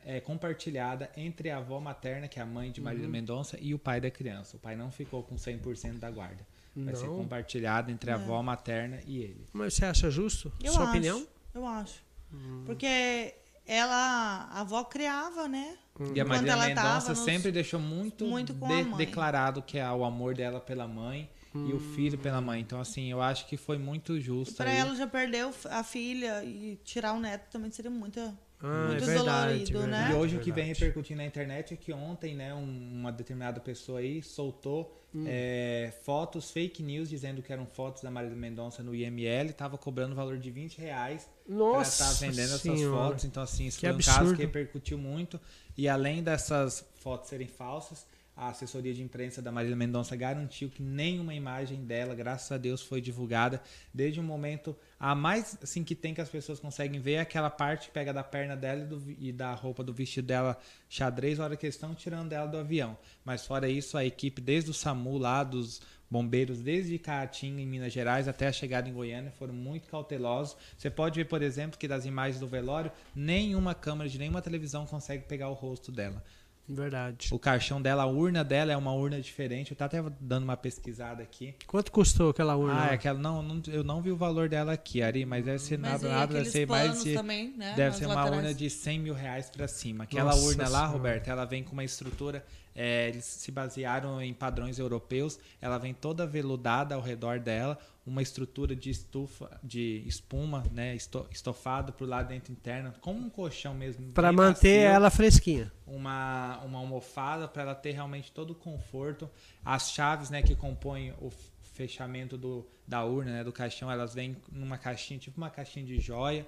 é, 0.05 0.19
compartilhada 0.19 1.09
entre 1.17 1.49
a 1.49 1.57
avó 1.57 1.79
materna, 1.79 2.27
que 2.27 2.39
é 2.39 2.41
a 2.41 2.45
mãe 2.45 2.71
de 2.71 2.79
Marília 2.79 3.07
uhum. 3.07 3.11
Mendonça, 3.11 3.57
e 3.59 3.73
o 3.73 3.79
pai 3.79 3.99
da 3.99 4.11
criança. 4.11 4.55
O 4.55 4.59
pai 4.59 4.75
não 4.75 4.91
ficou 4.91 5.23
com 5.23 5.35
100% 5.35 5.97
da 5.97 6.11
guarda. 6.11 6.45
Vai 6.75 6.93
não. 6.93 6.99
ser 6.99 7.07
compartilhado 7.07 7.89
entre 7.89 8.11
a 8.11 8.15
avó 8.15 8.41
materna 8.43 8.99
e 9.05 9.19
ele. 9.19 9.47
Mas 9.51 9.73
você 9.73 9.85
acha 9.85 10.11
justo? 10.11 10.51
Eu 10.61 10.73
Sua 10.73 10.83
acho, 10.83 10.91
opinião? 10.91 11.27
Eu 11.53 11.65
acho. 11.65 12.03
Uhum. 12.31 12.63
Porque 12.65 13.33
ela, 13.65 14.49
a 14.51 14.61
avó 14.61 14.83
criava, 14.83 15.47
né? 15.47 15.77
Uhum. 15.99 16.11
E 16.13 16.19
a 16.19 16.25
Marília 16.25 16.57
Mendonça 16.57 17.09
nos... 17.09 17.19
sempre 17.19 17.51
deixou 17.51 17.79
muito, 17.79 18.25
muito 18.25 18.53
de, 18.53 18.97
declarado 18.97 19.61
que 19.61 19.79
é 19.79 19.89
o 19.89 20.03
amor 20.03 20.35
dela 20.35 20.59
pela 20.59 20.87
mãe 20.87 21.29
e 21.53 21.73
o 21.73 21.79
filho 21.79 22.17
pela 22.17 22.41
mãe. 22.41 22.59
Então, 22.59 22.81
assim, 22.81 23.09
eu 23.09 23.21
acho 23.21 23.47
que 23.47 23.55
foi 23.55 23.77
muito 23.77 24.19
justo. 24.19 24.55
Para 24.55 24.71
ela 24.71 24.93
já 24.93 25.07
perdeu 25.07 25.53
a 25.69 25.83
filha 25.83 26.43
e 26.43 26.77
tirar 26.83 27.13
o 27.13 27.19
neto 27.19 27.49
também 27.49 27.71
seria 27.71 27.89
muita 27.89 28.37
ah, 28.61 28.87
muito 28.87 29.03
é 29.03 29.05
verdade, 29.05 29.25
dolorido, 29.25 29.79
verdade, 29.79 30.09
né? 30.09 30.15
E 30.15 30.19
hoje 30.19 30.37
o 30.37 30.39
que 30.39 30.51
vem 30.51 30.65
repercutindo 30.65 31.17
na 31.17 31.25
internet 31.25 31.73
é 31.73 31.77
que 31.77 31.91
ontem, 31.91 32.35
né, 32.35 32.53
uma 32.53 33.11
determinada 33.11 33.59
pessoa 33.59 33.99
aí 33.99 34.23
soltou 34.23 34.95
hum. 35.13 35.25
é, 35.27 35.93
fotos, 36.03 36.51
fake 36.51 36.81
news, 36.81 37.09
dizendo 37.09 37.41
que 37.41 37.51
eram 37.51 37.65
fotos 37.65 38.01
da 38.01 38.09
Marília 38.09 38.35
Mendonça 38.35 38.81
no 38.81 38.95
IML, 38.95 39.49
estava 39.49 39.77
cobrando 39.77 40.13
o 40.13 40.15
valor 40.15 40.37
de 40.37 40.49
20 40.49 40.79
reais 40.79 41.29
para 41.45 41.81
estar 41.81 42.11
vendendo 42.13 42.57
senhora. 42.57 42.79
essas 42.79 42.89
fotos. 42.89 43.25
Então, 43.25 43.43
assim, 43.43 43.67
isso 43.67 43.77
que 43.77 43.85
foi 43.85 43.91
um 43.91 43.95
absurdo. 43.95 44.19
caso 44.19 44.35
que 44.35 44.41
repercutiu 44.41 44.97
muito. 44.97 45.39
E 45.77 45.89
além 45.89 46.23
dessas 46.23 46.85
fotos 46.95 47.29
serem 47.29 47.47
falsas, 47.47 48.05
a 48.35 48.49
assessoria 48.49 48.93
de 48.93 49.01
imprensa 49.01 49.41
da 49.41 49.51
Marília 49.51 49.75
Mendonça 49.75 50.15
garantiu 50.15 50.69
que 50.69 50.81
nenhuma 50.81 51.33
imagem 51.33 51.85
dela, 51.85 52.13
graças 52.13 52.51
a 52.51 52.57
Deus, 52.57 52.81
foi 52.81 52.99
divulgada 52.99 53.61
desde 53.93 54.19
o 54.19 54.23
momento 54.23 54.75
a 54.99 55.13
mais 55.13 55.57
assim 55.61 55.83
que 55.83 55.93
tem 55.93 56.13
que 56.13 56.21
as 56.21 56.29
pessoas 56.29 56.59
conseguem 56.59 56.99
ver 56.99 57.13
é 57.13 57.19
aquela 57.19 57.49
parte 57.49 57.87
que 57.87 57.93
pega 57.93 58.13
da 58.13 58.23
perna 58.23 58.55
dela 58.55 58.81
e, 58.81 58.85
do, 58.85 59.15
e, 59.19 59.31
da 59.31 59.53
roupa 59.53 59.83
do 59.83 59.93
vestido 59.93 60.27
dela 60.27 60.57
xadrez, 60.89 61.37
na 61.37 61.45
hora 61.45 61.57
que 61.57 61.65
eles 61.65 61.75
estão 61.75 61.93
tirando 61.93 62.31
ela 62.31 62.47
do 62.47 62.57
avião. 62.57 62.97
Mas 63.23 63.45
fora 63.45 63.67
isso, 63.67 63.97
a 63.97 64.05
equipe 64.05 64.41
desde 64.41 64.71
o 64.71 64.73
SAMU 64.73 65.17
lá 65.17 65.43
dos 65.43 65.81
bombeiros 66.09 66.61
desde 66.61 66.97
Caatinga 66.97 67.61
em 67.61 67.65
Minas 67.65 67.91
Gerais 67.91 68.27
até 68.27 68.47
a 68.47 68.51
chegada 68.51 68.87
em 68.87 68.93
Goiânia 68.93 69.31
foram 69.31 69.53
muito 69.53 69.87
cautelosos. 69.89 70.55
Você 70.77 70.89
pode 70.89 71.19
ver, 71.19 71.25
por 71.25 71.41
exemplo, 71.41 71.77
que 71.77 71.87
das 71.87 72.05
imagens 72.05 72.39
do 72.39 72.47
velório, 72.47 72.91
nenhuma 73.13 73.73
câmera 73.73 74.09
de 74.09 74.17
nenhuma 74.17 74.41
televisão 74.41 74.85
consegue 74.85 75.25
pegar 75.25 75.49
o 75.49 75.53
rosto 75.53 75.91
dela. 75.91 76.23
Verdade. 76.67 77.29
O 77.31 77.37
caixão 77.37 77.81
dela, 77.81 78.03
a 78.03 78.05
urna 78.07 78.43
dela 78.43 78.71
é 78.71 78.77
uma 78.77 78.91
urna 78.91 79.21
diferente. 79.21 79.71
Eu 79.71 79.77
tô 79.77 79.83
até 79.83 80.03
dando 80.19 80.43
uma 80.43 80.57
pesquisada 80.57 81.21
aqui. 81.21 81.53
Quanto 81.67 81.91
custou 81.91 82.31
aquela 82.31 82.55
urna? 82.55 82.85
Ah, 82.85 82.87
é 82.87 82.93
aquela, 82.95 83.19
não, 83.19 83.43
não, 83.43 83.61
eu 83.67 83.83
não 83.83 84.01
vi 84.01 84.11
o 84.11 84.17
valor 84.17 84.49
dela 84.49 84.73
aqui, 84.73 85.01
Ari, 85.01 85.25
mas 85.25 85.45
deve 85.45 85.59
ser 85.59 85.77
mas 85.77 86.01
nada, 86.01 86.09
nada 86.09 86.33
deve 86.33 86.49
ser 86.49 86.67
mais 86.67 87.03
de. 87.03 87.13
Também, 87.13 87.53
né, 87.55 87.73
deve 87.75 87.95
ser 87.95 88.05
uma 88.05 88.15
laterais. 88.15 88.37
urna 88.37 88.53
de 88.53 88.69
100 88.69 88.99
mil 88.99 89.13
reais 89.13 89.49
pra 89.49 89.67
cima. 89.67 90.05
Aquela 90.05 90.31
Nossa 90.31 90.43
urna 90.45 90.67
lá, 90.67 90.85
Roberto, 90.87 91.27
ela 91.27 91.45
vem 91.45 91.63
com 91.63 91.73
uma 91.73 91.83
estrutura. 91.83 92.43
É, 92.75 93.07
eles 93.07 93.23
se 93.23 93.51
basearam 93.51 94.21
em 94.21 94.33
padrões 94.33 94.77
europeus. 94.77 95.39
Ela 95.61 95.77
vem 95.77 95.93
toda 95.93 96.27
veludada 96.27 96.93
ao 96.93 97.01
redor 97.01 97.39
dela 97.39 97.79
uma 98.05 98.21
estrutura 98.21 98.75
de 98.75 98.91
estufa, 98.91 99.59
de 99.63 100.03
espuma, 100.05 100.63
né, 100.71 100.95
estofado 101.31 101.91
para 101.91 102.05
o 102.05 102.07
lado 102.07 102.27
dentro 102.27 102.51
interno, 102.51 102.93
como 103.01 103.19
um 103.19 103.29
colchão 103.29 103.73
mesmo. 103.73 104.11
Para 104.11 104.31
manter 104.31 104.83
macio, 104.83 104.95
ela 104.95 105.09
fresquinha. 105.09 105.71
Uma, 105.87 106.59
uma 106.63 106.77
almofada 106.77 107.47
para 107.47 107.63
ela 107.63 107.75
ter 107.75 107.91
realmente 107.91 108.31
todo 108.31 108.51
o 108.51 108.55
conforto. 108.55 109.27
As 109.63 109.91
chaves, 109.91 110.29
né, 110.29 110.43
que 110.43 110.55
compõem 110.55 111.13
o 111.19 111.31
fechamento 111.73 112.37
do, 112.37 112.67
da 112.87 113.03
urna, 113.03 113.31
né, 113.31 113.43
do 113.43 113.51
caixão, 113.51 113.91
elas 113.91 114.13
vêm 114.13 114.35
numa 114.51 114.77
caixinha, 114.77 115.19
tipo 115.19 115.37
uma 115.37 115.49
caixinha 115.49 115.85
de 115.85 115.99
joia. 115.99 116.45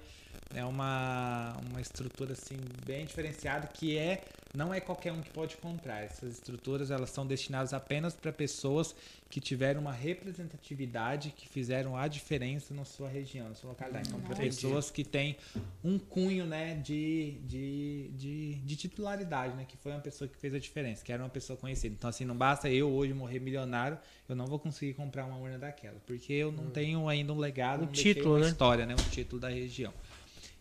É 0.54 0.64
uma, 0.64 1.56
uma 1.68 1.80
estrutura 1.80 2.32
assim 2.32 2.56
bem 2.86 3.04
diferenciada 3.04 3.66
que 3.66 3.98
é 3.98 4.22
não 4.54 4.72
é 4.72 4.80
qualquer 4.80 5.12
um 5.12 5.20
que 5.20 5.30
pode 5.30 5.56
comprar. 5.56 6.02
Essas 6.02 6.34
estruturas 6.34 6.90
elas 6.90 7.10
são 7.10 7.26
destinadas 7.26 7.74
apenas 7.74 8.14
para 8.14 8.32
pessoas 8.32 8.94
que 9.28 9.40
tiveram 9.40 9.82
uma 9.82 9.92
representatividade, 9.92 11.34
que 11.36 11.46
fizeram 11.46 11.96
a 11.96 12.08
diferença 12.08 12.72
na 12.72 12.84
sua 12.84 13.08
região, 13.08 13.48
na 13.48 13.54
sua 13.54 13.70
localidade. 13.70 14.08
Então, 14.08 14.20
para 14.20 14.36
pessoas 14.36 14.90
que 14.90 15.04
têm 15.04 15.36
um 15.84 15.98
cunho 15.98 16.46
né, 16.46 16.76
de, 16.76 17.32
de, 17.44 18.10
de, 18.14 18.54
de, 18.54 18.76
titularidade, 18.76 19.54
né, 19.54 19.66
que 19.68 19.76
foi 19.76 19.92
uma 19.92 20.00
pessoa 20.00 20.26
que 20.26 20.36
fez 20.36 20.54
a 20.54 20.58
diferença, 20.58 21.04
que 21.04 21.12
era 21.12 21.22
uma 21.22 21.28
pessoa 21.28 21.58
conhecida. 21.58 21.94
Então, 21.94 22.08
assim, 22.08 22.24
não 22.24 22.36
basta 22.36 22.70
eu 22.70 22.88
hoje 22.88 23.12
morrer 23.12 23.38
milionário, 23.38 23.98
eu 24.26 24.34
não 24.34 24.46
vou 24.46 24.58
conseguir 24.58 24.94
comprar 24.94 25.26
uma 25.26 25.36
urna 25.36 25.58
daquela, 25.58 26.00
porque 26.06 26.27
eu 26.32 26.52
não 26.52 26.64
hum. 26.64 26.70
tenho 26.70 27.08
ainda 27.08 27.32
um 27.32 27.38
legado, 27.38 27.84
um 27.84 27.86
título, 27.86 28.38
né? 28.38 28.48
história, 28.48 28.86
né, 28.86 28.94
um 28.94 29.10
título 29.10 29.40
da 29.40 29.48
região. 29.48 29.92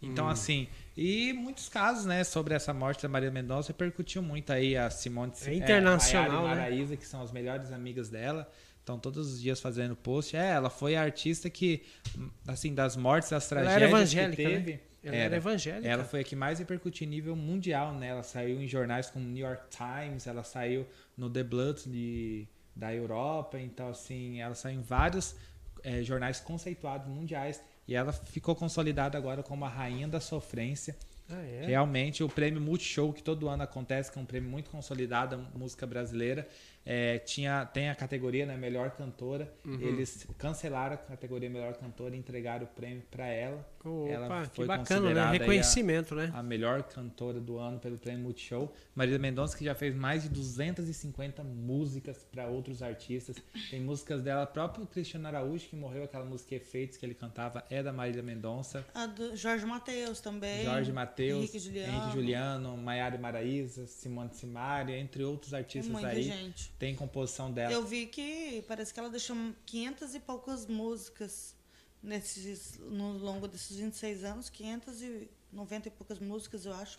Então, 0.02 0.26
hum. 0.26 0.30
assim, 0.30 0.68
e 0.96 1.34
muitos 1.34 1.70
casos, 1.70 2.06
né, 2.06 2.24
sobre 2.24 2.54
essa 2.54 2.74
morte 2.74 3.04
da 3.04 3.10
Maria 3.10 3.32
Mendonça 3.32 3.70
repercutiu 3.70 4.22
muito 4.22 4.52
aí 4.52 4.78
a 4.78 4.90
Simone 4.90 5.32
é 5.46 5.54
internacional, 5.54 6.48
é, 6.48 6.52
a 6.52 6.56
Maraísa, 6.56 6.92
né? 6.92 6.98
que 6.98 7.06
são 7.06 7.22
as 7.22 7.32
melhores 7.32 7.72
amigas 7.72 8.10
dela. 8.10 8.50
Estão 8.80 8.98
todos 8.98 9.34
os 9.34 9.42
dias 9.42 9.60
fazendo 9.60 9.98
post. 9.98 10.38
É, 10.38 10.52
ela 10.52 10.70
foi 10.70 10.96
a 10.96 11.02
artista 11.02 11.50
que, 11.50 11.84
assim, 12.48 12.74
das 12.74 12.96
mortes, 12.96 13.30
das 13.30 13.48
tragédias 13.48 13.76
ela 13.76 13.86
era 13.86 13.98
evangélica, 13.98 14.44
que 14.44 14.50
teve. 14.50 14.72
Né? 14.72 14.80
Ela 15.04 15.16
era, 15.16 15.26
era, 15.26 15.36
evangélica. 15.36 15.88
Ela 15.88 16.04
foi 16.06 16.22
a 16.22 16.24
que 16.24 16.36
mais 16.38 16.60
repercutiu 16.60 17.06
em 17.06 17.10
nível 17.10 17.36
mundial, 17.36 17.94
né? 17.94 18.08
Ela 18.08 18.24
saiu 18.24 18.62
em 18.62 18.68
jornais 18.68 19.10
como 19.10 19.26
New 19.26 19.46
York 19.46 19.64
Times, 19.70 20.26
ela 20.26 20.44
saiu 20.44 20.88
no 21.18 21.30
The 21.30 21.44
Blood 21.44 21.84
de 21.90 22.48
da 22.76 22.94
Europa. 22.94 23.60
Então, 23.60 23.90
assim, 23.90 24.40
ela 24.40 24.56
saiu 24.56 24.80
em 24.80 24.84
vários 24.84 25.36
é, 25.88 26.04
jornais 26.04 26.42
conceituados 26.42 27.08
mundiais 27.08 27.62
e 27.88 27.96
ela 27.96 28.12
ficou 28.12 28.54
consolidada 28.54 29.18
agora 29.18 29.42
como 29.42 29.64
a 29.64 29.70
rainha 29.70 30.06
da 30.06 30.20
sofrência. 30.20 30.94
Ah, 31.30 31.42
é? 31.42 31.66
Realmente, 31.68 32.24
o 32.24 32.28
prêmio 32.28 32.60
Multishow, 32.60 33.14
que 33.14 33.24
todo 33.24 33.48
ano 33.48 33.64
acontece, 33.64 34.12
que 34.12 34.20
é 34.20 34.22
um 34.22 34.26
prêmio 34.26 34.50
muito 34.50 34.70
consolidado, 34.70 35.48
música 35.56 35.88
brasileira, 35.88 36.48
é, 36.90 37.20
tinha, 37.20 37.66
tem 37.66 37.90
a 37.90 37.96
categoria 37.96 38.46
né, 38.46 38.56
Melhor 38.56 38.92
Cantora. 38.92 39.54
Uhum. 39.66 39.78
Eles 39.82 40.26
cancelaram 40.38 40.94
a 40.94 40.98
categoria 40.98 41.50
Melhor 41.50 41.74
Cantora 41.74 42.16
e 42.16 42.18
entregaram 42.18 42.64
o 42.64 42.68
prêmio 42.68 43.04
para 43.12 43.28
ela. 43.28 43.68
Opa, 43.84 44.10
ela 44.10 44.46
foi 44.46 44.66
que 44.66 44.66
bacana, 44.66 45.14
né? 45.14 45.32
Reconhecimento, 45.32 46.14
a, 46.14 46.18
né? 46.18 46.32
A 46.34 46.44
melhor 46.44 46.84
cantora 46.84 47.40
do 47.40 47.58
ano 47.58 47.80
pelo 47.80 47.98
prêmio 47.98 48.24
Multishow. 48.24 48.74
Maria 48.96 49.20
Mendonça, 49.20 49.58
que 49.58 49.64
já 49.64 49.76
fez 49.76 49.96
mais 49.96 50.24
de 50.24 50.30
250 50.30 51.44
músicas 51.44 52.26
para 52.32 52.48
outros 52.48 52.82
artistas. 52.82 53.36
Tem 53.70 53.80
músicas 53.82 54.22
dela, 54.22 54.46
próprio 54.46 54.86
Cristiano 54.88 55.28
Araújo, 55.28 55.68
que 55.68 55.76
morreu, 55.76 56.04
aquela 56.04 56.26
música 56.26 56.56
Efeitos 56.56 56.98
que 56.98 57.06
ele 57.06 57.14
cantava, 57.14 57.64
é 57.70 57.84
da 57.84 57.94
Marília 57.94 58.24
Mendonça. 58.24 58.86
A 58.94 59.06
do 59.06 59.36
Jorge 59.36 59.66
Matheus 59.66 60.20
também. 60.20 60.64
Jorge 60.64 60.92
Matheus, 60.92 61.40
Henrique 61.40 61.60
Juliano, 61.60 61.94
Henrique 61.94 62.14
Juliano 62.14 62.78
Maiara 62.78 63.18
Maraíza, 63.18 63.88
Simone 63.88 64.34
Simaria, 64.34 64.98
entre 64.98 65.24
outros 65.24 65.54
artistas 65.54 65.92
Muita 65.92 66.08
aí. 66.10 66.24
Gente 66.24 66.77
tem 66.78 66.96
composição 66.96 67.52
dela. 67.52 67.72
Eu 67.72 67.84
vi 67.86 68.06
que 68.06 68.64
parece 68.68 68.94
que 68.94 69.00
ela 69.00 69.10
deixou 69.10 69.36
500 69.66 70.16
e 70.16 70.20
poucas 70.20 70.66
músicas 70.66 71.56
nesses, 72.02 72.80
no 72.80 73.18
longo 73.18 73.48
desses 73.48 73.78
26 73.78 74.24
anos, 74.24 74.50
590 74.50 75.88
e 75.88 75.92
poucas 75.92 76.20
músicas, 76.20 76.66
eu 76.66 76.74
acho. 76.74 76.98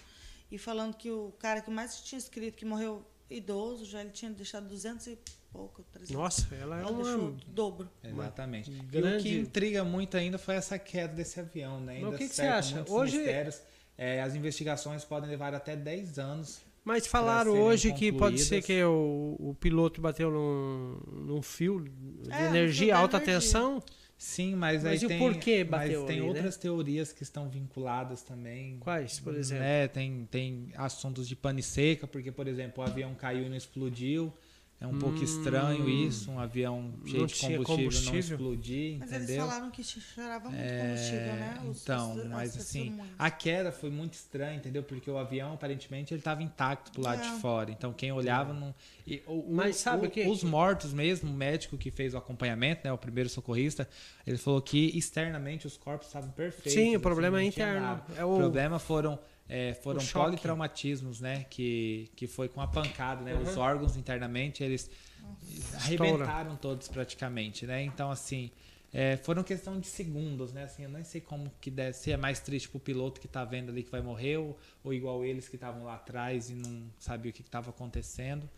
E 0.50 0.58
falando 0.58 0.96
que 0.96 1.10
o 1.10 1.32
cara 1.38 1.60
que 1.60 1.70
mais 1.70 2.00
tinha 2.00 2.18
escrito, 2.18 2.56
que 2.56 2.64
morreu 2.64 3.04
idoso, 3.30 3.84
já 3.84 4.00
ele 4.00 4.10
tinha 4.10 4.30
deixado 4.30 4.66
200 4.68 5.06
e 5.08 5.18
pouco, 5.52 5.82
300. 5.92 6.10
Nossa, 6.10 6.54
ela 6.54 6.78
é 6.78 6.82
ela 6.82 6.92
deixou 6.92 7.36
dobro. 7.46 7.90
Exatamente. 8.02 8.70
Grande... 8.70 9.16
E 9.16 9.18
o 9.18 9.22
que 9.22 9.48
intriga 9.48 9.84
muito 9.84 10.16
ainda 10.16 10.38
foi 10.38 10.56
essa 10.56 10.78
queda 10.78 11.14
desse 11.14 11.38
avião, 11.38 11.80
né? 11.80 11.96
Ainda 11.96 12.06
Mas 12.06 12.14
o 12.14 12.18
que, 12.18 12.28
que 12.28 12.34
você 12.34 12.42
acha? 12.42 12.84
Hoje 12.88 13.18
mistérios. 13.18 13.60
É, 13.96 14.22
as 14.22 14.34
investigações 14.34 15.04
podem 15.04 15.28
levar 15.28 15.54
até 15.54 15.74
10 15.76 16.18
anos 16.18 16.60
mas 16.88 17.06
falaram 17.06 17.52
hoje 17.52 17.92
que 17.92 18.10
pode 18.10 18.38
ser 18.38 18.62
que 18.62 18.82
o, 18.82 19.36
o 19.38 19.54
piloto 19.60 20.00
bateu 20.00 20.30
num, 20.30 20.98
num 21.26 21.42
fio 21.42 21.80
de 21.80 22.32
é, 22.32 22.46
energia, 22.46 22.96
alta 22.96 23.18
energia. 23.18 23.34
tensão. 23.34 23.82
Sim, 24.16 24.54
mas, 24.54 24.82
mas 24.82 25.02
aí 25.02 25.06
tem, 25.06 25.18
por 25.18 25.36
que 25.36 25.62
bateu 25.64 26.00
mas 26.00 26.06
tem 26.08 26.16
ali, 26.16 26.24
né? 26.24 26.28
outras 26.28 26.56
né? 26.56 26.62
teorias 26.62 27.12
que 27.12 27.22
estão 27.22 27.46
vinculadas 27.50 28.22
também. 28.22 28.78
Quais, 28.80 29.20
por 29.20 29.34
exemplo? 29.34 29.64
É, 29.64 29.86
tem, 29.86 30.26
tem 30.30 30.72
assuntos 30.76 31.28
de 31.28 31.36
pane 31.36 31.62
seca, 31.62 32.06
porque, 32.06 32.32
por 32.32 32.48
exemplo, 32.48 32.82
o 32.82 32.86
avião 32.86 33.14
caiu 33.14 33.44
e 33.44 33.48
não 33.50 33.56
explodiu. 33.56 34.32
É 34.80 34.86
um 34.86 34.90
hum, 34.90 34.98
pouco 35.00 35.24
estranho 35.24 35.88
isso, 35.88 36.30
um 36.30 36.38
avião 36.38 36.94
cheio 37.04 37.26
de 37.26 37.34
combustível, 37.34 37.64
combustível, 37.64 38.12
não 38.12 38.18
explodir, 38.18 38.98
mas 39.00 39.08
entendeu? 39.08 39.20
Mas 39.20 39.28
eles 39.28 39.36
falaram 39.36 39.70
que 39.72 39.82
cheirava 39.82 40.48
muito 40.48 40.62
é, 40.62 40.82
combustível, 40.82 41.34
né? 41.34 41.62
Os, 41.68 41.82
então, 41.82 42.14
os, 42.14 42.24
mas 42.28 42.56
assim, 42.56 43.00
a 43.18 43.28
queda 43.28 43.72
foi 43.72 43.90
muito 43.90 44.12
estranha, 44.12 44.54
entendeu? 44.54 44.84
Porque 44.84 45.10
o 45.10 45.18
avião, 45.18 45.52
aparentemente, 45.52 46.14
ele 46.14 46.20
estava 46.20 46.44
intacto 46.44 46.92
pro 46.92 47.02
lado 47.02 47.20
é. 47.20 47.28
de 47.28 47.40
fora. 47.40 47.72
Então, 47.72 47.92
quem 47.92 48.12
olhava 48.12 48.52
não... 48.52 48.72
E, 49.04 49.20
o, 49.26 49.46
mas 49.50 49.74
o, 49.74 49.78
sabe 49.80 50.06
o, 50.06 50.10
que... 50.10 50.28
Os 50.28 50.44
mortos 50.44 50.92
mesmo, 50.92 51.28
o 51.28 51.34
médico 51.34 51.76
que 51.76 51.90
fez 51.90 52.14
o 52.14 52.16
acompanhamento, 52.16 52.82
né, 52.84 52.92
o 52.92 52.98
primeiro 52.98 53.28
socorrista, 53.28 53.88
ele 54.24 54.38
falou 54.38 54.62
que 54.62 54.96
externamente 54.96 55.66
os 55.66 55.76
corpos 55.76 56.06
estavam 56.06 56.30
perfeitos. 56.30 56.72
Sim, 56.72 56.94
o 56.94 57.00
problema 57.00 57.38
assim, 57.38 57.46
é 57.46 57.48
interno. 57.48 58.00
É 58.16 58.24
o... 58.24 58.32
o 58.32 58.36
problema 58.38 58.78
foram 58.78 59.18
é, 59.48 59.72
foram 59.74 60.04
politraumatismos, 60.04 61.20
né? 61.20 61.46
Que, 61.48 62.10
que 62.14 62.26
foi 62.26 62.48
com 62.48 62.60
a 62.60 62.66
pancada, 62.66 63.22
né? 63.22 63.34
Uhum. 63.34 63.42
Os 63.42 63.56
órgãos 63.56 63.96
internamente, 63.96 64.62
eles 64.62 64.90
Nossa. 65.20 65.76
arrebentaram 65.76 66.56
todos 66.56 66.88
praticamente, 66.88 67.66
né? 67.66 67.82
Então, 67.82 68.10
assim, 68.10 68.50
é, 68.92 69.16
foram 69.16 69.42
questão 69.42 69.80
de 69.80 69.86
segundos, 69.86 70.52
né? 70.52 70.64
Assim, 70.64 70.84
eu 70.84 70.90
nem 70.90 71.02
sei 71.02 71.20
como 71.20 71.50
que 71.60 71.70
deve 71.70 71.94
ser 71.94 72.12
é 72.12 72.16
mais 72.16 72.40
triste 72.40 72.68
pro 72.68 72.78
piloto 72.78 73.20
que 73.20 73.28
tá 73.28 73.44
vendo 73.44 73.70
ali 73.70 73.82
que 73.82 73.90
vai 73.90 74.02
morrer 74.02 74.36
ou, 74.36 74.58
ou 74.84 74.92
igual 74.92 75.24
eles 75.24 75.48
que 75.48 75.56
estavam 75.56 75.84
lá 75.84 75.94
atrás 75.94 76.50
e 76.50 76.54
não 76.54 76.90
sabia 76.98 77.30
o 77.30 77.34
que 77.34 77.40
estava 77.40 77.70
acontecendo. 77.70 78.48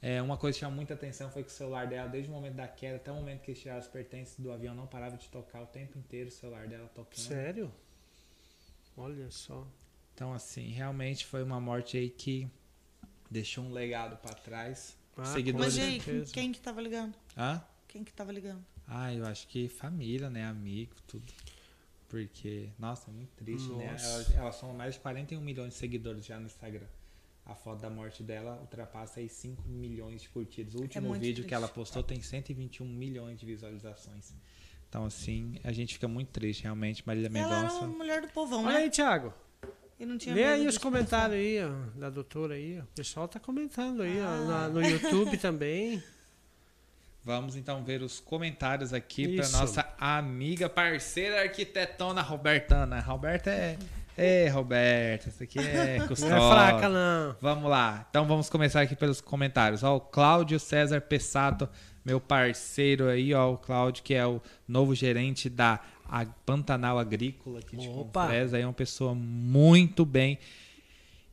É, 0.00 0.20
uma 0.20 0.36
coisa 0.36 0.56
que 0.56 0.60
chamou 0.60 0.74
muita 0.74 0.94
atenção 0.94 1.30
foi 1.30 1.44
que 1.44 1.50
o 1.50 1.52
celular 1.52 1.86
dela, 1.86 2.08
desde 2.08 2.28
o 2.28 2.32
momento 2.32 2.54
da 2.54 2.66
queda 2.66 2.96
até 2.96 3.12
o 3.12 3.14
momento 3.14 3.42
que 3.42 3.52
eles 3.52 3.60
tiraram 3.60 3.80
os 3.80 3.86
pertences 3.86 4.36
do 4.40 4.50
avião, 4.50 4.74
não 4.74 4.88
parava 4.88 5.16
de 5.16 5.28
tocar 5.28 5.62
o 5.62 5.66
tempo 5.66 5.96
inteiro 5.96 6.28
o 6.28 6.32
celular 6.32 6.66
dela 6.66 6.90
tocando. 6.92 7.20
Sério? 7.20 7.72
Olha 8.96 9.30
só. 9.30 9.64
Então, 10.14 10.32
assim, 10.32 10.68
realmente 10.68 11.24
foi 11.26 11.42
uma 11.42 11.60
morte 11.60 11.96
aí 11.96 12.10
que 12.10 12.48
deixou 13.30 13.64
um 13.64 13.72
legado 13.72 14.16
para 14.18 14.34
trás. 14.34 14.96
Ah, 15.16 15.24
Seguidores. 15.24 15.76
Mas 15.76 15.84
aí, 15.84 16.24
quem 16.32 16.52
que 16.52 16.60
tava 16.60 16.80
ligando? 16.80 17.14
Hã? 17.36 17.62
Quem 17.88 18.04
que 18.04 18.12
tava 18.12 18.32
ligando? 18.32 18.64
Ah, 18.86 19.12
eu 19.12 19.26
acho 19.26 19.46
que 19.48 19.68
família, 19.68 20.28
né? 20.30 20.44
Amigo, 20.44 20.94
tudo. 21.06 21.32
Porque, 22.08 22.68
nossa, 22.78 23.10
é 23.10 23.14
muito 23.14 23.30
triste, 23.36 23.68
né? 23.72 23.92
nossa. 23.92 24.18
né? 24.18 24.24
Ela, 24.34 24.40
ela 24.42 24.52
soma 24.52 24.74
mais 24.74 24.94
de 24.94 25.00
41 25.00 25.40
milhões 25.40 25.72
de 25.72 25.78
seguidores 25.78 26.24
já 26.26 26.38
no 26.38 26.46
Instagram. 26.46 26.86
A 27.44 27.54
foto 27.54 27.80
da 27.80 27.90
morte 27.90 28.22
dela 28.22 28.58
ultrapassa 28.60 29.18
aí 29.18 29.28
5 29.28 29.66
milhões 29.68 30.22
de 30.22 30.28
curtidas. 30.28 30.74
O 30.74 30.78
é 30.78 30.80
último 30.82 31.14
é 31.14 31.18
vídeo 31.18 31.34
triste. 31.36 31.48
que 31.48 31.54
ela 31.54 31.68
postou 31.68 32.02
tem 32.02 32.20
121 32.22 32.86
milhões 32.86 33.40
de 33.40 33.46
visualizações. 33.46 34.32
Então, 34.88 35.06
assim, 35.06 35.58
a 35.64 35.72
gente 35.72 35.94
fica 35.94 36.06
muito 36.06 36.28
triste, 36.28 36.62
realmente. 36.64 37.02
Marília 37.06 37.30
Mendonça. 37.30 37.54
Ela 37.54 37.68
é 37.68 37.72
uma 37.72 37.86
mulher 37.96 38.20
do 38.20 38.28
povão, 38.28 38.64
Olha 38.64 38.74
né? 38.74 38.84
aí, 38.84 38.90
Thiago. 38.90 39.32
E 40.02 40.04
não 40.04 40.18
tinha 40.18 40.34
Lê 40.34 40.44
aí 40.44 40.66
os 40.66 40.76
comentários 40.78 41.38
aí, 41.38 41.64
ó, 41.64 41.70
da 41.96 42.10
doutora 42.10 42.54
aí. 42.54 42.76
Ó. 42.80 42.82
O 42.82 42.86
pessoal 42.88 43.28
tá 43.28 43.38
comentando 43.38 44.02
aí, 44.02 44.18
ah. 44.18 44.26
ó, 44.26 44.44
na, 44.50 44.68
no 44.68 44.82
YouTube 44.82 45.36
também. 45.38 46.02
Vamos 47.24 47.54
então 47.54 47.84
ver 47.84 48.02
os 48.02 48.18
comentários 48.18 48.92
aqui 48.92 49.36
para 49.36 49.48
nossa 49.50 49.88
amiga, 49.96 50.68
parceira 50.68 51.42
arquitetona 51.42 52.20
Robertana. 52.20 52.98
Roberta 52.98 53.48
é. 53.50 53.78
É, 54.18 54.48
Roberta, 54.48 55.28
isso 55.28 55.40
aqui 55.40 55.60
é 55.60 56.00
custódia. 56.08 56.34
Não 56.36 56.48
é 56.48 56.50
fraca, 56.50 56.88
não. 56.88 57.36
Vamos 57.40 57.70
lá. 57.70 58.04
Então 58.10 58.26
vamos 58.26 58.50
começar 58.50 58.80
aqui 58.80 58.96
pelos 58.96 59.20
comentários. 59.20 59.84
Ó, 59.84 59.96
o 59.96 60.00
Cláudio 60.00 60.58
César 60.58 61.00
Pessato, 61.00 61.68
meu 62.04 62.20
parceiro 62.20 63.08
aí, 63.08 63.32
ó, 63.32 63.52
o 63.52 63.56
Cláudio, 63.56 64.02
que 64.02 64.14
é 64.14 64.26
o 64.26 64.42
novo 64.66 64.96
gerente 64.96 65.48
da 65.48 65.80
a 66.12 66.26
Pantanal 66.26 66.98
Agrícola 66.98 67.60
aqui 67.60 67.74
de 67.74 67.88
Opa. 67.88 68.24
Confresa, 68.24 68.58
aí 68.58 68.62
é 68.62 68.66
uma 68.66 68.72
pessoa 68.74 69.14
muito 69.14 70.04
bem 70.04 70.38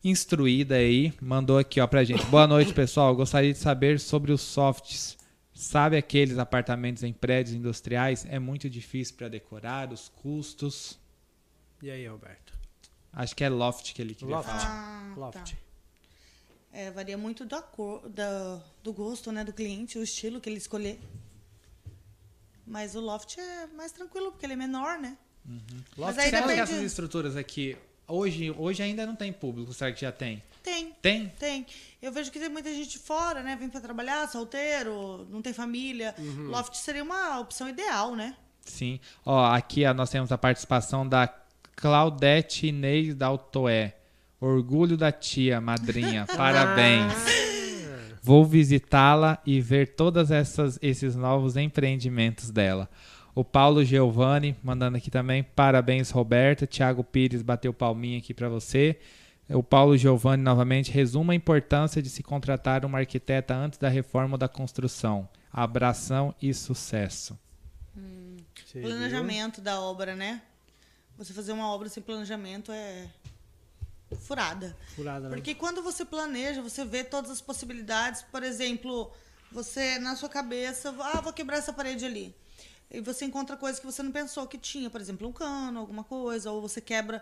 instruída 0.02 0.76
aí, 0.76 1.14
mandou 1.22 1.58
aqui 1.58 1.82
ó 1.82 1.86
pra 1.86 2.06
gente. 2.06 2.24
Boa 2.28 2.48
noite, 2.48 2.74
pessoal. 2.74 3.14
Gostaria 3.14 3.52
de 3.52 3.60
saber 3.60 4.00
sobre 4.00 4.32
os 4.32 4.40
softs. 4.40 5.18
Sabe 5.54 5.98
aqueles 5.98 6.38
apartamentos 6.38 7.04
em 7.04 7.12
prédios 7.12 7.54
industriais? 7.54 8.26
É 8.30 8.40
muito 8.40 8.70
difícil 8.70 9.16
para 9.18 9.28
decorar, 9.28 9.92
os 9.92 10.08
custos. 10.08 10.98
E 11.84 11.92
aí, 11.92 12.08
Roberto? 12.08 12.54
Acho 13.12 13.36
que 13.36 13.44
é 13.44 13.50
loft 13.50 13.94
que 13.94 14.02
ele 14.02 14.16
queria 14.16 14.38
loft. 14.38 14.50
falar. 14.50 14.64
Ah, 14.66 15.14
loft. 15.18 15.52
Tá. 15.52 15.58
É, 16.72 16.90
varia 16.90 17.18
muito 17.18 17.46
cor, 17.74 18.08
da, 18.08 18.62
do 18.82 18.94
gosto 18.94 19.30
né, 19.30 19.44
do 19.44 19.52
cliente, 19.52 19.98
o 19.98 20.04
estilo 20.04 20.40
que 20.40 20.50
ele 20.50 20.60
escolher. 20.60 20.98
Mas 22.70 22.96
o 22.96 23.00
loft 23.00 23.38
é 23.40 23.68
mais 23.76 23.92
tranquilo, 23.92 24.32
porque 24.32 24.46
ele 24.46 24.54
é 24.54 24.56
menor, 24.56 25.00
né? 25.00 25.18
Uhum. 25.46 25.58
Loft, 25.98 26.16
Mas 26.16 26.18
aí 26.20 26.32
depende... 26.32 26.54
que 26.54 26.60
essas 26.60 26.84
estruturas 26.84 27.36
aqui, 27.36 27.76
hoje, 28.08 28.52
hoje 28.52 28.84
ainda 28.84 29.08
não 29.08 29.16
tem 29.16 29.34
público, 29.34 29.74
será 29.74 29.92
que 29.92 30.02
já 30.02 30.12
tem? 30.12 30.44
Tem. 30.62 30.94
Tem? 31.02 31.30
Tem. 31.40 31.66
Eu 32.00 32.12
vejo 32.12 32.32
que 32.32 32.40
tem 32.40 32.48
muita 32.48 32.72
gente 32.72 33.00
fora, 33.00 33.42
né? 33.42 33.56
Vem 33.56 33.70
para 33.70 33.82
trabalhar, 33.82 34.30
solteiro, 34.30 35.28
não 35.32 35.42
tem 35.42 35.52
família. 35.52 36.14
Uhum. 36.20 36.50
Loft 36.50 36.76
seria 36.76 37.04
uma 37.04 37.40
opção 37.40 37.68
ideal, 37.68 38.16
né? 38.16 38.36
Sim. 38.64 39.00
Ó, 39.26 39.46
aqui 39.46 39.84
ó, 39.86 39.94
nós 39.94 40.12
temos 40.12 40.32
a 40.32 40.38
participação 40.38 41.08
da 41.08 41.28
Claudete 41.76 42.68
Inês 42.68 43.16
Daltoé. 43.16 43.96
Orgulho 44.40 44.96
da 44.96 45.12
tia, 45.12 45.60
madrinha. 45.60 46.28
Parabéns. 46.38 47.49
Vou 48.30 48.46
visitá-la 48.46 49.42
e 49.44 49.60
ver 49.60 49.96
todos 49.96 50.30
esses 50.84 51.16
novos 51.16 51.58
empreendimentos 51.58 52.52
dela. 52.52 52.88
O 53.34 53.44
Paulo 53.44 53.84
Giovanni 53.84 54.56
mandando 54.62 54.98
aqui 54.98 55.10
também. 55.10 55.42
Parabéns, 55.42 56.12
Roberta. 56.12 56.68
Tiago 56.68 57.04
Pires 57.04 57.42
bateu 57.42 57.74
palminha 57.74 58.20
aqui 58.20 58.32
para 58.32 58.48
você. 58.48 59.00
O 59.50 59.64
Paulo 59.64 59.98
Giovanni 59.98 60.44
novamente 60.44 60.92
resuma 60.92 61.34
a 61.34 61.36
importância 61.36 62.04
de 62.04 62.10
se 62.12 62.22
contratar 62.22 62.86
uma 62.86 63.00
arquiteta 63.00 63.56
antes 63.56 63.80
da 63.80 63.90
reforma 63.90 64.38
da 64.38 64.48
construção. 64.48 65.28
Abração 65.52 66.36
e 66.40 66.54
sucesso. 66.54 67.36
Hum, 67.98 68.38
planejamento 68.72 69.56
viu? 69.56 69.64
da 69.64 69.82
obra, 69.82 70.16
né? 70.16 70.44
Você 71.18 71.34
fazer 71.34 71.52
uma 71.52 71.74
obra 71.74 71.90
sem 71.90 72.04
planejamento 72.04 72.72
é 72.72 73.08
furada. 74.18 74.76
Furada, 74.96 75.30
né? 75.30 75.36
Porque 75.36 75.54
quando 75.56 75.82
você 75.82 76.04
planeja, 76.06 76.62
você 76.62 76.84
vê 76.86 77.04
todas 77.04 77.32
as 77.32 77.42
possibilidades. 77.42 78.22
Por 78.24 78.44
exemplo, 78.44 79.12
você 79.52 80.00
na 80.00 80.16
sua 80.16 80.30
cabeça, 80.30 80.96
ah, 81.00 81.22
vou 81.22 81.34
quebrar 81.34 81.58
essa 81.58 81.74
parede 81.74 82.06
ali. 82.06 82.36
E 82.92 83.02
você 83.02 83.26
encontra 83.26 83.56
coisas 83.56 83.80
que 83.80 83.86
você 83.86 84.02
não 84.02 84.12
pensou 84.12 84.48
que 84.48 84.58
tinha, 84.58 84.90
por 84.90 85.00
exemplo, 85.00 85.28
um 85.28 85.32
cano, 85.32 85.80
alguma 85.80 86.04
coisa, 86.04 86.52
ou 86.52 86.62
você 86.62 86.82
quebra 86.82 87.22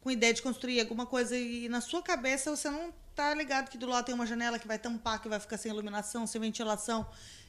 com 0.00 0.10
ideia 0.10 0.32
de 0.32 0.42
construir 0.42 0.78
alguma 0.80 1.06
coisa 1.06 1.36
e 1.36 1.68
na 1.68 1.80
sua 1.80 2.00
cabeça 2.00 2.54
você 2.54 2.70
não 2.70 2.92
tá 3.14 3.34
ligado 3.34 3.70
que 3.70 3.78
do 3.78 3.86
lado 3.86 4.04
tem 4.04 4.14
uma 4.14 4.26
janela 4.26 4.58
que 4.58 4.68
vai 4.68 4.78
tampar, 4.78 5.20
que 5.20 5.28
vai 5.28 5.40
ficar 5.40 5.56
sem 5.56 5.72
iluminação, 5.72 6.26
sem 6.26 6.40
ventilação. 6.40 7.06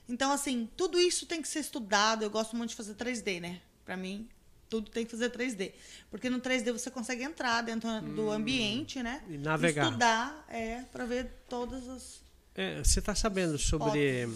Então, 0.10 0.32
assim, 0.32 0.70
tudo 0.78 0.98
isso 0.98 1.26
tem 1.26 1.42
que 1.42 1.48
ser 1.48 1.60
estudado. 1.60 2.24
Eu 2.24 2.30
gosto 2.30 2.56
muito 2.56 2.70
de 2.70 2.76
fazer 2.76 2.96
3D, 2.96 3.42
né? 3.42 3.62
Pra 3.84 3.98
mim, 3.98 4.28
tudo 4.70 4.90
tem 4.92 5.06
que 5.06 5.12
fazer 5.12 5.30
3D. 5.32 5.72
Porque 6.12 6.30
no 6.30 6.40
3D 6.40 6.72
você 6.72 6.90
consegue 6.92 7.24
entrar 7.24 7.62
dentro 7.62 7.90
do 8.02 8.30
ambiente, 8.32 9.02
né? 9.04 9.24
E 9.30 9.38
navegar. 9.38 9.86
Estudar, 9.88 10.46
é, 10.50 10.82
pra 10.92 11.06
ver 11.06 11.32
todas 11.50 11.88
as. 11.88 12.22
É, 12.56 12.84
você 12.84 13.00
está 13.00 13.14
sabendo 13.16 13.58
sobre 13.58 14.28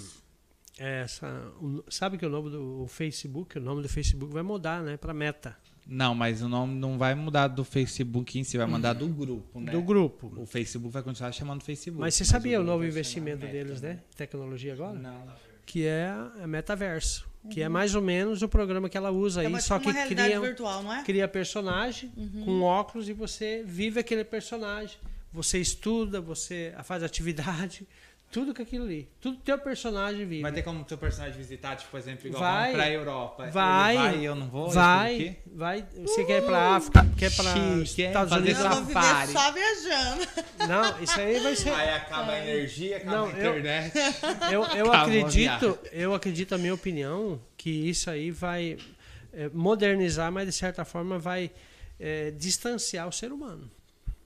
essa. 0.78 1.28
o- 1.62 1.84
sabe 1.90 2.18
que 2.18 2.26
o 2.26 2.30
nome 2.30 2.50
do 2.50 2.84
o 2.84 2.88
Facebook, 2.88 3.58
o 3.58 3.62
nome 3.62 3.82
do 3.82 3.90
Facebook 3.90 4.32
vai 4.34 4.44
mudar, 4.44 4.82
né? 4.82 4.98
Para 4.98 5.14
Meta. 5.14 5.56
Não, 5.88 6.14
mas 6.14 6.42
o 6.44 6.48
nome 6.48 6.76
não 6.76 6.98
vai 6.98 7.16
mudar 7.16 7.48
do 7.48 7.64
Facebook 7.66 8.38
em 8.40 8.44
si, 8.44 8.56
vai 8.58 8.68
mudar 8.68 8.94
do 8.94 9.08
grupo, 9.08 9.60
né? 9.60 9.72
Do 9.72 9.82
grupo. 9.82 10.32
O 10.38 10.46
Facebook 10.46 10.94
vai 10.94 11.02
continuar 11.02 11.32
chamando 11.32 11.64
Facebook. 11.64 12.00
Mas 12.00 12.14
você 12.14 12.24
sabia 12.24 12.60
o 12.60 12.64
grupo 12.64 12.72
novo 12.74 12.86
investimento 12.86 13.46
deles, 13.48 13.82
né? 13.82 14.00
Tecnologia 14.16 14.74
agora? 14.74 14.98
Não. 14.98 15.28
Que 15.66 15.86
é 15.86 16.08
a 16.42 16.46
Metaverso. 16.48 17.28
Que 17.50 17.62
é 17.62 17.70
mais 17.70 17.96
ou 17.96 18.02
menos 18.02 18.42
o 18.42 18.48
programa 18.48 18.88
que 18.88 18.96
ela 18.96 19.12
usa 19.12 19.44
É 19.44 19.48
aí, 19.48 19.62
só 19.62 19.80
que 19.80 19.92
cria, 19.92 20.40
virtual, 20.40 20.84
não 20.84 20.94
é? 20.94 21.04
cria 21.04 21.28
personagem 21.28 22.12
com 22.46 22.62
óculos 22.62 23.10
e 23.10 23.14
você 23.14 23.64
vive 23.66 24.00
aquele 24.00 24.24
personagem. 24.24 24.98
Você 25.34 25.60
estuda, 25.60 26.20
você 26.20 26.74
faz 26.84 27.04
atividade, 27.04 27.88
tudo 28.32 28.54
com 28.56 28.62
aquilo 28.62 28.86
ali. 28.86 29.10
Tudo 29.20 29.38
teu 29.40 29.58
personagem 29.60 30.26
vive. 30.26 30.42
Vai 30.42 30.52
ter 30.52 30.62
como 30.64 30.84
teu 30.86 30.98
personagem 30.98 31.38
visitar, 31.38 31.76
tipo, 31.76 31.92
por 31.92 32.00
exemplo, 32.00 32.28
igual 32.28 32.42
Vai. 32.42 32.72
pra 32.74 32.90
Europa. 32.90 33.44
Ele 33.44 33.52
Vai, 33.52 33.96
vai 33.98 34.18
e 34.20 34.26
eu 34.26 34.36
não 34.36 34.48
vou? 34.48 34.70
vai, 34.70 35.38
vai. 35.54 35.86
Você 35.98 36.24
quer 36.24 36.42
ir 36.42 36.46
pra 36.46 36.76
África, 36.78 37.06
quer 37.18 37.32
ir 37.32 37.36
pra 37.36 37.54
Chique, 37.86 38.04
é? 38.04 38.08
Estados 38.08 38.34
Unidos? 38.34 38.60
Eu 38.60 38.66
essa 38.66 38.76
vou 38.76 38.84
viver 38.86 38.94
Safari. 38.94 39.32
só 39.32 39.52
viajando. 39.52 40.28
Não, 40.68 41.04
isso 41.04 41.20
aí 41.20 41.40
vai 41.40 41.56
ser. 41.56 41.70
Aí 41.74 41.90
acaba 41.90 42.32
a 42.32 42.40
energia, 42.40 42.98
acaba 42.98 43.18
Não, 43.18 43.26
a 43.26 43.30
eu- 43.32 43.36
internet. 43.60 43.94
Eu, 44.52 44.64
eu 44.66 44.94
a 44.94 45.02
acredito, 45.04 45.80
eu 45.92 46.14
acredito, 46.14 46.56
a 46.56 46.58
minha 46.58 46.74
opinião, 46.74 47.42
que 47.58 47.70
isso 47.70 48.10
aí 48.10 48.32
vai 48.32 48.78
é, 49.34 49.50
modernizar, 49.50 50.32
mas 50.32 50.46
de 50.46 50.52
certa 50.54 50.84
forma 50.86 51.18
vai 51.20 51.52
é, 52.00 52.32
distanciar 52.32 53.08
o 53.08 53.12
ser 53.12 53.32
humano. 53.32 53.70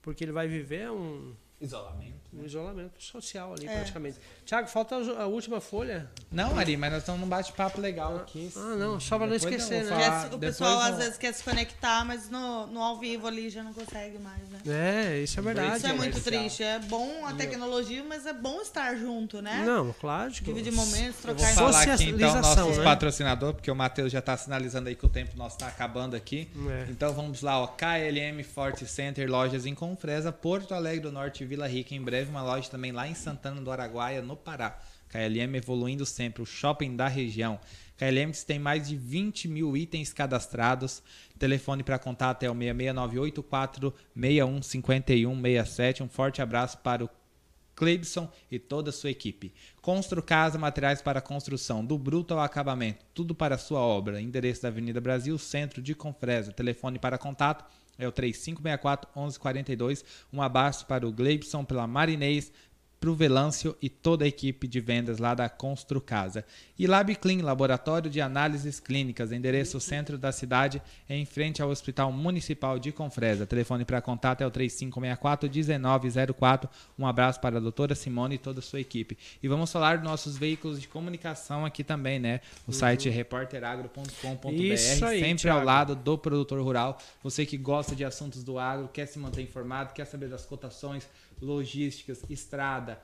Porque 0.02 0.22
ele 0.24 0.32
vai 0.32 0.46
viver 0.48 0.90
um, 0.90 1.34
Isolamento. 1.60 2.15
Um 2.32 2.44
isolamento 2.44 3.02
social 3.02 3.52
ali, 3.54 3.66
É. 3.66 3.74
praticamente. 3.74 4.16
Tiago, 4.44 4.68
falta 4.68 4.94
a 4.96 5.26
última 5.26 5.60
folha. 5.60 6.08
Não, 6.30 6.58
Ari, 6.58 6.76
mas 6.76 6.92
nós 6.92 7.02
estamos 7.02 7.20
num 7.20 7.28
bate-papo 7.28 7.80
legal 7.80 8.16
aqui. 8.16 8.50
Ah, 8.56 8.76
não, 8.76 9.00
só 9.00 9.16
pra 9.18 9.26
não 9.26 9.34
esquecer, 9.34 9.84
né? 9.84 9.90
falar. 9.90 10.34
O 10.34 10.38
pessoal 10.38 10.72
eu- 10.72 10.80
às 10.92 10.96
vezes 10.98 11.18
quer 11.18 11.32
se 11.32 11.42
conectar, 11.42 12.04
mas 12.04 12.28
no, 12.30 12.66
no 12.68 12.80
ao 12.80 12.98
vivo 12.98 13.26
ali 13.26 13.50
já 13.50 13.62
não 13.62 13.72
consegue 13.72 14.18
mais, 14.18 14.42
né? 14.48 14.60
É, 14.66 15.18
isso 15.20 15.38
é 15.38 15.42
verdade. 15.42 15.76
Isso 15.78 15.86
é 15.86 15.92
muito 15.92 16.20
triste. 16.20 16.62
É 16.62 16.78
bom 16.78 17.26
a 17.26 17.32
tecnologia, 17.32 18.04
mas 18.04 18.26
é 18.26 18.32
bom 18.32 18.60
estar 18.60 18.94
junto, 18.96 19.42
né? 19.42 19.62
Não, 19.66 19.92
claro 20.00 20.30
que 20.32 20.42
Dividir 20.44 20.72
momentos, 20.72 21.24
Eu 21.24 21.34
vou 21.34 21.36
trocar 21.36 21.54
falar 21.54 21.82
aqui 21.82 22.10
então 22.10 22.34
nossos 22.40 22.78
né? 22.78 22.84
patrocinadores, 22.84 23.56
porque 23.56 23.70
o 23.70 23.74
Matheus 23.76 24.12
já 24.12 24.20
está 24.20 24.36
sinalizando 24.36 24.88
aí 24.88 24.94
que 24.94 25.04
o 25.04 25.08
tempo 25.08 25.36
nosso 25.36 25.56
está 25.56 25.66
acabando 25.68 26.14
aqui. 26.16 26.48
É. 26.68 26.86
Então 26.90 27.12
vamos 27.12 27.42
lá, 27.42 27.60
ó. 27.60 27.66
KLM 27.66 28.42
Forte 28.42 28.86
Center, 28.86 29.28
lojas 29.30 29.66
em 29.66 29.74
Confresa, 29.74 30.32
Porto 30.32 30.72
Alegre 30.74 31.00
do 31.00 31.12
Norte 31.12 31.42
e 31.42 31.46
Vila 31.46 31.66
Rica. 31.66 31.94
Em 31.94 32.00
breve, 32.02 32.15
uma 32.24 32.42
loja 32.42 32.70
também 32.70 32.92
lá 32.92 33.06
em 33.06 33.14
Santana 33.14 33.60
do 33.60 33.70
Araguaia, 33.70 34.22
no 34.22 34.36
Pará. 34.36 34.78
KLM 35.08 35.56
evoluindo 35.56 36.04
sempre, 36.04 36.42
o 36.42 36.46
shopping 36.46 36.96
da 36.96 37.08
região. 37.08 37.58
KLM 37.96 38.32
tem 38.46 38.58
mais 38.58 38.88
de 38.88 38.96
20 38.96 39.48
mil 39.48 39.76
itens 39.76 40.12
cadastrados. 40.12 41.02
Telefone 41.38 41.82
para 41.82 41.98
contato 41.98 42.42
é 42.42 42.50
o 42.50 42.54
66984 42.54 43.94
615167. 44.14 46.02
Um 46.02 46.08
forte 46.08 46.42
abraço 46.42 46.78
para 46.78 47.04
o 47.04 47.10
Cleibson 47.74 48.30
e 48.50 48.58
toda 48.58 48.90
a 48.90 48.92
sua 48.92 49.10
equipe. 49.10 49.52
Constru 49.80 50.22
Casa, 50.22 50.58
materiais 50.58 51.02
para 51.02 51.20
construção, 51.20 51.84
do 51.84 51.98
bruto 51.98 52.34
ao 52.34 52.40
acabamento, 52.40 53.04
tudo 53.14 53.34
para 53.34 53.54
a 53.54 53.58
sua 53.58 53.80
obra. 53.80 54.20
Endereço 54.20 54.62
da 54.62 54.68
Avenida 54.68 55.00
Brasil, 55.00 55.38
centro 55.38 55.82
de 55.82 55.94
Confresa. 55.94 56.52
Telefone 56.52 56.98
para 56.98 57.18
contato 57.18 57.64
é 57.98 58.06
o 58.06 58.12
3564 58.12 59.10
1142. 59.14 60.04
Um 60.32 60.42
abraço 60.42 60.86
para 60.86 61.06
o 61.06 61.12
Gleibson 61.12 61.64
pela 61.64 61.86
Marinês, 61.86 62.52
para 62.98 63.10
o 63.10 63.14
Velâncio 63.14 63.76
e 63.80 63.88
toda 63.88 64.24
a 64.24 64.28
equipe 64.28 64.66
de 64.66 64.80
vendas 64.80 65.18
lá 65.18 65.32
da 65.34 65.48
Constru 65.48 66.00
Casa. 66.00 66.44
E 66.78 66.86
LabClean, 66.86 67.42
Laboratório 67.42 68.10
de 68.10 68.20
Análises 68.20 68.78
Clínicas, 68.80 69.32
endereço 69.32 69.80
centro 69.80 70.18
da 70.18 70.32
cidade, 70.32 70.82
em 71.08 71.24
frente 71.24 71.62
ao 71.62 71.70
Hospital 71.70 72.10
Municipal 72.10 72.76
de 72.78 72.90
Confresa. 72.92 73.46
Telefone 73.46 73.84
para 73.84 74.00
contato 74.00 74.40
é 74.42 74.46
o 74.46 74.50
3564-1904. 74.50 76.68
Um 76.98 77.06
abraço 77.06 77.40
para 77.40 77.58
a 77.58 77.60
doutora 77.60 77.94
Simone 77.94 78.34
e 78.36 78.38
toda 78.38 78.60
a 78.60 78.62
sua 78.62 78.80
equipe. 78.80 79.18
E 79.42 79.48
vamos 79.48 79.70
falar 79.70 79.98
dos 79.98 80.04
nossos 80.04 80.36
veículos 80.36 80.80
de 80.80 80.88
comunicação 80.88 81.64
aqui 81.64 81.84
também, 81.84 82.18
né? 82.18 82.40
O 82.66 82.72
site 82.72 83.08
repórteragro.com.br, 83.08 84.76
sempre 84.76 85.50
ao 85.50 85.58
Thiago. 85.58 85.64
lado 85.64 85.94
do 85.94 86.18
produtor 86.18 86.60
rural. 86.62 86.98
Você 87.22 87.46
que 87.46 87.56
gosta 87.56 87.94
de 87.94 88.04
assuntos 88.04 88.42
do 88.42 88.58
agro, 88.58 88.88
quer 88.88 89.06
se 89.06 89.16
manter 89.18 89.42
informado, 89.42 89.92
quer 89.92 90.06
saber 90.06 90.28
das 90.28 90.46
cotações, 90.46 91.06
logísticas, 91.40 92.22
estrada 92.28 93.00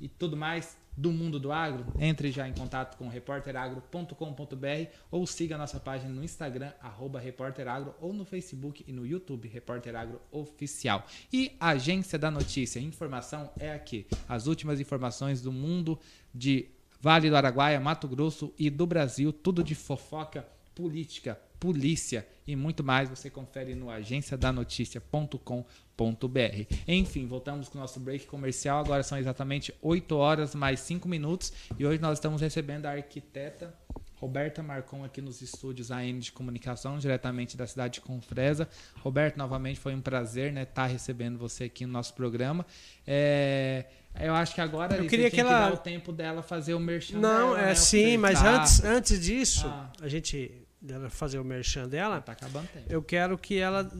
e 0.00 0.08
tudo 0.08 0.36
mais 0.36 0.76
do 0.96 1.10
mundo 1.10 1.40
do 1.40 1.50
agro, 1.50 1.86
entre 1.98 2.30
já 2.30 2.48
em 2.48 2.52
contato 2.52 2.96
com 2.96 3.08
repórteragro.com.br 3.08 4.90
ou 5.10 5.26
siga 5.26 5.58
nossa 5.58 5.80
página 5.80 6.12
no 6.12 6.22
Instagram, 6.22 6.72
arroba 6.80 7.18
repórteragro, 7.18 7.94
ou 8.00 8.12
no 8.12 8.24
Facebook 8.24 8.84
e 8.86 8.92
no 8.92 9.04
YouTube, 9.04 9.48
Repórter 9.48 9.96
Agro 9.96 10.20
Oficial. 10.30 11.04
E 11.32 11.56
Agência 11.58 12.18
da 12.18 12.30
Notícia, 12.30 12.78
informação 12.78 13.50
é 13.58 13.72
aqui. 13.72 14.06
As 14.28 14.46
últimas 14.46 14.78
informações 14.78 15.42
do 15.42 15.50
mundo 15.50 15.98
de 16.32 16.68
Vale 17.00 17.28
do 17.28 17.36
Araguaia, 17.36 17.80
Mato 17.80 18.08
Grosso 18.08 18.54
e 18.58 18.70
do 18.70 18.86
Brasil, 18.86 19.32
tudo 19.32 19.62
de 19.64 19.74
fofoca, 19.74 20.46
política, 20.74 21.38
polícia 21.60 22.26
e 22.46 22.54
muito 22.54 22.84
mais 22.84 23.08
você 23.08 23.30
confere 23.30 23.74
no 23.74 23.90
agenciadanoticia.com.br. 23.90 26.74
Enfim, 26.86 27.26
voltamos 27.26 27.68
com 27.68 27.78
o 27.78 27.80
nosso 27.80 27.98
break 28.00 28.26
comercial. 28.26 28.80
Agora 28.84 29.02
são 29.02 29.18
exatamente 29.18 29.74
8 29.82 30.16
horas 30.16 30.54
mais 30.54 30.80
5 30.80 31.08
minutos 31.08 31.52
e 31.78 31.84
hoje 31.86 32.00
nós 32.00 32.18
estamos 32.18 32.40
recebendo 32.40 32.86
a 32.86 32.92
arquiteta 32.92 33.74
Roberta 34.16 34.62
Marcon 34.62 35.04
aqui 35.04 35.20
nos 35.20 35.42
estúdios 35.42 35.90
AN 35.90 36.18
de 36.18 36.32
comunicação, 36.32 36.98
diretamente 36.98 37.56
da 37.58 37.66
cidade 37.66 37.94
de 37.94 38.00
Confresa. 38.00 38.66
Roberto, 39.02 39.36
novamente 39.36 39.78
foi 39.78 39.94
um 39.94 40.00
prazer 40.00 40.50
né, 40.52 40.62
estar 40.62 40.86
recebendo 40.86 41.36
você 41.38 41.64
aqui 41.64 41.84
no 41.84 41.92
nosso 41.92 42.14
programa. 42.14 42.64
É, 43.06 43.84
eu 44.20 44.34
acho 44.34 44.54
que 44.54 44.60
agora 44.62 44.96
Eu 44.96 45.06
queria 45.06 45.30
que 45.30 45.40
ela- 45.40 45.68
dar 45.68 45.74
o 45.74 45.76
tempo 45.76 46.10
dela 46.12 46.42
fazer 46.42 46.72
o 46.74 46.80
merchan 46.80 47.18
Não, 47.18 47.50
dela, 47.54 47.60
é 47.60 47.66
né, 47.66 47.74
sim, 47.74 48.16
mas 48.16 48.38
ofertar. 48.38 48.60
antes, 48.62 48.84
antes 48.84 49.20
disso, 49.20 49.66
Ah. 49.66 49.92
a 50.00 50.08
gente 50.08 50.63
dela 50.84 51.08
fazer 51.08 51.38
o 51.38 51.44
merchan 51.44 51.88
dela, 51.88 52.20
Tá 52.20 52.32
acabando 52.32 52.66
o 52.66 52.68
tempo. 52.68 52.86
eu 52.92 53.02
quero 53.02 53.38
que 53.38 53.56
ela 53.58 53.90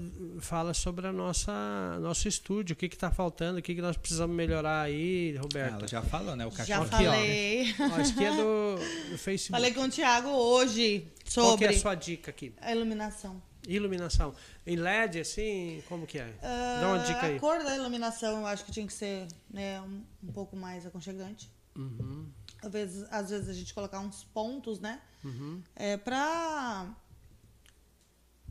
fala 0.40 0.74
sobre 0.74 1.06
a 1.06 1.12
nossa 1.12 1.98
nosso 2.00 2.28
estúdio, 2.28 2.74
o 2.74 2.76
que 2.76 2.86
está 2.86 3.10
faltando, 3.10 3.58
o 3.58 3.62
que, 3.62 3.74
que 3.74 3.80
nós 3.82 3.96
precisamos 3.96 4.36
melhorar 4.36 4.82
aí, 4.82 5.34
Roberto. 5.36 5.78
Ela 5.78 5.88
já 5.88 6.02
falou, 6.02 6.36
né? 6.36 6.46
O 6.46 6.50
Já 6.50 6.56
cachorro 6.58 6.82
aqui, 6.84 7.06
ó. 7.06 7.10
falei. 7.12 7.74
Ó, 7.80 8.00
isso 8.00 8.12
aqui 8.12 8.24
é 8.24 8.30
do, 8.36 9.10
do 9.12 9.18
Facebook. 9.18 9.50
Falei 9.52 9.72
com 9.72 9.80
o 9.82 9.88
Thiago 9.88 10.28
hoje 10.28 11.08
Qual 11.34 11.56
que 11.56 11.64
é 11.64 11.68
sobre 11.68 11.76
a 11.76 11.78
sua 11.80 11.94
dica 11.94 12.30
aqui? 12.30 12.52
a 12.60 12.72
iluminação. 12.72 13.42
Iluminação. 13.66 14.34
Em 14.66 14.76
LED, 14.76 15.20
assim, 15.20 15.82
como 15.88 16.06
que 16.06 16.18
é? 16.18 16.30
Dá 16.42 16.86
uma 16.88 16.98
dica 16.98 17.18
Ah, 17.22 17.24
aí. 17.26 17.36
A 17.36 17.40
cor 17.40 17.64
da 17.64 17.74
iluminação 17.74 18.40
eu 18.40 18.46
acho 18.46 18.62
que 18.62 18.70
tinha 18.70 18.86
que 18.86 18.92
ser 18.92 19.26
né, 19.50 19.80
um, 19.80 20.02
um 20.22 20.32
pouco 20.32 20.54
mais 20.54 20.84
aconchegante. 20.84 21.50
Uhum, 21.74 22.26
Às 22.64 22.72
vezes, 22.72 23.06
às 23.10 23.30
vezes 23.30 23.48
a 23.48 23.52
gente 23.52 23.72
colocar 23.74 24.00
uns 24.00 24.24
pontos, 24.24 24.80
né? 24.80 25.00
uhum. 25.24 25.62
É, 25.76 25.96
pra 25.96 26.86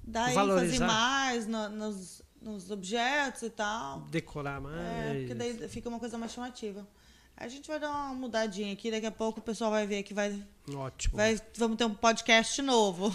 dar 0.04 0.32
ênfase 0.32 0.80
mais 0.80 1.48
no- 1.48 1.70
nos, 1.70 2.22
nos 2.42 2.72
objetos 2.72 3.44
e 3.44 3.50
tal. 3.50 4.02
Decorar 4.02 4.60
mais. 4.62 4.76
É, 4.78 5.14
porque 5.20 5.34
daí 5.34 5.70
fica 5.70 5.90
uma 5.90 6.00
coisa 6.00 6.18
mais 6.18 6.32
chamativa. 6.32 6.88
A 7.36 7.48
gente 7.48 7.68
vai 7.68 7.80
dar 7.80 7.90
uma 7.90 8.14
mudadinha 8.14 8.72
aqui, 8.74 8.92
daqui 8.92 9.08
a 9.08 9.12
pouco 9.12 9.40
o 9.40 9.44
pessoal 9.44 9.72
vai 9.72 9.88
ver 9.88 10.04
que 10.04 10.14
vai, 10.14 10.42
Ótimo. 10.76 11.18
vai 11.18 11.40
vamos 11.58 11.78
ter 11.78 11.86
um 11.86 11.96
podcast 11.96 12.62
novo. 12.62 13.08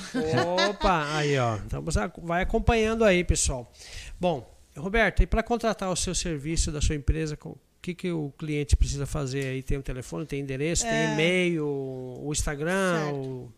Opa, 0.70 1.04
aí 1.16 1.38
ó. 1.38 1.56
Então 1.58 1.80
você 1.82 2.00
vai 2.22 2.42
acompanhando 2.42 3.04
aí, 3.04 3.22
pessoal. 3.22 3.70
Bom, 4.18 4.52
Roberto, 4.76 5.22
e 5.22 5.26
para 5.26 5.42
contratar 5.42 5.88
o 5.90 5.96
seu 5.96 6.14
serviço 6.16 6.72
da 6.72 6.80
sua 6.80 6.96
empresa, 6.96 7.36
que, 7.94 7.94
que 7.94 8.10
o 8.12 8.32
cliente 8.38 8.76
precisa 8.76 9.06
fazer 9.06 9.44
aí? 9.46 9.62
Tem 9.62 9.78
o 9.78 9.82
telefone, 9.82 10.26
tem 10.26 10.40
endereço, 10.40 10.82
tem 10.82 10.92
É. 10.92 11.12
e-mail, 11.12 11.66
o 11.66 12.28
Instagram, 12.32 13.12
o- 13.14 13.52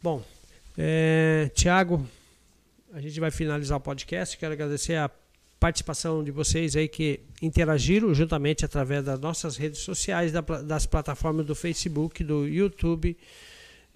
Bom, 0.03 0.25
é, 0.77 1.51
Tiago, 1.55 2.07
a 2.93 3.01
gente 3.01 3.19
vai 3.21 3.31
finalizar 3.31 3.79
o 3.79 3.81
podcast. 3.81 4.37
Quero 4.37 4.53
agradecer 4.53 4.97
a 4.97 5.11
participação 5.59 6.23
de 6.23 6.31
vocês 6.31 6.77
aí 6.77 6.89
que 6.89 7.21
interagiram 7.41 8.13
juntamente 8.15 8.65
através 8.65 9.05
das 9.05 9.19
nossas 9.19 9.57
redes 9.57 9.81
sociais, 9.81 10.33
das 10.65 10.87
plataformas 10.87 11.47
do 11.47 11.55
Facebook, 11.55 12.23
do 12.23 12.47
YouTube 12.47 13.17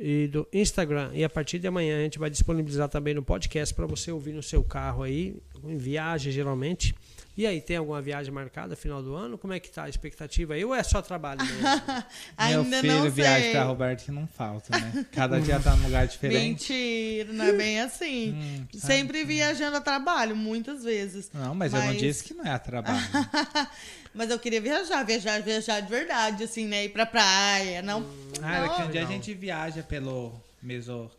e 0.01 0.27
do 0.29 0.49
Instagram. 0.53 1.11
E 1.13 1.23
a 1.23 1.29
partir 1.29 1.59
de 1.59 1.67
amanhã 1.67 1.99
a 1.99 2.03
gente 2.03 2.19
vai 2.19 2.31
disponibilizar 2.31 2.89
também 2.89 3.13
no 3.15 3.23
podcast 3.23 3.75
para 3.75 3.87
você 3.87 4.11
ouvir 4.11 4.33
no 4.33 4.43
seu 4.43 4.65
carro 4.65 5.03
aí, 5.03 5.37
em 5.63 5.77
viagem 5.77 6.33
geralmente. 6.33 6.95
E 7.37 7.47
aí, 7.47 7.59
tem 7.61 7.77
alguma 7.77 8.03
viagem 8.03 8.31
marcada 8.31 8.77
final 8.77 9.03
do 9.03 9.15
ano? 9.15 9.39
Como 9.39 9.53
é 9.55 9.61
que 9.61 9.71
tá 9.71 9.85
a 9.85 9.89
expectativa 9.89 10.53
aí? 10.55 10.65
Ou 10.65 10.75
é 10.75 10.83
só 10.83 11.01
trabalho 11.01 11.41
mesmo? 11.43 11.63
Ainda 12.37 12.63
Meu 12.65 12.81
filho 12.83 12.95
não 13.05 13.11
viaja 13.11 13.41
sei. 13.45 13.53
pra 13.53 13.63
Roberto 13.65 14.05
que 14.05 14.11
não 14.11 14.27
falta, 14.27 14.77
né? 14.79 15.07
Cada 15.13 15.41
dia 15.41 15.59
tá 15.59 15.75
num 15.77 15.85
lugar 15.85 16.07
diferente. 16.07 16.71
Mentira, 16.73 17.33
não 17.33 17.45
é 17.47 17.53
bem 17.53 17.81
assim. 17.81 18.35
Hum, 18.41 18.67
sabe? 18.75 18.95
Sempre 18.95 19.25
viajando 19.25 19.77
a 19.77 19.81
trabalho, 19.81 20.37
muitas 20.37 20.83
vezes. 20.85 21.31
Não, 21.33 21.55
mas, 21.55 21.73
eu 21.73 21.79
não 21.81 21.87
Mas- 21.87 21.99
disse 21.99 22.25
que 22.25 22.35
não 22.35 22.45
é 22.45 22.51
a 22.51 22.59
trabalho. 22.59 23.01
Mas 24.15 24.31
eu 24.31 24.39
queria 24.39 24.61
viajar, 24.61 25.05
viajar, 25.05 25.41
viajar 25.41 25.81
de 25.81 25.89
verdade, 25.89 26.45
assim, 26.45 26.67
né? 26.67 26.85
Ir 26.85 26.89
pra 26.89 27.07
praia, 27.07 27.81
não... 27.81 28.05
Ah, 28.43 28.57
era 28.57 28.69
que 28.69 28.83
um 28.83 28.85
não. 28.85 28.91
dia 28.91 29.03
a 29.03 29.07
gente 29.07 29.33
viaja 29.35 29.83
pelo 29.83 30.33
meso 30.61 31.11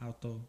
auto. 0.00 0.40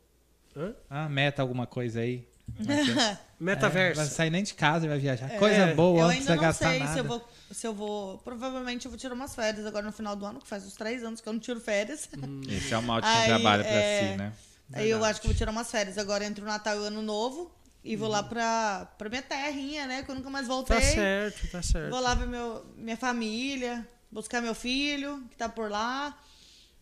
Hã? 0.56 0.74
Ah, 0.90 1.08
meta 1.08 1.42
alguma 1.42 1.66
coisa 1.66 2.02
aí. 2.02 2.28
É 2.68 3.02
é? 3.14 3.18
Metaverso. 3.40 4.02
É, 4.02 4.04
vai 4.04 4.14
sair 4.14 4.30
nem 4.30 4.44
de 4.44 4.54
casa 4.54 4.86
e 4.86 4.90
vai 4.90 4.98
viajar. 4.98 5.30
Coisa 5.38 5.74
boa, 5.76 6.02
eu 6.02 6.08
ainda 6.08 6.36
não 6.36 6.42
gastar 6.42 6.72
sei 6.72 6.80
nada. 6.80 6.94
se 6.94 7.00
eu, 7.00 7.04
vou, 7.04 7.30
se 7.52 7.68
eu 7.68 7.74
vou... 7.74 8.18
Provavelmente 8.20 8.86
eu 8.86 8.92
vou 8.92 8.98
tirar 8.98 9.14
umas 9.14 9.36
férias 9.36 9.66
agora 9.66 9.86
no 9.86 9.92
final 9.92 10.16
do 10.16 10.26
ano, 10.26 10.40
que 10.40 10.48
faz 10.48 10.66
uns 10.66 10.74
três 10.74 11.04
anos 11.04 11.22
que 11.22 11.30
eu 11.30 11.34
não 11.34 11.40
tiro 11.40 11.60
férias. 11.60 12.10
Esse 12.50 12.74
é 12.74 12.78
um 12.78 12.90
ótimo 12.90 13.14
Aí, 13.14 13.28
trabalho 13.28 13.64
pra 13.64 13.72
é, 13.72 14.12
si, 14.12 14.18
né? 14.18 14.34
Aí 14.74 14.90
eu 14.90 15.04
acho 15.06 15.22
que 15.22 15.28
eu 15.28 15.32
vou 15.32 15.38
tirar 15.38 15.52
umas 15.52 15.72
férias 15.72 15.98
agora 15.98 16.26
entre 16.26 16.44
o 16.44 16.48
Natal 16.48 16.76
e 16.76 16.80
o 16.80 16.84
Ano 16.84 17.02
Novo. 17.02 17.52
E 17.88 17.96
vou 17.96 18.10
lá 18.10 18.22
pra, 18.22 18.86
pra 18.98 19.08
minha 19.08 19.22
terrinha, 19.22 19.88
né? 19.88 20.04
Que 20.04 20.12
eu 20.12 20.16
nunca 20.16 20.30
mais 20.30 20.46
voltei. 20.46 20.76
Tá 20.76 20.82
certo, 20.82 21.48
tá 21.50 21.62
certo. 21.62 21.90
Vou 21.90 22.02
lá 22.02 22.14
ver 22.14 22.28
meu, 22.28 22.66
minha 22.76 22.98
família, 22.98 23.88
buscar 24.12 24.42
meu 24.42 24.54
filho, 24.54 25.24
que 25.30 25.38
tá 25.38 25.48
por 25.48 25.72
lá. 25.72 26.18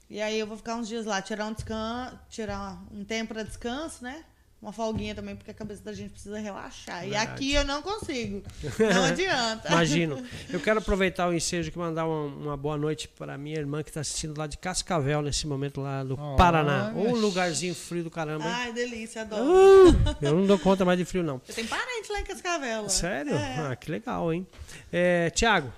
E 0.09 0.19
aí 0.19 0.39
eu 0.39 0.47
vou 0.47 0.57
ficar 0.57 0.75
uns 0.75 0.87
dias 0.87 1.05
lá, 1.05 1.21
tirar 1.21 1.45
um 1.45 1.53
descanso, 1.53 2.19
tirar 2.27 2.83
um 2.91 3.05
tempo 3.05 3.35
para 3.35 3.43
descanso, 3.43 4.03
né? 4.03 4.23
Uma 4.65 4.73
folguinha 4.73 5.13
também, 5.13 5.35
porque 5.35 5.51
a 5.51 5.53
cabeça 5.53 5.83
da 5.83 5.93
gente 5.93 6.09
precisa 6.09 6.39
relaxar. 6.39 7.01
Verdade. 7.01 7.13
E 7.13 7.15
aqui 7.15 7.53
eu 7.53 7.63
não 7.63 7.83
consigo. 7.83 8.41
Não 8.79 9.03
adianta. 9.05 9.67
Imagino. 9.67 10.25
Eu 10.49 10.59
quero 10.59 10.79
aproveitar 10.79 11.29
o 11.29 11.35
ensejo 11.35 11.69
aqui 11.69 11.77
e 11.77 11.79
mandar 11.79 12.07
uma, 12.07 12.25
uma 12.35 12.57
boa 12.57 12.75
noite 12.75 13.07
para 13.07 13.37
minha 13.37 13.59
irmã 13.59 13.83
que 13.83 13.91
está 13.91 14.01
assistindo 14.01 14.35
lá 14.35 14.47
de 14.47 14.57
Cascavel 14.57 15.21
nesse 15.21 15.45
momento 15.45 15.81
lá 15.81 16.03
do 16.03 16.19
Olha. 16.19 16.35
Paraná. 16.35 16.91
Ô 16.95 17.13
lugarzinho 17.15 17.75
frio 17.75 18.03
do 18.03 18.09
caramba. 18.09 18.43
hein? 18.43 18.51
Ai, 18.51 18.73
delícia, 18.73 19.21
adoro. 19.21 19.43
Uh, 19.43 19.93
eu 20.19 20.33
não 20.35 20.47
dou 20.47 20.57
conta 20.57 20.83
mais 20.83 20.97
de 20.97 21.05
frio, 21.05 21.21
não. 21.21 21.39
Eu 21.47 21.53
tenho 21.53 21.67
parente 21.67 22.11
lá 22.11 22.21
em 22.21 22.23
Cascavel. 22.23 22.89
Sério? 22.89 23.35
É. 23.35 23.67
Ah, 23.69 23.75
que 23.75 23.91
legal, 23.91 24.33
hein? 24.33 24.47
É, 24.91 25.29
Tiago, 25.29 25.71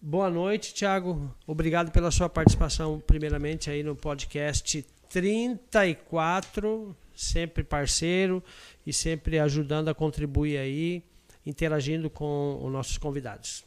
boa 0.00 0.30
noite, 0.30 0.72
Tiago. 0.72 1.30
Obrigado 1.46 1.90
pela 1.90 2.10
sua 2.10 2.30
participação, 2.30 2.98
primeiramente, 3.06 3.68
aí 3.68 3.82
no 3.82 3.94
podcast 3.94 4.86
34, 5.10 6.96
sempre 7.16 7.64
parceiro 7.64 8.42
e 8.86 8.92
sempre 8.92 9.38
ajudando 9.40 9.88
a 9.88 9.94
contribuir 9.94 10.58
aí, 10.58 11.02
interagindo 11.44 12.08
com 12.10 12.60
os 12.62 12.70
nossos 12.72 12.98
convidados. 12.98 13.64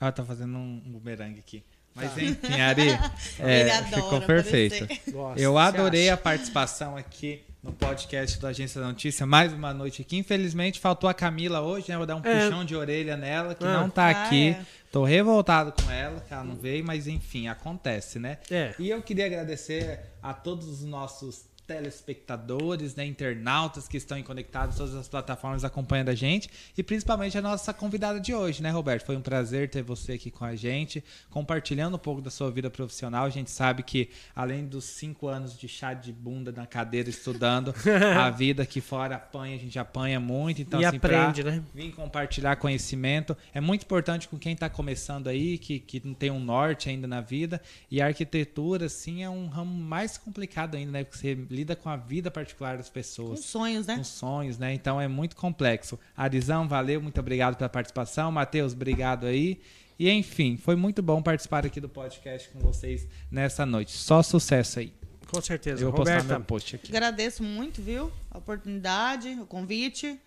Ah, 0.00 0.10
tá 0.12 0.24
fazendo 0.24 0.56
um 0.58 0.82
um 0.86 0.92
bumerangue 0.92 1.38
aqui. 1.38 1.62
Mas 1.94 2.12
Tá. 2.12 2.22
enfim, 2.22 2.60
Ari, 2.60 2.88
é, 3.38 3.70
adora 3.70 4.02
ficou 4.02 4.20
perfeito. 4.22 4.86
Gosto, 5.12 5.38
Eu 5.40 5.56
adorei 5.56 6.10
a 6.10 6.16
participação 6.16 6.96
aqui 6.96 7.40
no 7.62 7.72
podcast 7.72 8.38
do 8.40 8.46
Agência 8.48 8.80
da 8.80 8.88
Notícia. 8.88 9.24
Mais 9.24 9.52
uma 9.52 9.72
noite 9.72 10.02
aqui. 10.02 10.16
Infelizmente, 10.16 10.80
faltou 10.80 11.08
a 11.08 11.14
Camila 11.14 11.60
hoje, 11.60 11.88
né? 11.88 11.96
Vou 11.96 12.04
dar 12.04 12.16
um 12.16 12.20
É. 12.24 12.44
puxão 12.46 12.64
de 12.64 12.74
orelha 12.74 13.16
nela, 13.16 13.54
que 13.54 13.64
Ah. 13.64 13.80
não 13.80 13.88
tá 13.88 14.06
Ah, 14.06 14.26
aqui. 14.26 14.48
é. 14.50 14.66
Tô 14.90 15.04
revoltado 15.04 15.72
com 15.82 15.90
ela, 15.90 16.20
que 16.20 16.32
ela 16.34 16.44
não 16.44 16.56
veio, 16.56 16.84
mas 16.84 17.06
enfim, 17.06 17.46
acontece, 17.48 18.18
né? 18.18 18.38
É. 18.50 18.74
E 18.78 18.90
eu 18.90 19.00
queria 19.02 19.26
agradecer 19.26 20.00
a 20.22 20.34
todos 20.34 20.66
os 20.68 20.82
nossos 20.84 21.46
telespectadores, 21.66 22.94
né, 22.94 23.06
internautas 23.06 23.88
que 23.88 23.96
estão 23.96 24.22
conectados 24.22 24.76
todas 24.76 24.94
as 24.94 25.08
plataformas 25.08 25.64
acompanhando 25.64 26.10
a 26.10 26.14
gente 26.14 26.50
e 26.76 26.82
principalmente 26.82 27.38
a 27.38 27.42
nossa 27.42 27.72
convidada 27.72 28.20
de 28.20 28.34
hoje, 28.34 28.62
né, 28.62 28.70
Roberto? 28.70 29.04
Foi 29.06 29.16
um 29.16 29.22
prazer 29.22 29.68
ter 29.70 29.82
você 29.82 30.12
aqui 30.12 30.30
com 30.30 30.44
a 30.44 30.54
gente, 30.54 31.02
compartilhando 31.30 31.94
um 31.94 31.98
pouco 31.98 32.20
da 32.20 32.30
sua 32.30 32.50
vida 32.50 32.70
profissional. 32.70 33.24
A 33.24 33.30
gente 33.30 33.50
sabe 33.50 33.82
que 33.82 34.10
além 34.34 34.66
dos 34.66 34.84
cinco 34.84 35.26
anos 35.26 35.58
de 35.58 35.66
chá 35.68 35.94
de 35.94 36.12
bunda 36.12 36.52
na 36.52 36.66
cadeira 36.66 37.08
estudando, 37.08 37.74
a 38.18 38.30
vida 38.30 38.62
aqui 38.62 38.80
fora 38.80 39.16
apanha, 39.16 39.56
a 39.56 39.58
gente 39.58 39.78
apanha 39.78 40.20
muito. 40.20 40.60
Então, 40.60 40.80
E 40.80 40.84
assim, 40.84 40.98
pra 40.98 41.28
aprende, 41.28 41.44
né? 41.44 41.62
vir 41.74 41.92
compartilhar 41.92 42.56
conhecimento. 42.56 43.36
É 43.52 43.60
muito 43.60 43.82
importante 43.84 44.28
com 44.28 44.38
quem 44.38 44.52
está 44.52 44.68
começando 44.68 45.28
aí, 45.28 45.58
que, 45.58 45.78
que 45.78 46.02
não 46.04 46.14
tem 46.14 46.30
um 46.30 46.40
norte 46.40 46.88
ainda 46.88 47.06
na 47.06 47.20
vida. 47.20 47.60
E 47.90 48.00
a 48.00 48.06
arquitetura, 48.06 48.86
assim, 48.86 49.22
é 49.22 49.30
um 49.30 49.46
ramo 49.46 49.74
mais 49.74 50.18
complicado 50.18 50.76
ainda, 50.76 50.92
né? 50.92 51.04
Porque 51.04 51.18
você 51.18 51.34
lida 51.54 51.76
com 51.76 51.88
a 51.88 51.96
vida 51.96 52.30
particular 52.30 52.76
das 52.76 52.88
Com 52.88 52.94
pessoas. 52.94 53.40
sonhos, 53.40 53.86
né? 53.86 53.96
Com 53.96 54.04
sonhos, 54.04 54.58
né? 54.58 54.74
Então 54.74 55.00
é 55.00 55.08
muito 55.08 55.36
complexo. 55.36 55.98
Arizão, 56.16 56.66
valeu, 56.68 57.00
muito 57.00 57.18
obrigado 57.20 57.56
pela 57.56 57.68
participação. 57.68 58.32
Matheus, 58.32 58.72
obrigado 58.72 59.26
aí. 59.26 59.60
E 59.98 60.10
enfim, 60.10 60.56
foi 60.56 60.74
muito 60.74 61.00
bom 61.02 61.22
participar 61.22 61.64
aqui 61.64 61.80
do 61.80 61.88
podcast 61.88 62.48
com 62.50 62.58
vocês 62.58 63.06
nessa 63.30 63.64
noite. 63.64 63.92
Só 63.92 64.22
sucesso 64.22 64.80
aí. 64.80 64.92
Com 65.30 65.40
certeza. 65.40 65.82
Eu 65.82 65.88
vou 65.90 65.96
postar 65.98 66.16
Roberta, 66.16 66.38
meu 66.38 66.44
post 66.46 66.76
aqui. 66.76 66.90
Agradeço 66.90 67.42
muito, 67.42 67.80
viu? 67.80 68.10
A 68.30 68.38
oportunidade, 68.38 69.28
o 69.40 69.46
convite. 69.46 70.18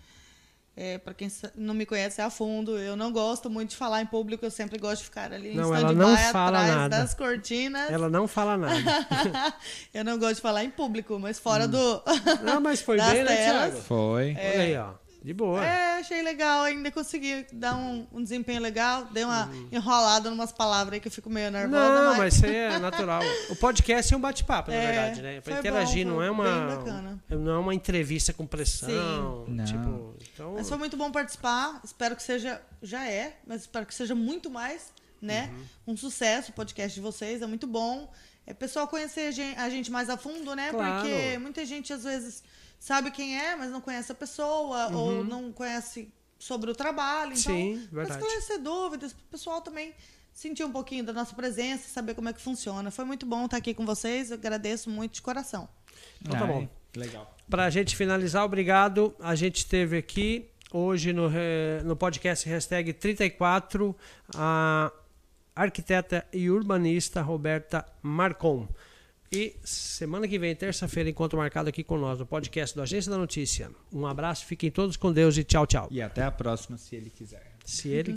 É, 0.80 1.00
para 1.00 1.12
quem 1.12 1.28
não 1.56 1.74
me 1.74 1.88
conhece 1.88 2.22
a 2.22 2.30
fundo, 2.30 2.78
eu 2.78 2.96
não 2.96 3.12
gosto 3.12 3.50
muito 3.50 3.72
de 3.72 3.76
falar 3.76 4.00
em 4.04 4.06
público, 4.06 4.46
eu 4.46 4.52
sempre 4.52 4.78
gosto 4.78 5.00
de 5.00 5.06
ficar 5.06 5.34
ali 5.34 5.54
em 5.54 5.56
Não, 5.56 5.74
ela 5.76 5.92
stand-by 5.92 5.96
não 5.96 6.18
fala 6.32 6.60
atrás 6.60 6.76
nada. 6.76 6.98
das 7.00 7.14
cortinas. 7.16 7.90
ela 7.90 8.10
não 8.10 8.28
fala 8.28 8.56
nada. 8.56 8.76
eu 9.92 10.06
não 10.06 10.20
gosto 10.20 10.36
de 10.36 10.42
falar 10.42 10.64
em 10.64 10.70
público, 10.70 11.18
mas 11.18 11.40
fora 11.40 11.68
do. 11.68 12.04
Não, 12.44 12.62
mas 12.62 12.80
foi 12.80 12.98
Das 13.02 13.12
bem, 13.12 13.24
né, 13.24 13.36
telas. 13.36 13.70
Tiago? 13.72 13.82
Foi. 13.88 14.38
Olha 14.38 14.62
aí, 14.62 14.78
ó. 14.78 15.07
De 15.28 15.34
boa. 15.34 15.62
É, 15.62 16.00
achei 16.00 16.22
legal, 16.22 16.64
ainda 16.64 16.90
consegui 16.90 17.46
dar 17.52 17.76
um, 17.76 18.08
um 18.14 18.24
desempenho 18.24 18.62
legal. 18.62 19.04
Dei 19.12 19.26
uma 19.26 19.48
Uhum. 19.48 19.68
enrolada 19.74 20.30
numas 20.30 20.54
palavras 20.54 20.94
aí 20.94 21.00
que 21.02 21.10
eu 21.10 21.12
fico 21.12 21.30
meio 21.30 21.52
nervosa. 21.52 21.90
Não, 21.96 22.06
mas, 22.12 22.18
mas 22.18 22.34
isso 22.36 22.46
aí 22.46 22.56
é 22.56 22.80
natural. 22.80 23.22
O 23.52 23.56
podcast 23.58 24.14
é 24.14 24.16
um 24.16 24.22
bate-papo, 24.22 24.72
na 24.72 24.78
É, 24.78 24.86
verdade, 24.86 25.22
né? 25.22 25.42
Pra 25.42 25.52
foi 25.52 25.60
interagir, 25.60 26.06
bom, 26.08 26.14
não 26.14 26.24
é 26.24 26.32
uma. 26.32 26.78
bacana. 26.78 27.22
Não 27.28 27.52
é 27.52 27.58
uma 27.58 27.76
entrevista 27.76 28.32
com 28.32 28.48
pressão. 28.48 28.88
Sim. 29.46 29.52
Não. 29.54 29.66
Tipo, 29.66 30.16
então. 30.34 30.54
Mas 30.54 30.70
foi 30.70 30.78
muito 30.78 30.96
bom 30.96 31.12
participar. 31.12 31.82
Espero 31.84 32.16
que 32.16 32.24
seja. 32.24 32.62
Já 32.82 33.06
é, 33.06 33.36
mas 33.46 33.62
espero 33.64 33.86
que 33.86 33.94
seja 33.94 34.16
muito 34.16 34.50
mais, 34.50 34.94
né? 35.22 35.52
Uhum. 35.86 35.94
Um 35.94 35.98
sucesso 35.98 36.52
o 36.52 36.54
podcast 36.54 36.96
de 36.96 37.02
vocês. 37.02 37.42
É 37.42 37.46
muito 37.46 37.68
bom. 37.68 38.10
É 38.46 38.54
pessoal 38.54 38.88
conhecer 38.88 39.34
a 39.58 39.70
gente 39.70 39.92
mais 39.92 40.10
a 40.10 40.16
fundo, 40.16 40.56
né? 40.56 40.70
Claro. 40.72 41.02
Porque 41.02 41.38
muita 41.38 41.66
gente 41.66 41.92
às 41.92 42.06
vezes 42.06 42.42
sabe 42.80 43.12
quem 43.12 43.38
é, 43.40 43.56
mas 43.56 43.72
não 43.72 43.82
conhece 43.82 44.12
a 44.12 44.16
pessoa, 44.16 44.90
ou 44.96 45.24
não 45.24 45.52
conhece 45.52 46.12
sobre 46.40 46.70
o 46.72 46.76
trabalho. 46.76 47.34
Então, 47.38 47.54
Uhum. 47.54 47.76
Sim, 47.78 47.88
verdade. 47.92 48.20
esclarecer 48.24 48.60
dúvidas, 48.62 49.14
para 49.14 49.24
o 49.24 49.28
pessoal 49.28 49.62
também 49.62 49.94
sentir 50.34 50.64
um 50.64 50.72
pouquinho 50.72 51.04
da 51.04 51.12
nossa 51.14 51.34
presença, 51.36 51.88
saber 51.90 52.14
como 52.14 52.30
é 52.30 52.34
que 52.34 52.41
funciona. 52.41 52.91
Foi 52.91 53.04
muito 53.06 53.26
bom 53.26 53.45
estar 53.45 53.58
aqui 53.58 53.74
com 53.74 53.86
vocês. 53.86 54.30
Eu 54.30 54.38
agradeço 54.38 54.90
muito 54.90 55.14
de 55.14 55.22
coração. 55.22 55.68
Então 56.22 56.40
tá 56.40 56.45
bom. 56.45 56.68
que 56.91 56.99
Legal. 56.99 57.36
Pra 57.49 57.70
gente 57.70 57.95
finalizar, 57.95 58.44
obrigado. 58.45 59.16
A 59.20 59.34
gente 59.36 59.66
teve 59.66 59.98
aqui 59.98 60.48
hoje 60.72 61.12
no, 61.14 61.28
re- 61.28 61.82
no 61.84 61.95
podcast 61.95 62.48
hashtag 62.48 62.94
34 62.94 63.95
a 64.36 64.91
arquiteta 65.56 66.26
e 66.32 66.49
urbanista 66.52 67.22
Roberta 67.22 67.86
Marcon. 68.02 68.68
E 69.32 69.56
semana 69.64 70.28
que 70.28 70.40
vem, 70.40 70.56
terça-feira, 70.56 71.10
encontro 71.10 71.38
marcado 71.38 71.68
aqui 71.68 71.84
com 71.84 71.98
nós 71.98 72.20
no 72.20 72.26
podcast 72.26 72.74
do 72.76 72.82
Agência 72.82 73.12
da 73.12 73.18
Notícia. 73.18 73.70
Um 73.91 74.06
abraço, 74.06 74.45
fiquem 74.45 74.72
todos 74.72 74.95
com 74.95 75.12
Deus 75.12 75.38
e 75.38 75.44
tchau, 75.44 75.68
tchau. 75.68 75.88
E 75.91 76.02
até 76.02 76.24
a 76.24 76.32
próxima, 76.32 76.78
se 76.78 76.95
ele 76.95 77.10
quiser. 77.10 77.58
Se 77.66 77.90
ele 77.90 78.14